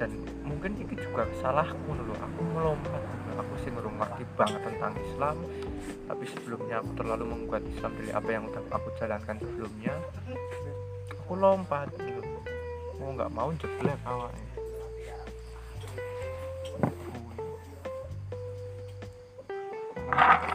Dan 0.00 0.10
mungkin 0.42 0.74
ini 0.82 0.94
juga 0.98 1.28
salahku 1.38 1.94
dulu 1.94 2.14
aku 2.16 2.40
melompat 2.50 3.02
aku 3.38 3.54
sih 3.62 3.70
ngerti 3.70 4.24
banget 4.34 4.60
tentang 4.66 4.92
Islam 4.98 5.36
tapi 6.06 6.24
sebelumnya 6.30 6.82
aku 6.82 6.90
terlalu 6.98 7.24
membuat 7.30 7.62
Islam 7.68 7.92
dari 7.98 8.10
apa 8.10 8.28
yang 8.30 8.42
udah 8.50 8.62
aku 8.72 8.88
jalankan 8.98 9.36
sebelumnya. 9.38 9.94
Aku 11.26 11.32
lompat 11.38 11.88
gitu. 11.98 12.20
mau 13.02 13.10
nggak 13.18 13.34
mau 13.34 13.50
jeblek 13.58 13.98
awalnya 14.06 14.52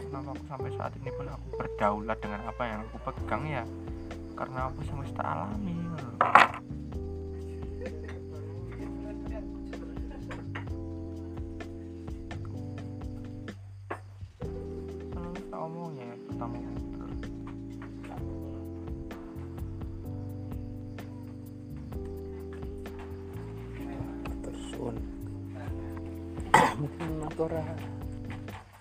kenapa 0.08 0.32
aku 0.32 0.44
sampai 0.48 0.70
saat 0.76 0.92
ini 1.00 1.10
pun 1.12 1.26
aku 1.28 1.46
berdaulat 1.56 2.18
dengan 2.20 2.40
apa 2.48 2.62
yang 2.64 2.80
aku 2.84 2.96
pegang 3.06 3.44
ya? 3.48 3.64
Karena 4.36 4.68
aku 4.68 4.80
semesta 4.84 5.22
alami 5.24 5.76
ora 27.38 27.62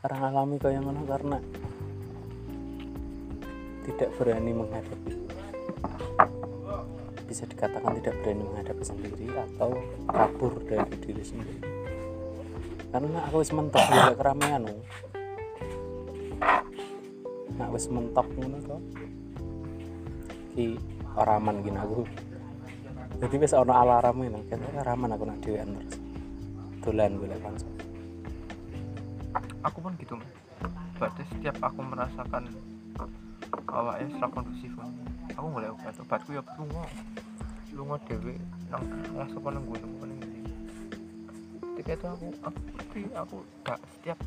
orang 0.06 0.22
alami 0.34 0.56
kayak 0.58 0.82
ngono? 0.82 1.02
Karena 1.06 1.38
tidak 3.86 4.10
berani 4.18 4.52
menghadapi. 4.52 5.14
Bisa 7.28 7.44
dikatakan 7.46 7.98
tidak 8.02 8.16
berani 8.24 8.44
menghadapi 8.44 8.84
sendiri 8.84 9.26
atau 9.36 9.78
kabur 10.10 10.54
dari 10.66 10.96
diri 11.06 11.24
sendiri. 11.24 11.62
Karena 12.90 13.20
aku 13.30 13.44
wis 13.44 13.52
mentok 13.54 13.84
juga 13.88 14.14
keramaian 14.16 14.64
no. 14.66 14.76
nah 17.58 17.74
wis 17.74 17.90
mentok 17.90 18.30
ngono 18.38 18.58
to 18.62 18.78
ki 20.54 20.78
ora 21.18 21.42
aman 21.42 21.66
gini 21.66 21.74
aku 21.74 22.06
jadi 23.18 23.36
wis 23.42 23.58
ono 23.58 23.74
alarm 23.74 24.30
ini 24.30 24.46
kan 24.46 24.62
ora 24.78 24.94
aku 24.94 25.24
nak 25.26 25.42
dhewean 25.42 25.74
terus. 25.74 25.98
Dolan 26.86 27.18
golek 27.18 27.42
kanca 27.42 27.66
aku 29.66 29.78
pun 29.82 29.94
gitu 30.00 30.16
berarti 30.98 31.22
setiap 31.34 31.58
aku 31.62 31.80
merasakan 31.86 32.50
awaknya 33.70 34.08
serak 34.18 34.32
kondusif 34.34 34.74
aku 35.38 35.48
mulai 35.54 35.70
obat 35.70 35.94
obatku 36.02 36.30
ya 36.34 36.42
lunga. 36.58 36.84
Lunga 37.78 37.98
dewe 38.10 38.34
nang 38.74 38.82
nang 39.14 39.30
gunung 39.38 39.94
apa 40.02 40.06
nang 40.10 40.18
ndi. 40.18 40.42
ketika 41.78 41.94
itu 41.94 42.08
aku 42.10 42.28
aku 42.42 42.60
ngerti 42.74 43.02
aku 43.14 43.38
gak 43.62 43.80
setiap 43.94 44.18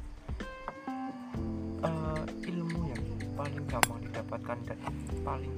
eh, 1.82 2.22
ilmu 2.46 2.80
yang 2.94 3.02
paling 3.34 3.64
gampang 3.66 3.98
didapatkan 4.06 4.58
dan 4.70 4.78
paling 5.26 5.54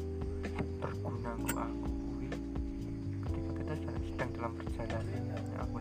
berguna 0.81 1.31
untuk 1.37 1.59
aku 1.61 1.89
ketika 3.29 3.51
kita 3.61 3.75
sedang, 4.09 4.31
dalam 4.41 4.53
perjalanan 4.57 5.23
aku 5.61 5.77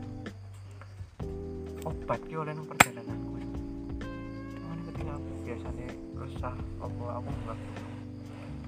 obat 1.87 2.19
oleh 2.27 2.53
nang 2.53 2.67
biasanya 5.41 5.89
resah 6.21 6.55
apa 6.77 7.05
aku 7.17 7.29
nggak 7.29 7.59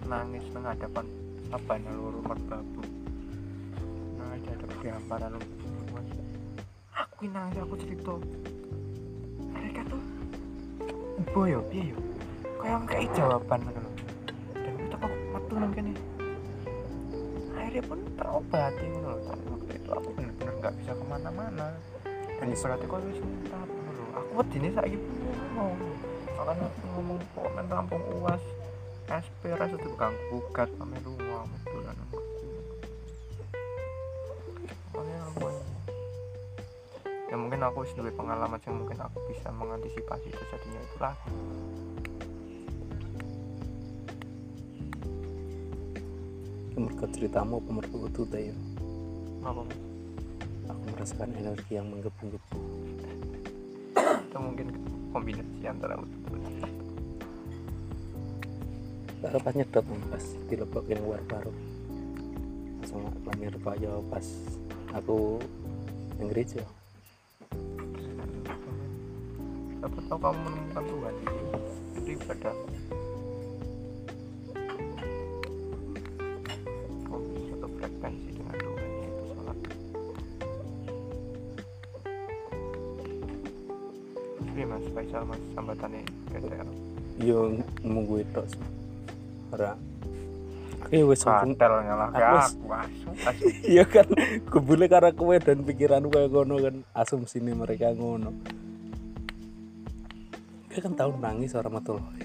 nangis 0.09 0.45
nang 0.51 0.65
hadapan 0.67 1.05
sabana 1.47 1.91
loro 1.93 2.19
merbabu. 2.25 2.81
Nah 4.17 4.27
ada 4.33 4.49
ada 4.57 4.65
gambaran 4.81 5.31
luas 5.37 6.07
aku 6.97 7.29
nangis 7.29 7.61
aku 7.61 7.75
cerita. 7.77 8.13
Mereka 9.53 9.81
tuh 9.85 10.01
boyo 11.31 11.61
piye 11.69 11.93
yo 11.93 11.99
kayak 12.59 12.79
kayak 12.89 13.09
jawaban 13.13 13.59
ngono 13.63 13.79
lho. 13.79 13.91
dan 14.57 14.73
kita 14.75 14.95
kok 14.97 15.13
metu 15.31 15.53
nang 15.55 15.71
kene. 15.71 15.93
Akhirnya 17.53 17.81
pun 17.85 17.99
terobati 18.17 18.85
ngono 18.91 19.07
lho 19.13 19.19
tapi 19.29 19.45
waktu 19.45 19.71
itu 19.77 19.89
aku 19.93 20.07
bener-bener 20.17 20.53
nggak 20.57 20.73
bisa 20.81 20.91
ke 20.97 21.03
mana-mana. 21.05 21.67
Dan 22.41 22.49
berarti 22.49 22.85
kok 22.89 22.99
wis 23.05 23.19
lho 23.21 23.29
aku 24.13 24.31
wedine 24.41 24.69
saiki 24.73 24.97
pun 24.97 25.13
aku 26.51 26.85
ngomong 26.91 27.19
kok 27.31 27.47
nang 27.55 27.67
rampung 27.71 28.03
uas 28.19 28.43
SP 29.07 29.55
rasa 29.55 29.75
tuh 29.79 29.95
kang 29.95 30.15
bukat 30.27 30.67
pame 30.75 30.99
lunga 31.03 31.47
metu 31.47 31.77
lan 31.83 31.97
aku. 32.07 32.19
Makanya 34.91 35.19
aku 35.31 35.47
ya 37.33 37.35
mungkin 37.41 37.65
aku 37.65 37.81
duwe 37.97 38.13
pengalaman 38.13 38.61
yang 38.61 38.77
mungkin 38.77 38.99
aku 39.01 39.17
bisa 39.25 39.49
mengantisipasi 39.49 40.29
terjadinya 40.29 40.81
itu 40.85 40.97
lagi 41.01 41.29
mereka 46.77 47.05
ceritamu 47.09 47.57
apa 47.57 47.69
mereka 47.73 47.95
itu 48.05 48.23
ya 48.37 48.55
apa 49.49 49.63
aku 50.69 50.81
merasakan 50.93 51.33
energi 51.33 51.71
yang 51.73 51.89
menggebu-gebu 51.89 52.57
itu 53.97 54.37
mungkin 54.37 54.67
kombinasi 55.13 55.69
antara 55.69 55.95
baru 59.23 59.39
pas 59.39 59.53
nyedot 59.55 59.85
pas 60.11 60.25
dilebokin 60.51 60.99
luar 60.99 61.21
baru. 61.29 61.53
Kaya 63.63 63.95
pas 64.11 64.27
aku 64.91 65.39
yang 66.19 66.27
gereja. 66.35 66.59
Siapa 69.79 69.99
tahu 70.11 70.19
kamu 70.19 70.39
menemukan 70.43 70.83
Tuhan 70.83 71.15
ibadah 72.03 72.55
sih 88.47 88.63
ora 89.53 89.73
wis 90.93 91.25
Aku 92.13 92.35
wis- 92.37 92.53
aku 92.53 92.67
asu 92.69 93.09
asu 93.25 93.45
iya 93.65 93.81
kan 93.81 94.05
kebule 94.45 94.85
karena 94.85 95.09
kowe 95.09 95.33
dan 95.41 95.65
pikiran 95.65 96.05
kayak 96.05 96.29
ngono 96.29 96.61
kan 96.61 96.75
asumsi 96.93 97.41
mereka 97.41 97.97
ngono. 97.97 98.29
Dia 100.69 100.79
kan 100.85 100.93
tahu 100.93 101.17
nangis 101.17 101.57
orang 101.57 101.81
metu 101.81 101.97
loe. 101.97 102.23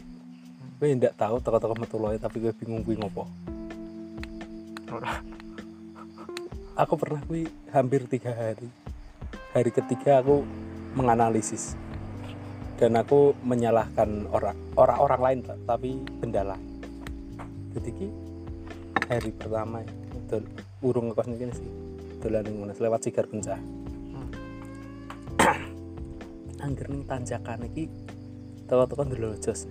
Gue 0.80 0.88
ndak 0.92 1.16
tahu 1.16 1.40
toko-toko 1.40 1.74
metu 1.80 1.96
loe 1.96 2.16
tapi 2.20 2.44
gue 2.44 2.52
bingung 2.52 2.84
gue 2.84 2.96
ngopo. 2.96 3.24
Ora. 4.92 5.20
aku 6.78 6.94
pernah 6.94 7.24
gue 7.24 7.48
hampir 7.72 8.04
tiga 8.04 8.36
hari. 8.36 8.68
Hari 9.56 9.70
ketiga 9.72 10.20
aku 10.20 10.44
menganalisis 10.92 11.72
dan 12.78 12.94
aku 12.94 13.34
menyalahkan 13.42 14.30
orang 14.30 14.54
orang 14.78 14.98
orang 15.02 15.20
lain 15.20 15.38
ta- 15.42 15.58
tapi 15.66 15.98
benda 16.22 16.46
lain 16.46 16.62
jadi 17.74 18.06
hari 19.10 19.30
pertama 19.34 19.82
dol 20.30 20.46
urung 20.86 21.10
ngekos 21.10 21.26
ini 21.26 21.50
sih 21.50 21.70
dolan 22.22 22.46
ngono 22.46 22.70
lewat 22.78 23.02
sigar 23.02 23.26
pencah 23.26 23.58
angger 26.64 26.86
ning 26.86 27.02
tanjakan 27.02 27.66
iki 27.66 27.90
teko-teko 28.70 29.02
ndelok 29.10 29.42
jos 29.42 29.66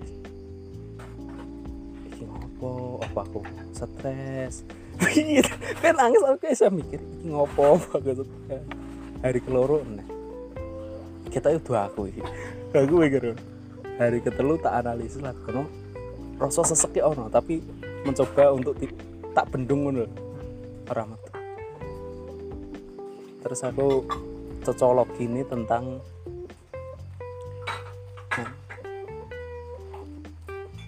iki 2.11 2.25
ngopo? 2.25 2.97
Apa 3.05 3.29
aku 3.29 3.45
stres? 3.77 4.65
Kan 5.85 5.93
nangis 5.93 6.25
aku 6.25 6.49
saya 6.57 6.73
mikir 6.73 6.97
iki 6.97 7.29
ngopo? 7.29 7.77
Apa 7.77 8.01
stres? 8.01 8.65
Hari 9.21 9.39
keloro 9.45 9.85
nih 9.85 10.17
kita 11.29 11.53
itu 11.53 11.75
aku 11.77 12.09
aku 12.77 12.95
mikir 12.99 13.35
hari 13.98 14.19
ketelu 14.22 14.56
tak 14.60 14.84
analisis 14.84 15.23
lah 15.23 15.34
kono 15.45 15.65
rasa 16.38 16.61
sesek 16.68 17.02
ya 17.02 17.10
ono 17.10 17.31
tapi 17.31 17.64
mencoba 18.06 18.53
untuk 18.53 18.77
tak 19.34 19.49
bendung 19.49 19.89
ngono 19.89 20.06
lho. 20.06 20.10
ora 20.88 21.03
metu 21.03 21.31
terus 23.41 23.61
aku 23.64 24.03
cocolog 24.68 25.07
gini 25.15 25.48
tentang 25.48 26.03
nah, 28.35 28.52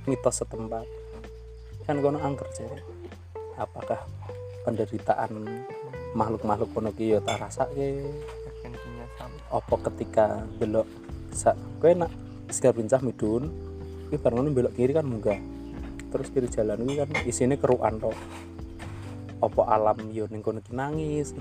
mitos 0.04 0.36
setempat. 0.44 0.84
Kan 1.88 2.04
kono 2.04 2.20
angker 2.20 2.44
jadi 2.52 2.84
apakah 3.56 4.04
penderitaan 4.68 5.32
makhluk-makhluk 6.12 6.70
kono 6.76 6.92
ki 6.92 7.16
ya 7.16 7.20
tak 7.24 7.40
rasake 7.40 8.04
esensinya 8.52 9.08
sama. 9.16 9.40
Apa 9.48 9.76
ketika 9.88 10.44
belok 10.60 11.09
sa 11.34 11.54
kowe 11.82 11.92
nak 11.94 12.12
segar 12.50 12.74
pincah 12.74 13.02
midun 13.02 13.50
iki 14.10 14.18
bareng 14.18 14.50
belok 14.54 14.74
kiri 14.74 14.94
kan 14.94 15.06
munggah. 15.06 15.40
Terus 16.10 16.34
kiri 16.34 16.50
jalan 16.50 16.82
ini 16.86 17.02
kan 17.02 17.10
isine 17.26 17.56
keruan 17.60 18.02
to 18.02 18.10
apa 19.40 19.62
alam 19.70 19.98
yo 20.10 20.26
ning 20.28 20.42
kono 20.42 20.60
nangis. 20.74 21.32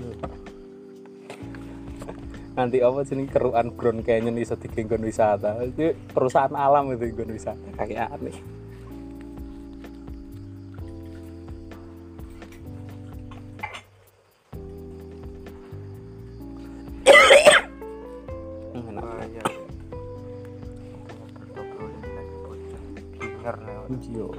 Nanti 2.53 2.83
apa 2.83 3.07
sini 3.07 3.23
keruan 3.25 3.71
Grand 3.73 4.03
Canyon 4.03 4.35
iso 4.35 4.59
digenggon 4.59 5.01
wisata. 5.05 5.63
Itu 5.63 5.95
perusahaan 6.11 6.51
alam 6.53 6.91
itu 6.91 7.07
nggon 7.07 7.31
wisata. 7.31 7.67
Kayak 7.79 8.19
aneh 8.19 8.58
Yo. 24.09 24.33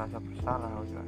merasa 0.00 0.16
bersalah 0.22 0.70
udah 0.80 1.06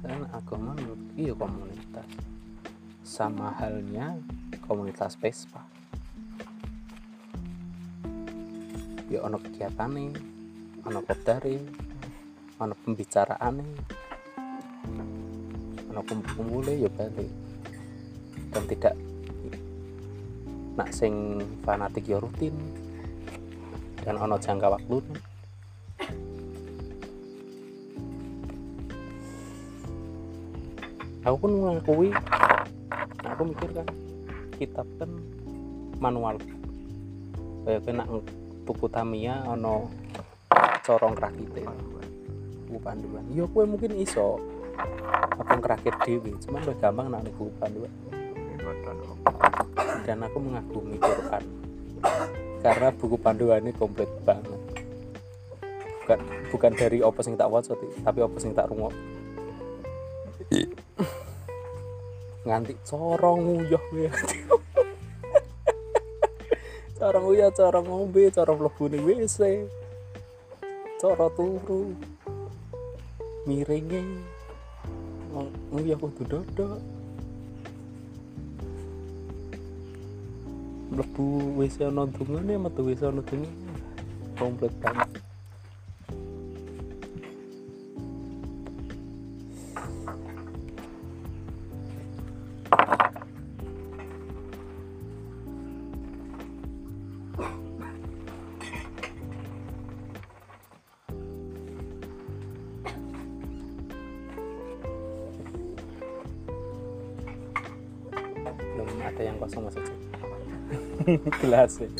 Dan 0.00 0.24
agama 0.34 0.76
menurut 0.76 1.02
iya 1.16 1.32
komunitas. 1.32 2.08
Sama 3.06 3.52
halnya 3.56 4.20
komunitas 4.66 5.16
Vespa. 5.16 5.79
Ya 9.60 9.68
ono 9.76 9.92
nih, 9.92 10.08
ono 10.88 11.04
nih, 13.60 13.76
ono 15.92 16.00
kumpul-kumpul 16.00 16.64
ya 16.80 16.88
balik. 16.96 17.28
Dan 18.56 18.64
tidak 18.64 18.96
nak 20.80 20.96
sing 20.96 21.44
fanatik 21.60 22.08
ya 22.08 22.16
rutin 22.16 22.56
dan 24.00 24.16
ono 24.16 24.40
jangka 24.40 24.80
waktu 24.80 24.96
aku 31.20 31.36
pun 31.36 31.52
mengakui 31.52 32.08
aku 33.28 33.42
mikir 33.44 33.70
kan 33.76 33.88
kitab 34.56 34.88
kan 34.96 35.10
manual 36.00 36.40
kayak 37.68 37.84
kena 37.84 38.08
tuku 38.70 38.86
Tamiya 38.86 39.50
ono 39.50 39.90
corong 40.86 41.18
rakite 41.18 41.66
buku 42.70 42.78
panduan. 42.78 43.26
Iya 43.34 43.50
kue 43.50 43.66
mungkin 43.66 43.98
iso 43.98 44.38
apa 45.34 45.58
ngerakit 45.58 45.98
dewi 46.06 46.30
cuman 46.38 46.62
lebih 46.62 46.78
gampang 46.78 47.10
nak 47.10 47.26
nih 47.26 47.34
buku 47.34 47.50
panduan. 47.58 47.90
Dan 50.06 50.22
aku 50.22 50.38
mengagumi 50.38 51.02
Quran. 51.02 51.44
Karena 52.62 52.94
buku 52.94 53.18
panduan 53.18 53.66
ini 53.66 53.74
komplit 53.74 54.06
banget. 54.22 54.62
Bukan 56.06 56.18
bukan 56.54 56.72
dari 56.78 57.02
apa 57.02 57.20
sing 57.26 57.34
tak 57.34 57.50
waca 57.50 57.74
tapi 57.74 58.18
apa 58.22 58.36
sing 58.38 58.54
tak 58.54 58.70
rungok. 58.70 58.94
Nganti 62.46 62.78
corong 62.86 63.66
uyah 63.66 63.82
corong 67.00 67.32
uyah 67.32 67.48
corong 67.48 67.88
ngombe 67.88 68.28
corong 68.28 68.60
mlebu 68.60 68.84
ning 68.92 69.00
WC 69.08 69.64
coro 71.00 71.32
turu. 71.32 71.96
Miringe. 73.48 74.04
Nguyah 75.72 75.96
kudu 75.96 76.24
dodok. 76.28 76.76
Mlebu 80.92 81.24
WC 81.56 81.88
ana 81.88 82.04
dungane 82.04 82.60
metu 82.60 82.84
WC 82.84 83.08
ana 83.08 83.24
dungane 83.24 83.48
komplit 84.36 84.74
banget 84.84 85.19
yang 109.50 109.66
kosong 109.66 109.66
maksudnya 109.66 109.96
gelas 111.42 111.72
ya. 111.82 111.90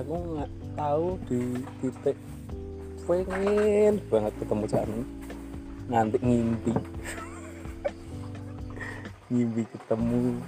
aku 0.00 0.16
nggak 0.16 0.50
tahu 0.80 1.06
di 1.28 1.60
titik 1.84 2.16
pengen 3.04 4.00
banget 4.08 4.32
ketemu 4.40 4.64
Cami 4.70 5.02
nganti 5.90 6.18
ngimpi. 6.22 6.72
Ngimpi 9.28 9.62
ketemu. 9.66 10.38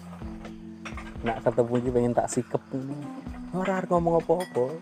Nak 1.27 1.43
ketemu 1.43 1.75
pengen 1.91 2.15
tak 2.15 2.31
sikep 2.31 2.63
ora 3.53 3.83
arep 3.83 3.91
ngomong 3.93 4.23
apa-apa. 4.23 4.73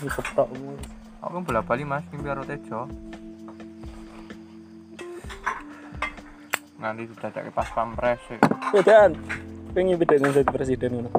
Sikep 0.00 0.26
tok 0.32 0.48
aku 1.20 1.36
bola 1.40 1.60
bali 1.60 1.84
mas. 1.84 2.04
Mimpi 2.10 2.26
karo 2.26 2.42
tejo. 2.42 2.88
Nganti 6.80 7.02
didadake 7.12 7.50
pas 7.52 7.68
pampres 7.70 8.20
ya. 8.32 8.40
dan 8.80 9.12
pengen 9.76 10.00
beda 10.00 10.16
dengan 10.16 10.32
jadi 10.32 10.48
presiden 10.48 10.90
ngono? 10.96 11.10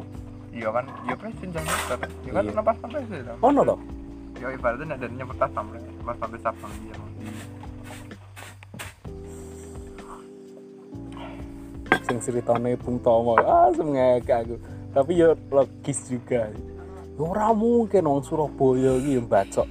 Iya 0.52 0.68
kan 0.74 0.86
iya 1.06 1.16
presiden 1.16 1.50
jangan 1.54 1.70
lupa 1.72 1.96
iya 2.26 2.32
kan 2.34 2.44
Iya. 2.44 2.62
pas 2.62 2.78
pampres 2.82 3.06
ya 3.08 3.34
ono 3.40 3.62
toh 3.64 3.80
ya 4.36 4.48
ibaratnya 4.52 4.98
ada 4.98 5.08
nyebut 5.08 5.38
pas 5.38 5.52
pampres 5.54 5.80
pas 6.02 6.18
pampres 6.18 6.42
sabang 6.42 6.74
iya. 6.82 6.96
Sing 12.04 12.18
ceritane 12.20 12.74
Bung 12.76 12.98
Tomo 13.00 13.38
ah 13.38 13.70
semengek 13.72 14.28
aku. 14.28 14.56
Tapi 14.92 15.12
ya 15.16 15.32
logis 15.48 16.10
juga. 16.10 16.50
Ora 17.16 17.54
mungkin 17.54 18.10
wong 18.10 18.26
Surabaya 18.26 18.98
iki 18.98 19.16
yang 19.16 19.30
bacok 19.30 19.70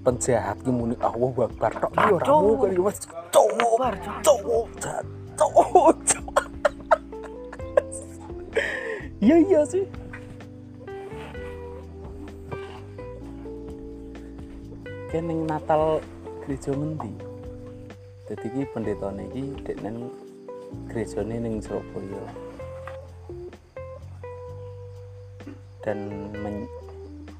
penjahat 0.00 0.56
ki 0.64 0.70
muni 0.72 0.96
Allah 1.04 1.44
Akbar 1.44 1.72
tok 1.76 1.92
iki 1.92 2.08
ora 2.16 2.26
mungkin 2.40 2.80
Mas. 2.80 2.98
Cowok 3.30 3.92
cowok 4.24 4.66
cowok 4.80 5.96
iya 9.20 9.36
iya 9.36 9.60
sih. 9.68 9.84
Ning 15.20 15.44
Natal 15.44 16.00
gereja 16.46 16.72
ngendi? 16.72 17.12
Dadi 18.24 18.46
iki 18.48 18.62
pendetane 18.72 19.28
iki 19.28 19.52
deknen 19.68 20.08
gerejane 20.88 21.36
ning 21.36 21.60
Surabaya. 21.60 22.24
Dan 25.84 26.32
men- 26.40 26.70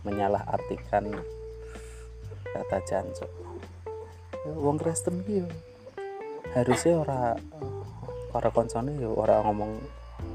menyalahartikan 0.04 1.08
kata 2.56 2.78
jancuk 2.86 3.30
wong 4.56 4.80
Kristen 4.80 5.20
ki 5.24 5.44
harusnya 6.56 6.94
ora 6.98 7.20
para 8.30 8.50
koncone 8.50 8.94
yo 8.98 9.14
ora 9.14 9.42
ngomong 9.44 9.78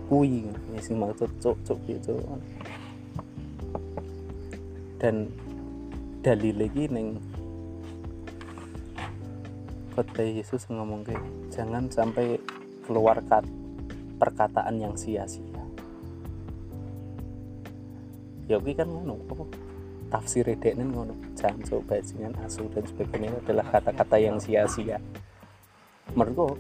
kuwi 0.06 0.46
ya 0.76 0.80
sing 0.84 1.02
maksud 1.02 1.32
cuk 1.42 1.58
cuk 1.66 1.80
gitu. 1.90 2.16
Dan 5.02 5.30
dalil 6.22 6.56
lagi 6.56 6.90
ning 6.90 7.20
khotbah 9.94 10.26
Yesus 10.26 10.68
ngomong 10.70 11.08
kayak 11.08 11.24
jangan 11.54 11.88
sampai 11.90 12.38
keluar 12.86 13.18
kat, 13.26 13.48
perkataan 14.22 14.78
yang 14.78 14.94
sia-sia. 14.94 15.64
Ya 18.46 18.62
kan 18.62 18.88
ngono 18.92 19.18
apa 19.26 19.44
tafsir 20.16 20.48
deknen 20.48 20.96
ngono. 20.96 21.12
Jancuk 21.36 21.84
bajingan 21.92 22.32
asu 22.48 22.72
dan 22.72 22.88
sebagainya 22.88 23.36
adalah 23.44 23.68
kata-kata 23.68 24.16
yang 24.16 24.40
sia-sia. 24.40 25.04
Menurutku 26.16 26.56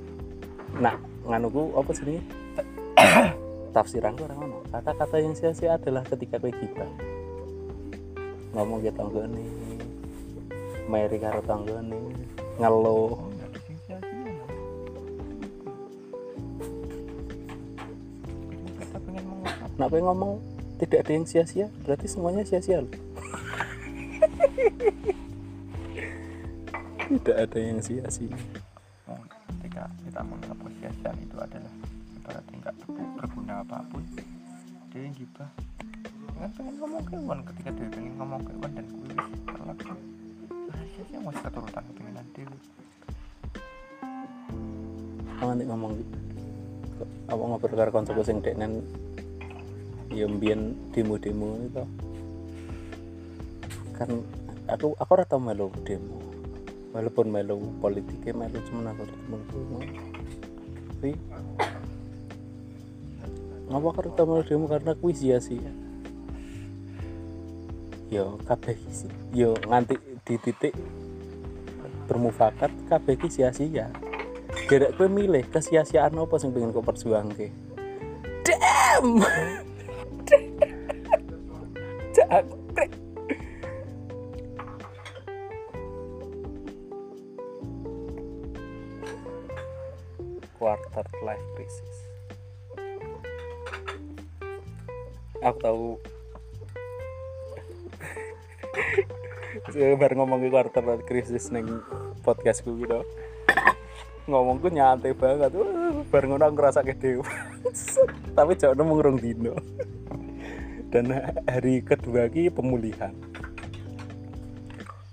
nah 0.76 0.99
nganuku 1.23 1.72
apa 1.80 1.91
sih 1.95 2.19
tafsiranku 3.76 4.27
orang 4.27 4.40
ngono. 4.44 4.57
Kata-kata 4.68 5.15
yang 5.23 5.32
sia-sia 5.32 5.80
adalah 5.80 6.03
ketika 6.03 6.36
kowe 6.36 6.52
gibah. 6.52 6.91
Ngomong 8.52 8.84
ke 8.84 8.91
tanggane 8.91 9.45
meri 10.91 11.18
karo 11.18 11.40
tanggane 11.48 11.99
ngeluh. 12.60 13.15
Pengen 18.99 19.23
nak 19.80 19.88
kowe 19.88 20.02
ngomong 20.03 20.44
tidak 20.76 21.07
ada 21.07 21.11
yang 21.15 21.23
sia-sia 21.23 21.72
berarti 21.88 22.07
semuanya 22.11 22.44
sia-sia 22.44 22.84
loh 22.84 23.05
tidak 27.05 27.37
ada 27.37 27.57
yang 27.61 27.79
sia-sia. 27.81 28.37
Ketika 29.45 29.83
kita 30.05 30.21
menganggap 30.25 30.57
kesia-siaan 30.65 31.17
itu 31.21 31.37
adalah 31.37 31.73
ibaratnya 32.17 32.55
nggak 32.65 32.75
ber- 32.85 33.13
berguna 33.21 33.53
apa 33.61 33.77
pun 33.93 34.01
dia 34.89 35.01
yang 35.05 35.13
gibah. 35.13 35.49
Kan 36.35 36.49
pengen 36.57 36.75
ngomong 36.81 37.03
kewan 37.07 37.39
ketika 37.53 37.69
dia 37.77 37.87
pengen 37.93 38.13
ngomong 38.19 38.41
kewan 38.43 38.71
dan 38.73 38.85
gue 38.89 39.05
nah 40.65 40.83
sia-sia 40.91 41.19
masih 41.23 41.41
keturutan 41.43 41.83
kepengenan 41.91 42.25
dewi 42.35 42.57
Aku 45.35 45.43
nanti 45.51 45.63
ngomong? 45.67 45.93
Apa 47.27 47.41
ngobrol 47.41 47.75
karo 47.75 47.91
kancaku 47.91 48.21
sing 48.23 48.39
deknen 48.39 48.79
ya 50.13 50.29
mbiyen 50.31 50.77
demo-demo 50.95 51.59
itu. 51.59 51.83
Kan 53.99 54.09
aku 54.69 54.97
aku 54.97 55.11
ora 55.13 55.25
tau 55.25 55.41
melu 55.41 55.69
demo. 55.85 56.21
Walaupun 56.95 57.27
melu 57.27 57.59
politiknya 57.83 58.33
melu 58.33 58.59
cuma 58.71 58.91
aku 58.95 59.03
temen 59.03 59.41
tapi 60.95 61.11
ngapa 63.67 63.87
aku 63.91 64.09
tau 64.15 64.25
melu 64.25 64.43
demo? 64.47 64.65
Karena 64.69 64.91
kuis 64.97 65.19
sia-sia 65.21 65.71
yo 68.09 68.37
kabeh 68.45 68.77
isi. 68.87 69.09
Yo 69.33 69.57
nganti 69.65 69.97
di 70.25 70.35
titik 70.39 70.73
bermufakat 72.05 72.69
kabeh 72.85 73.17
ki 73.17 73.27
sia-sia 73.33 73.89
Gerek 74.65 74.95
kowe 74.97 75.05
milih 75.05 75.45
kesia-siaan 75.51 76.15
apa 76.15 76.35
sing 76.39 76.55
pengen 76.55 76.71
kau 76.71 76.81
perjuangke? 76.81 77.51
Damn. 78.41 79.21
Quarter 90.95 91.27
life 91.27 91.43
crisis. 91.59 91.95
Aku 95.43 95.59
tahu. 95.59 95.99
Saya 99.76 99.99
baru 99.99 100.23
ngomong 100.23 100.39
ke 100.39 100.47
quarter 100.47 100.88
life 100.88 101.03
crisis 101.03 101.51
neng 101.51 101.84
podcastku 102.23 102.80
gitu. 102.80 103.03
Ngomongku 104.31 104.72
nyantai 104.72 105.11
banget. 105.11 105.51
Wah, 105.59 105.99
bareng 106.07 106.31
ngono 106.31 106.47
aku 106.47 106.55
ngerasa 106.63 106.80
gede 106.88 107.19
tapi 108.39 108.55
jangan 108.55 108.80
nemu 108.80 108.95
rong 108.95 109.19
dino. 109.19 109.51
Dan 110.95 111.11
hari 111.43 111.84
kedua 111.84 112.31
ki 112.31 112.47
pemulihan. 112.55 113.11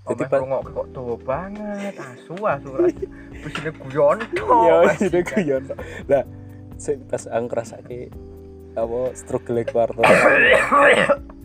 Jadi 0.07 0.15
Jadi 0.15 0.31
pas 0.31 0.39
pas- 0.39 0.47
kok 0.47 0.63
kok 0.63 0.87
tua 0.95 1.15
banget, 1.19 1.95
asu 1.99 2.39
asu 2.39 2.71
Ini 3.43 3.71
guyon 3.75 4.17
ya 4.67 4.75
jadi 4.97 5.19
guyon 5.23 5.63
lah 6.07 6.23
sing 6.79 7.03
pas 7.07 7.23
aku 7.27 7.45
ngerasa 7.51 7.75
ki 7.85 8.09
apa 8.73 8.99
struggle 9.13 9.61
quarter 9.67 10.03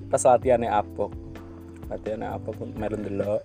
pas 0.08 0.22
latihannya 0.24 0.70
apok 0.72 1.12
latihannya 1.88 2.28
apok 2.36 2.52
pun 2.56 2.68
melu 2.76 2.96
ndelok. 3.00 3.42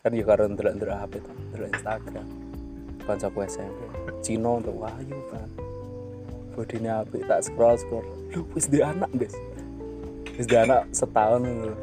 Kan 0.00 0.16
ya 0.16 0.24
karo 0.24 0.48
ndelok 0.48 0.74
ndelok 0.80 0.96
HP 0.96 1.12
to 1.20 1.32
ndelok 1.52 1.68
Instagram. 1.76 2.26
Kancaku 3.04 3.38
SMP 3.44 3.80
Cino 4.22 4.60
untuk 4.62 4.76
wahyu 4.78 5.18
kan 5.28 5.48
bodinya 6.54 7.00
apik 7.06 7.24
tak 7.24 7.40
scroll 7.46 7.78
scroll 7.78 8.04
lu 8.34 8.44
wis 8.52 8.68
di 8.68 8.82
anak 8.84 9.08
guys 9.16 9.32
wis 10.36 10.44
di 10.44 10.56
anak 10.58 10.84
setahun 10.92 11.72
lho. 11.72 11.74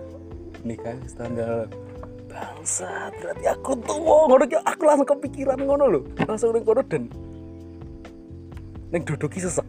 nikah 0.61 0.93
standar 1.07 1.65
bangsat 2.37 3.11
berarti 3.17 3.45
aku 3.49 3.71
tua 3.81 4.29
ngono 4.29 4.45
aku 4.45 4.81
langsung 4.85 5.09
kepikiran 5.09 5.57
ngono 5.57 5.85
lho. 5.89 6.01
Langsung 6.29 6.53
ning 6.53 6.61
kono 6.61 6.85
dan 6.85 7.09
ning 8.93 9.01
duduki 9.01 9.41
sesek. 9.41 9.65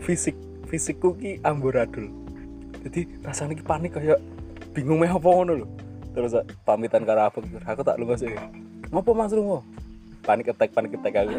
Fisik 0.00 0.36
fisikku 0.68 1.16
ki 1.20 1.40
amburadul 1.44 2.08
jadi 2.84 3.08
rasanya 3.24 3.56
ki 3.56 3.64
panik 3.64 3.96
kayak 3.96 4.20
bingung 4.72 5.00
meh 5.00 5.08
apa 5.12 5.28
ngono 5.28 5.52
lho. 5.64 5.66
Terus 6.16 6.32
pamitan 6.64 7.04
karo 7.04 7.28
aku 7.28 7.44
aku 7.44 7.80
tak 7.84 8.00
lupa 8.00 8.16
sih 8.16 8.32
ngopo 8.88 9.12
mas 9.12 9.32
lungo 9.34 9.60
panik 10.24 10.48
attack 10.52 10.72
panik 10.72 10.96
attack 10.96 11.24
aku. 11.24 11.36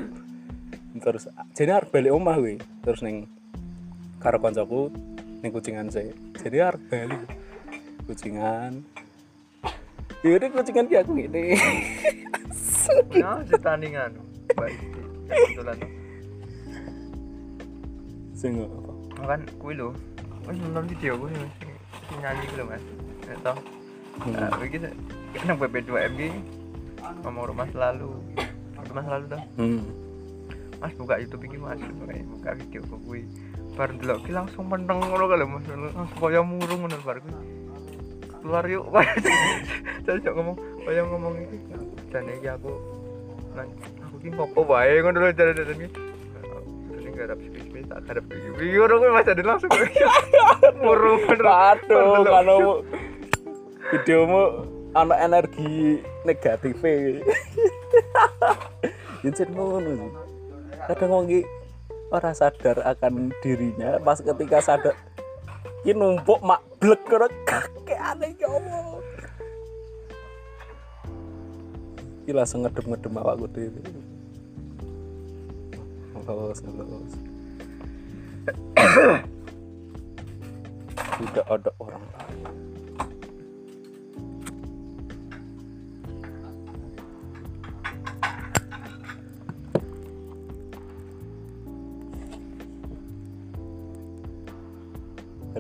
Terus 1.01 1.27
jadi 1.57 1.81
harus 1.81 1.89
balik 1.89 2.13
omah 2.13 2.37
gue 2.37 2.61
terus 2.85 3.01
neng 3.01 3.25
karo 4.21 4.37
koncoku 4.37 4.93
neng 5.41 5.51
kucingan 5.53 5.89
saya 5.89 6.13
jadi 6.37 6.73
harus 6.73 6.81
balik. 6.89 7.21
Kucingan 8.05 8.85
ya 10.25 10.41
udah 10.41 10.49
kucingan 10.49 10.89
ki 10.89 10.95
aku 10.97 11.11
gini 11.13 11.53
Nah, 13.17 13.41
setandingan 13.49 14.13
Baik 14.53 14.77
Kebetulan. 15.25 15.77
Sing 18.37 18.61
apa? 18.61 18.91
Kan 19.25 19.41
kue 19.57 19.73
lo 19.73 19.93
Mas 20.45 20.57
nonton 20.61 20.85
video 20.93 21.17
mas 21.17 21.33
Sing 22.05 22.17
nyanyi 22.21 22.45
gue 22.53 22.61
mas. 22.61 22.83
Nggak 23.25 23.37
tau. 23.41 23.57
Nah, 24.29 24.53
begitu 24.61 24.85
Kan 25.33 25.57
BP2M 25.57 26.11
gini 26.13 26.39
Ngomong 27.25 27.45
rumah 27.49 27.67
selalu 27.73 28.13
Rumah 28.85 29.03
selalu 29.05 29.25
dah 29.33 29.41
hmm. 29.57 29.81
Mas 30.77 30.93
buka 30.93 31.17
YouTube 31.17 31.49
iki 31.49 31.57
Mas, 31.57 31.81
buka 31.81 32.53
video 32.53 32.85
kuwi. 32.85 33.25
Bar 33.73 33.89
delok 33.97 34.27
ki 34.27 34.31
langsung 34.35 34.69
meneng 34.69 35.01
ngono 35.01 35.25
kali 35.25 35.47
Mas. 35.47 35.65
Langsung 35.71 36.19
kaya 36.21 36.45
murung 36.45 36.85
ngono 36.85 36.99
bar 37.01 37.17
kuwi. 37.23 37.54
Keluar 38.45 38.61
yuk. 38.69 38.85
Saya 40.05 40.21
cok 40.21 40.33
ngomong, 40.37 40.57
kaya 40.85 41.01
ngomong 41.01 41.33
iki. 41.41 41.57
Jane 42.13 42.37
iki 42.37 42.45
aku 42.45 42.69
nang 43.57 43.73
aku 44.05 44.15
ki 44.21 44.29
ngopo 44.37 44.61
wae 44.69 45.01
ngono 45.01 45.17
lho 45.25 45.33
jare-jare 45.33 45.73
iki. 45.73 45.89
Ini 46.93 47.09
garap 47.17 47.41
spes-spes 47.41 47.89
tak 47.89 48.05
garap 48.05 48.29
iki. 48.29 48.49
Iki 48.53 48.77
ngono 48.77 48.93
kuwi 49.01 49.11
Mas 49.17 49.25
ada 49.25 49.41
langsung. 49.41 49.73
Murung. 50.77 51.25
Aduh, 51.25 52.21
kalau 52.21 52.85
videomu 53.89 54.41
anak 54.93 55.19
energi 55.25 56.05
negatif 56.21 56.77
Jadi 59.25 59.41
ngono 59.57 59.89
sih. 59.89 60.11
Kadang 60.85 61.09
wong 61.09 61.25
ki 61.33 61.41
ora 62.13 62.29
sadar 62.37 62.77
akan 62.85 63.33
dirinya 63.41 63.97
pas 64.05 64.21
ketika 64.21 64.61
sadar 64.61 64.93
ki 65.81 65.97
numpuk 65.97 66.37
mak 66.45 66.61
blek 66.79 67.01
karo 67.07 67.27
kakeane 67.47 68.35
ya 68.39 68.47
Allah. 68.49 68.99
Ki 72.25 72.31
langsung 72.33 72.65
ngedem-ngedem 72.65 73.21
awakku. 73.21 73.45
Tidak 81.15 81.45
ada 81.47 81.71
orang 81.79 82.03
lain. 82.11 82.43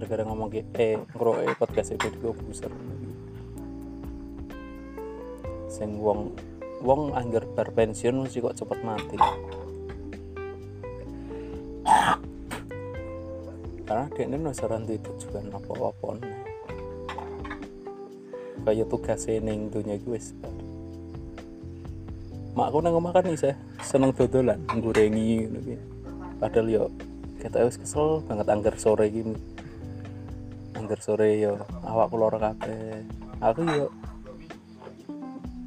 Gara-gara 0.05 0.21
ngomong 0.29 0.53
ki 0.53 0.61
eh 0.77 1.01
ngeroe 1.17 1.49
podcast 1.57 1.97
itu 1.97 2.13
di 2.13 2.21
besar. 2.21 2.69
Sing 5.65 5.97
wong 5.97 6.29
wong 6.85 7.17
anggar 7.17 7.49
bar 7.57 7.73
pensiun 7.73 8.21
mesti 8.21 8.37
kok 8.37 8.53
cepet 8.53 8.79
mati. 8.85 9.17
Karena 13.89 14.05
dia 14.13 14.23
ini 14.29 14.37
nusaran 14.37 14.85
di 14.85 15.01
tujuan 15.01 15.49
apa-apa 15.49 16.21
kayak 18.65 18.89
tugas 18.89 19.25
ning 19.29 19.69
dunia 19.69 19.97
gue 20.01 20.17
mak 22.57 22.71
aku 22.71 22.81
nang 22.81 22.97
omah 22.97 23.13
kan 23.13 23.29
isa 23.29 23.53
seneng 23.83 24.09
dodolan 24.09 24.57
nggorengi 24.73 25.45
ngono 25.45 25.59
ki 25.61 25.75
padahal 26.41 26.67
yo 26.71 26.83
kita 27.37 27.61
wis 27.61 27.77
kesel 27.77 28.25
banget 28.25 28.47
anggar 28.49 28.73
sore 28.79 29.05
gini 29.11 29.37
anggar 30.85 31.01
sore 31.01 31.41
yo. 31.41 31.57
Awak 31.81 32.13
lara 32.13 32.37
kabeh. 32.37 33.01
Aku 33.41 33.65
yo 33.65 33.89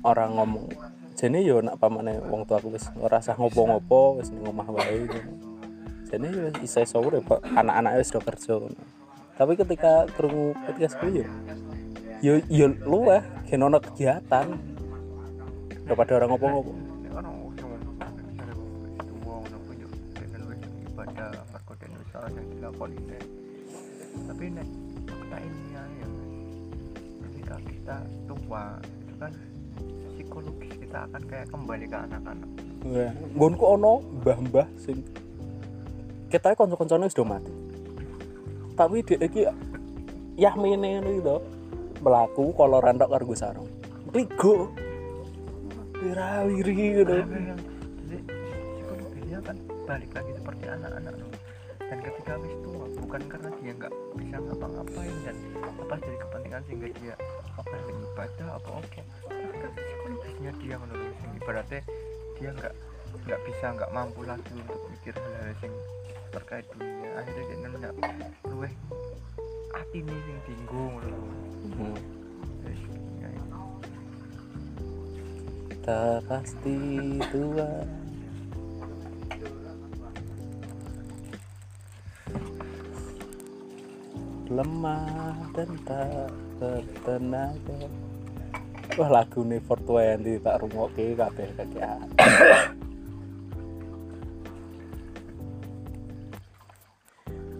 orang 0.06 0.38
ngomong 0.38 0.70
jane 1.18 1.42
yo 1.42 1.58
nak 1.58 1.82
pamane 1.82 2.22
wong 2.30 2.46
tua 2.46 2.62
aku 2.62 2.70
wis 2.70 2.86
ora 3.02 3.18
ngopo-ngopo 3.18 4.22
wis 4.22 4.30
ning 4.30 4.46
omah 4.46 4.70
wae. 4.70 5.10
Jane 6.06 6.30
yo 6.30 6.46
isa 6.62 6.86
sore 6.86 7.18
pak. 7.18 7.42
Anak-anak 7.50 7.98
wis 7.98 8.14
do 8.14 8.22
kerja. 8.22 8.62
Tapi 9.34 9.58
ketika 9.58 10.06
krungu 10.14 10.54
podcast 10.62 10.94
gue 11.02 11.10
yo 11.18 11.24
yo 12.22 12.32
yo 12.46 12.70
luweh 12.86 13.18
gen 13.50 13.66
ono 13.66 13.82
kegiatan. 13.82 14.54
Daripada 15.82 16.22
orang 16.22 16.30
ngopo-ngopo. 16.30 16.70
Ku. 16.70 16.88
Tapi 24.28 24.54
nek 24.54 24.68
ini 25.40 25.74
ya 25.74 25.82
ya, 25.86 26.09
ketika 27.27 27.56
kita 27.65 27.97
tua 28.28 28.65
itu 28.82 29.15
kan 29.19 29.32
psikologis 30.15 30.74
kita 30.78 30.98
akan 31.10 31.23
kayak 31.27 31.47
kembali 31.48 31.85
ke 31.89 31.97
anak-anak. 31.97 32.51
Wah, 32.86 33.12
nggonku 33.35 33.65
ono 33.66 33.93
mbah-mbah 34.23 34.69
sing 34.78 35.02
kanca-kancane 36.31 37.09
wis 37.09 37.16
do 37.16 37.24
mati. 37.24 37.51
Tapi 38.78 39.02
dia 39.02 39.19
iki 39.19 39.43
yahmine 40.39 41.02
ngono 41.02 41.10
gitu. 41.19 41.36
Melaku 41.98 42.55
kalau 42.55 42.78
rantok 42.78 43.10
karo 43.10 43.24
Gus 43.27 43.43
Sarung. 43.43 43.66
Rigo. 44.15 44.70
Wirawiri 45.98 47.02
gitu. 47.02 47.16
Jadi 48.06 48.19
psikologisnya 48.78 49.39
kan 49.43 49.56
balik 49.82 50.10
lagi 50.15 50.31
seperti 50.39 50.65
anak-anak. 50.70 51.12
Dan 51.82 51.98
ketika 52.05 52.39
wis 52.39 52.55
tua 52.62 52.77
bukan 53.09 53.24
karena 53.24 53.48
dia 53.64 53.72
nggak 53.72 53.94
bisa 54.20 54.36
ngapa-ngapain 54.36 55.16
dan 55.24 55.36
apa 55.64 55.94
dari 55.97 56.16
kepentingan 56.20 56.62
sehingga 56.68 56.89
dia 57.01 57.14
apa 57.56 57.72
yang 57.72 57.98
ibadah 58.05 58.48
apa 58.60 58.70
oke. 58.85 59.01
Kan 59.32 59.70
psikologisnya 59.72 60.52
dia 60.60 60.74
menurut 60.76 61.12
sing 61.16 61.32
ibaratnya 61.40 61.80
dia 62.36 62.51
nggak 62.52 62.74
nggak 63.24 63.40
bisa 63.48 63.66
nggak 63.80 63.90
mampu 63.97 64.20
lagi 64.28 64.52
untuk 64.52 64.80
mikir 64.93 65.16
hal-hal 65.16 65.56
yang 65.64 65.74
terkait 66.28 66.68
dunia 66.76 67.09
akhirnya 67.16 67.44
dia 67.48 67.68
nggak 67.80 67.94
luweh 68.52 68.72
hati 69.72 69.98
nih 70.05 70.20
yang 70.28 70.40
tinggung 70.44 70.94
loh. 71.01 71.24
Hmm. 71.80 71.97
Tak 75.89 76.20
pasti 76.28 76.76
tua. 77.32 77.72
Lemah 84.59 85.39
dan 85.55 85.70
tak 85.86 86.35
bertenaga. 86.59 87.86
Wah 88.98 89.10
lagu 89.22 89.47
nih 89.47 89.62
420 89.62 90.43
tak 90.43 90.59
rungokke 90.66 91.14
kabeh 91.14 91.48
kakean. 91.55 92.10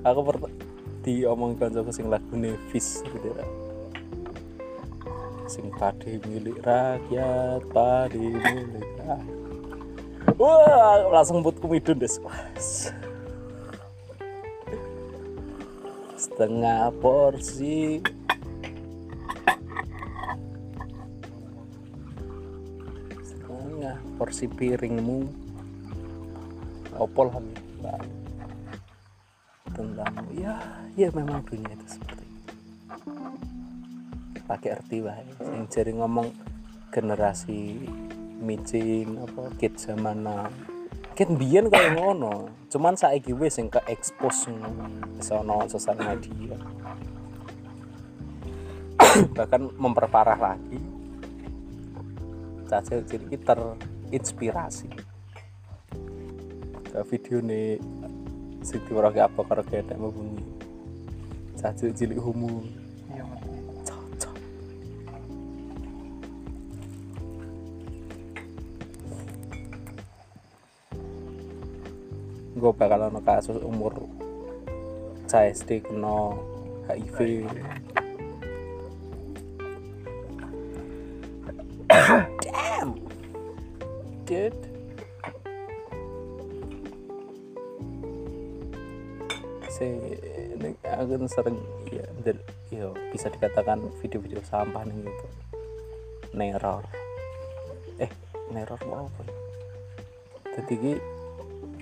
Aku 0.03 0.20
per 0.27 0.37
diomong 1.07 1.55
kancaku 1.55 1.95
sing 1.95 2.11
lagu 2.11 2.35
nih 2.35 2.59
Fish 2.75 3.01
gitu 3.07 3.31
ya 3.31 3.47
sing 5.49 5.73
padi 5.81 6.20
milik 6.29 6.61
rakyat 6.61 7.65
padi 7.73 8.37
milik 8.37 8.89
rakyat 9.01 10.37
wah 10.37 11.09
langsung 11.09 11.41
buat 11.41 11.57
kumidun 11.57 11.97
des 11.97 12.20
setengah 16.39 16.94
porsi. 17.02 17.98
Setengah 23.27 23.98
porsi 24.15 24.47
piringmu. 24.47 25.27
Opol 26.94 27.27
tentang 29.74 30.15
ya 30.35 30.62
ya 30.94 31.10
memang 31.10 31.43
dunia 31.43 31.74
itu 31.74 31.98
seperti 31.98 32.27
pakai 34.47 34.78
arti 34.78 35.02
wae. 35.02 35.27
Sing 35.43 35.66
jari 35.66 35.90
ngomong 35.98 36.31
generasi 36.94 37.82
micin 38.39 39.27
apa 39.27 39.43
kid 39.59 39.74
zaman 39.74 40.23
now 40.23 40.47
kid 41.19 41.35
biyen 41.35 41.66
kaya 41.66 41.99
ngono. 41.99 42.47
Cuman 42.70 42.95
saiki 42.95 43.35
wis 43.35 43.59
sing 43.59 43.66
ke 43.66 43.82
expose 43.90 44.55
sono 45.19 45.66
sosial 45.66 45.99
media. 45.99 46.55
Bahkan 49.36 49.74
memperparah 49.74 50.39
lagi. 50.39 50.78
Caca 52.70 53.03
jadi 53.03 53.35
terinspirasi 53.35 54.93
ke 56.89 57.01
video 57.09 57.40
nih 57.43 57.81
Siti 58.62 58.93
Waraga 58.95 59.27
apa 59.27 59.43
karo 59.43 59.66
kayak 59.66 59.99
mau 59.99 60.15
bunyi. 60.15 60.39
Caca 61.59 61.90
cilik 61.90 62.23
humu. 62.23 62.62
Iya 63.11 63.27
gue 72.59 72.72
bakal 72.74 73.06
ono 73.06 73.22
kasus 73.22 73.62
umur 73.62 73.94
CSD 75.30 75.86
kena 75.86 76.35
HIV 76.90 77.47
damn. 82.43 82.97
Dude. 84.26 84.60
Saya 89.68 89.94
ini 90.59 90.74
aku 90.82 91.28
sering 91.30 91.59
ya, 91.89 92.05
ya 92.72 92.90
bisa 93.14 93.30
dikatakan 93.30 93.78
video-video 94.02 94.43
sampah 94.43 94.82
nih 94.85 95.06
gitu. 95.06 95.26
Neror. 96.35 96.85
Eh 98.02 98.10
neror 98.52 98.80
apa 98.80 99.22
ya 99.28 101.18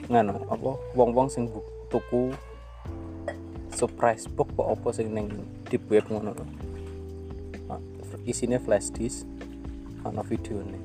ngano 0.06 0.38
apa 0.46 0.72
wong-wong 0.94 1.26
sing 1.26 1.50
tuku 1.90 2.30
surprise 3.74 4.30
box 4.30 4.48
kok 4.54 4.68
apa 4.70 4.88
sing 4.94 5.10
ning 5.10 5.28
deep 5.66 5.82
web 5.90 6.06
ngono 6.06 6.32
Nah, 7.66 7.82
isinya 8.22 8.62
flash 8.62 8.94
disk 8.94 9.26
ono 10.06 10.22
video 10.22 10.62
nih 10.62 10.84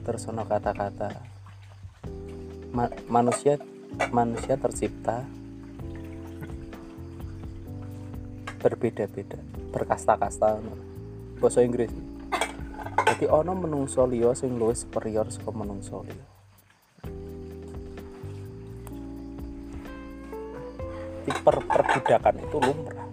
terus 0.00 0.24
ono 0.24 0.48
kata-kata. 0.48 1.12
"Ma- 2.72 2.96
manusia 3.12 3.60
manusia 4.08 4.56
tercipta 4.56 5.28
berbeda-beda 8.64 9.36
berkasta-kasta 9.76 10.56
bahasa 11.36 11.60
Inggris. 11.60 11.92
Jadi 13.12 13.28
ono 13.28 13.52
menungso 13.52 14.08
liya 14.08 14.32
sing 14.32 14.56
luwih 14.56 14.76
superior 14.76 15.28
saka 15.28 15.52
menungso 15.52 16.00
liya 16.08 16.29
per 21.50 21.66
perbudakan 21.66 22.34
itu 22.46 22.56
lumrah. 22.62 23.08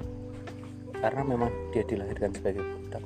Karena 0.93 1.21
memang 1.25 1.49
dia 1.73 1.81
dilahirkan 1.81 2.29
sebagai 2.37 2.61
budak. 2.61 3.01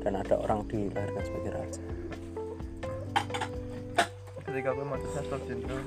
Dan 0.00 0.16
ada 0.16 0.34
orang 0.40 0.64
dilahirkan 0.64 1.22
sebagai 1.28 1.50
raja. 1.60 1.84
Ketika 4.48 4.68
gue 4.72 4.86
masuk 4.88 5.10
sastra 5.12 5.36
jenderal 5.44 5.84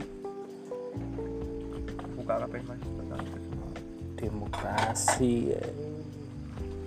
buka 2.13 2.34
apa 2.39 2.55
mas 2.69 2.80
tentang 2.80 3.21
itu 3.25 3.39
semua. 3.41 3.69
Demokrasi 4.21 5.34
ya, 5.51 5.63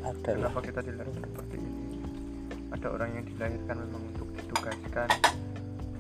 adalah 0.07 0.49
kenapa 0.55 0.61
kita 0.71 0.81
dilahirkan 0.87 1.23
seperti 1.35 1.57
ini? 1.59 1.99
Ada 2.73 2.87
orang 2.95 3.11
yang 3.11 3.25
dilahirkan 3.27 3.77
memang 3.85 4.03
untuk 4.15 4.29
ditugaskan 4.39 5.09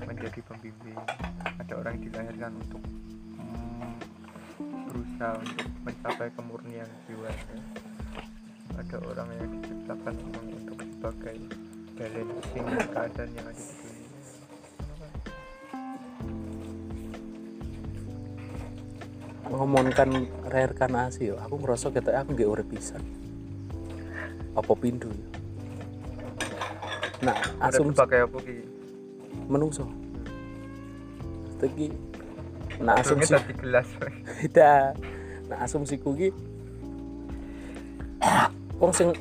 menjadi 0.06 0.40
pembimbing. 0.46 1.00
Ada 1.58 1.72
orang 1.74 1.92
yang 1.98 2.04
dilahirkan 2.08 2.52
untuk 2.54 2.80
berusaha 5.16 5.40
untuk 5.40 5.68
mencapai 5.80 6.28
kemurnian 6.36 6.88
jiwanya 7.08 7.56
ada 8.76 8.96
orang 9.00 9.28
yang 9.32 9.48
diciptakan 9.56 10.12
memang 10.12 10.46
untuk 10.60 10.76
sebagai 10.84 11.36
balancing 11.96 12.66
keadaan 12.92 13.30
yang 13.32 13.46
ada 13.48 13.56
di 13.56 13.74
dunia. 13.80 14.10
Ngomongkan 19.48 20.10
reinkarnasi 20.52 21.32
yo. 21.32 21.40
Aku 21.40 21.64
ngerasa 21.64 21.88
kita 21.96 22.12
aku 22.20 22.36
gak 22.36 22.52
urip 22.52 22.68
pisan. 22.68 23.00
Apa 24.52 24.76
pindu 24.76 25.08
yo? 25.08 25.28
Nah 27.24 27.40
asum 27.64 27.88
asumsi 27.88 28.04
pakai 28.04 28.20
apa 28.20 28.36
ki? 28.44 28.56
Menungso. 29.48 29.88
Iki 31.64 31.88
nah 32.82 32.94
asumsi 33.00 33.32
asumsi 33.34 34.08
beda. 34.26 34.92
Nah 35.46 35.58
asumsiku 35.64 36.10
ki 36.16 36.28
wong 38.76 38.92
sing 38.92 39.14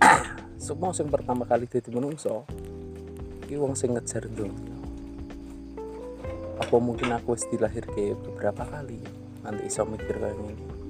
semua 0.64 0.94
sing 0.96 1.08
pertama 1.12 1.44
kali 1.44 1.68
dadi 1.68 1.90
menungso 1.92 2.48
ki 3.44 3.58
wong 3.60 3.76
sing 3.76 3.96
ngejar 3.96 4.28
donya. 4.32 4.76
Apa 6.60 6.76
mungkin 6.76 7.12
aku 7.12 7.34
wis 7.36 7.48
dilahirke 7.48 8.16
beberapa 8.16 8.64
kali 8.68 9.00
nanti 9.40 9.62
iso 9.66 9.88
mikir 9.88 10.20
kayak 10.20 10.36
gini 10.36 10.80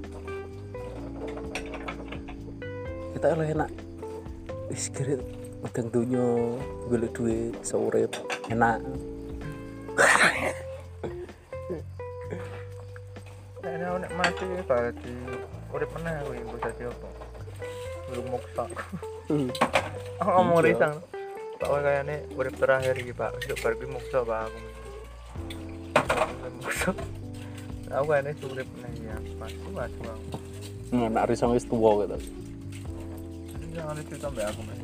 kita 3.15 3.37
oleh 3.37 3.53
enak 3.53 3.71
wis 4.67 4.89
kira 4.89 5.21
medang 5.61 5.87
dunya 5.93 6.25
golek 6.89 7.13
duit 7.13 7.53
iso 7.61 7.77
urip 7.77 8.11
enak 8.49 8.81
mati 14.61 14.69
berarti 14.69 15.13
urip 15.73 15.89
meneh 15.97 16.13
aku 16.21 16.31
ibu 16.37 16.55
dadi 16.61 16.83
moksa. 18.29 18.63
Aku 20.21 20.29
ngomong 20.29 20.59
Iya. 20.61 20.67
risang. 20.69 20.95
Pak 21.57 21.67
kowe 21.69 21.81
kayane 21.81 22.15
urip 22.37 22.55
terakhir 22.57 22.93
iki, 22.97 23.13
Pak. 23.13 23.31
Bar 23.61 23.73
kuwi 23.77 23.89
moksa, 23.89 24.17
Pak 24.21 24.39
aku. 24.45 24.59
Moksa. 26.61 26.91
Aku 27.89 28.05
kayane 28.05 28.31
urip 28.45 28.67
meneh 28.77 28.93
ya. 29.01 29.17
Pas 29.39 29.53
pas 29.73 29.89
aku. 29.89 30.37
anak 30.91 31.23
risang 31.31 31.55
wis 31.55 31.63
tuwa 31.63 32.03
gitu 32.03 32.19
Ini 33.55 33.65
jangan 33.79 33.95
cerita 34.03 34.27
mbak 34.27 34.43
aku 34.51 34.61
mas 34.67 34.80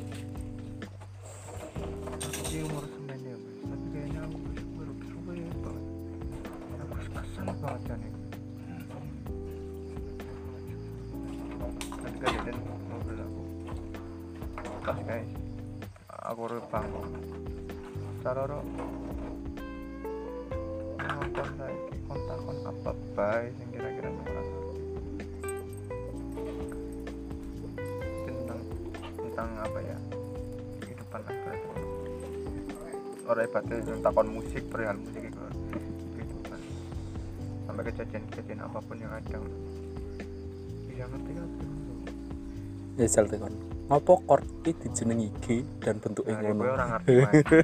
ya 42.97 43.05
jal 43.05 43.25
tekan 43.29 43.53
ngopo 43.87 44.19
chord 44.25 44.43
iki 44.65 44.71
dijenengi 44.83 45.29
G 45.45 45.63
dan 45.79 46.01
bentuknya 46.01 46.41
nah, 46.41 46.43
ngono? 46.49 46.63
orang 46.73 46.89
ngerti 46.97 47.13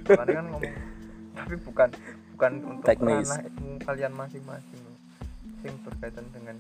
kan 0.38 0.46
ngomong 0.54 0.74
tapi 1.34 1.56
bukan 1.66 1.90
bukan 2.38 2.52
untuk 2.64 2.86
Teknis. 2.88 3.30
kalian 3.84 4.14
masing-masing. 4.16 4.84
Yang 5.64 5.76
berkaitan 5.88 6.26
dengan 6.32 6.56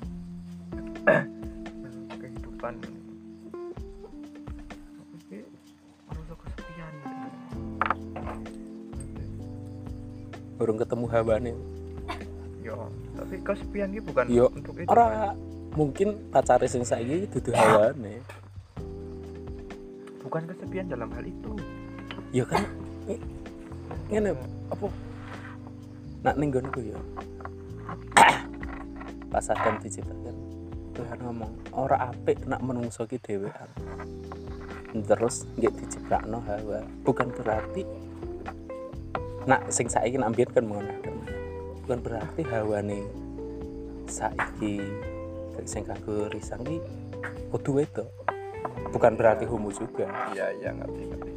kehidupan. 2.19 2.73
Merasa 6.09 6.33
kesepian. 6.35 6.93
Burung 10.57 10.77
ketemu 10.81 11.05
hawane 11.11 11.53
yo 12.63 12.87
tapi 13.13 13.35
kesepian 13.43 13.91
ini 13.91 13.99
bukan 13.99 14.23
Yo, 14.31 14.47
untuk 14.55 14.79
itu 14.79 14.87
Mas. 14.87 14.95
ora 14.95 15.35
mungkin 15.75 16.31
pacare 16.31 16.65
sing 16.71 16.87
saiki 16.87 17.27
dudu 17.27 17.51
hawane 17.51 18.23
bukan 20.33 20.49
kesepian 20.49 20.89
dalam 20.89 21.13
hal 21.13 21.29
itu. 21.29 21.53
Ya 22.33 22.41
kan? 22.41 22.65
I- 23.05 23.21
ngene 24.09 24.33
apa? 24.73 24.89
Nak 26.25 26.35
ning 26.41 26.49
nggonku 26.49 26.89
ya. 26.89 26.97
Pas 29.29 29.45
Adam 29.53 29.77
diciptakan 29.77 30.33
Tuhan 30.97 31.21
ngomong 31.21 31.53
ora 31.77 32.09
apik 32.09 32.49
nak 32.49 32.65
menungso 32.65 33.05
ki 33.05 33.21
dhewean 33.21 33.69
terus 35.05 35.45
nggak 35.53 35.73
diciptakno 35.85 36.41
hawa. 36.41 36.81
Bukan 37.05 37.29
berarti 37.29 37.85
nak 39.45 39.69
sing 39.69 39.85
saiki 39.85 40.17
nak 40.17 40.33
mbiyen 40.33 40.49
kan 40.49 40.65
mengenai 40.65 40.97
Adam 40.97 41.17
bukan 41.85 41.99
berarti 42.01 42.41
hawane 42.49 43.05
saiki 44.09 44.81
sing 45.69 45.85
kanggo 45.85 46.25
risang 46.33 46.65
ki 46.65 46.81
kudu 47.53 47.85
wedok 47.85 48.22
bukan 48.93 49.17
berarti 49.17 49.49
homo 49.49 49.73
juga. 49.73 50.05
Iya 50.37 50.53
iya 50.61 50.69
ngerti 50.77 51.01
ngerti 51.09 51.32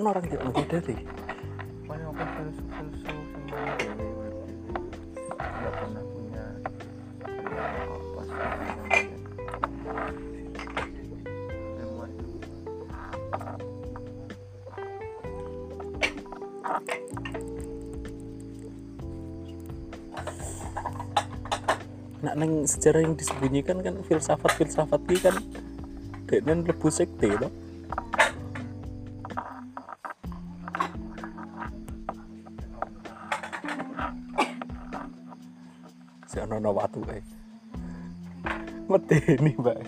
punya 0.00 0.40
apa 0.40 0.80
sih 0.80 0.98
ilmuwan 11.76 12.10
nak 22.20 22.34
neng 22.40 22.64
sejarah 22.64 23.04
yang 23.04 23.16
disembunyikan 23.20 23.84
kan 23.84 24.00
filsafat 24.08 24.52
filsafat 24.56 25.00
ini 25.12 25.20
kan 25.20 25.36
dan 26.30 26.64
lebu 26.64 26.88
sekte 26.88 27.36
loh 27.36 27.52
ini 39.10 39.52
mbak. 39.58 39.78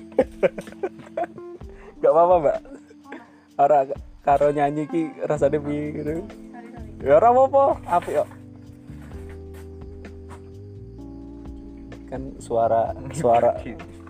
Gak 2.03 2.13
apa-apa 2.13 2.35
mbak. 2.43 2.59
Ora 3.63 3.79
karo 4.27 4.51
nyanyi 4.51 4.91
ki 4.91 5.03
rasanya 5.27 5.63
piye 5.63 5.85
gitu. 5.95 6.27
Ya 7.03 7.23
ora 7.23 7.31
apa-apa 7.31 7.79
kok. 7.87 8.29
Kan 12.11 12.23
suara 12.43 12.93
suara 13.15 13.51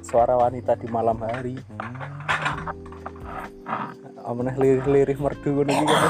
suara 0.01 0.35
wanita 0.41 0.73
di 0.81 0.89
malam 0.89 1.21
hari. 1.21 1.57
Amanah 4.23 4.55
lirih-lirih 4.55 5.19
merdu 5.19 5.51
ngono 5.51 5.73
iki 5.75 5.87
kan. 5.87 6.03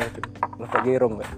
Aduh, 0.00 0.26
lah 0.62 0.70
gerong 0.86 1.18
Mbak. 1.18 1.30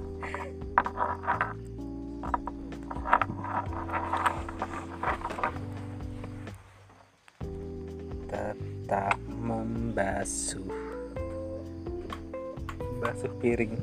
Tetap 8.33 9.21
membasuh. 9.29 10.65
Membasuh 12.81 13.33
piring. 13.45 13.77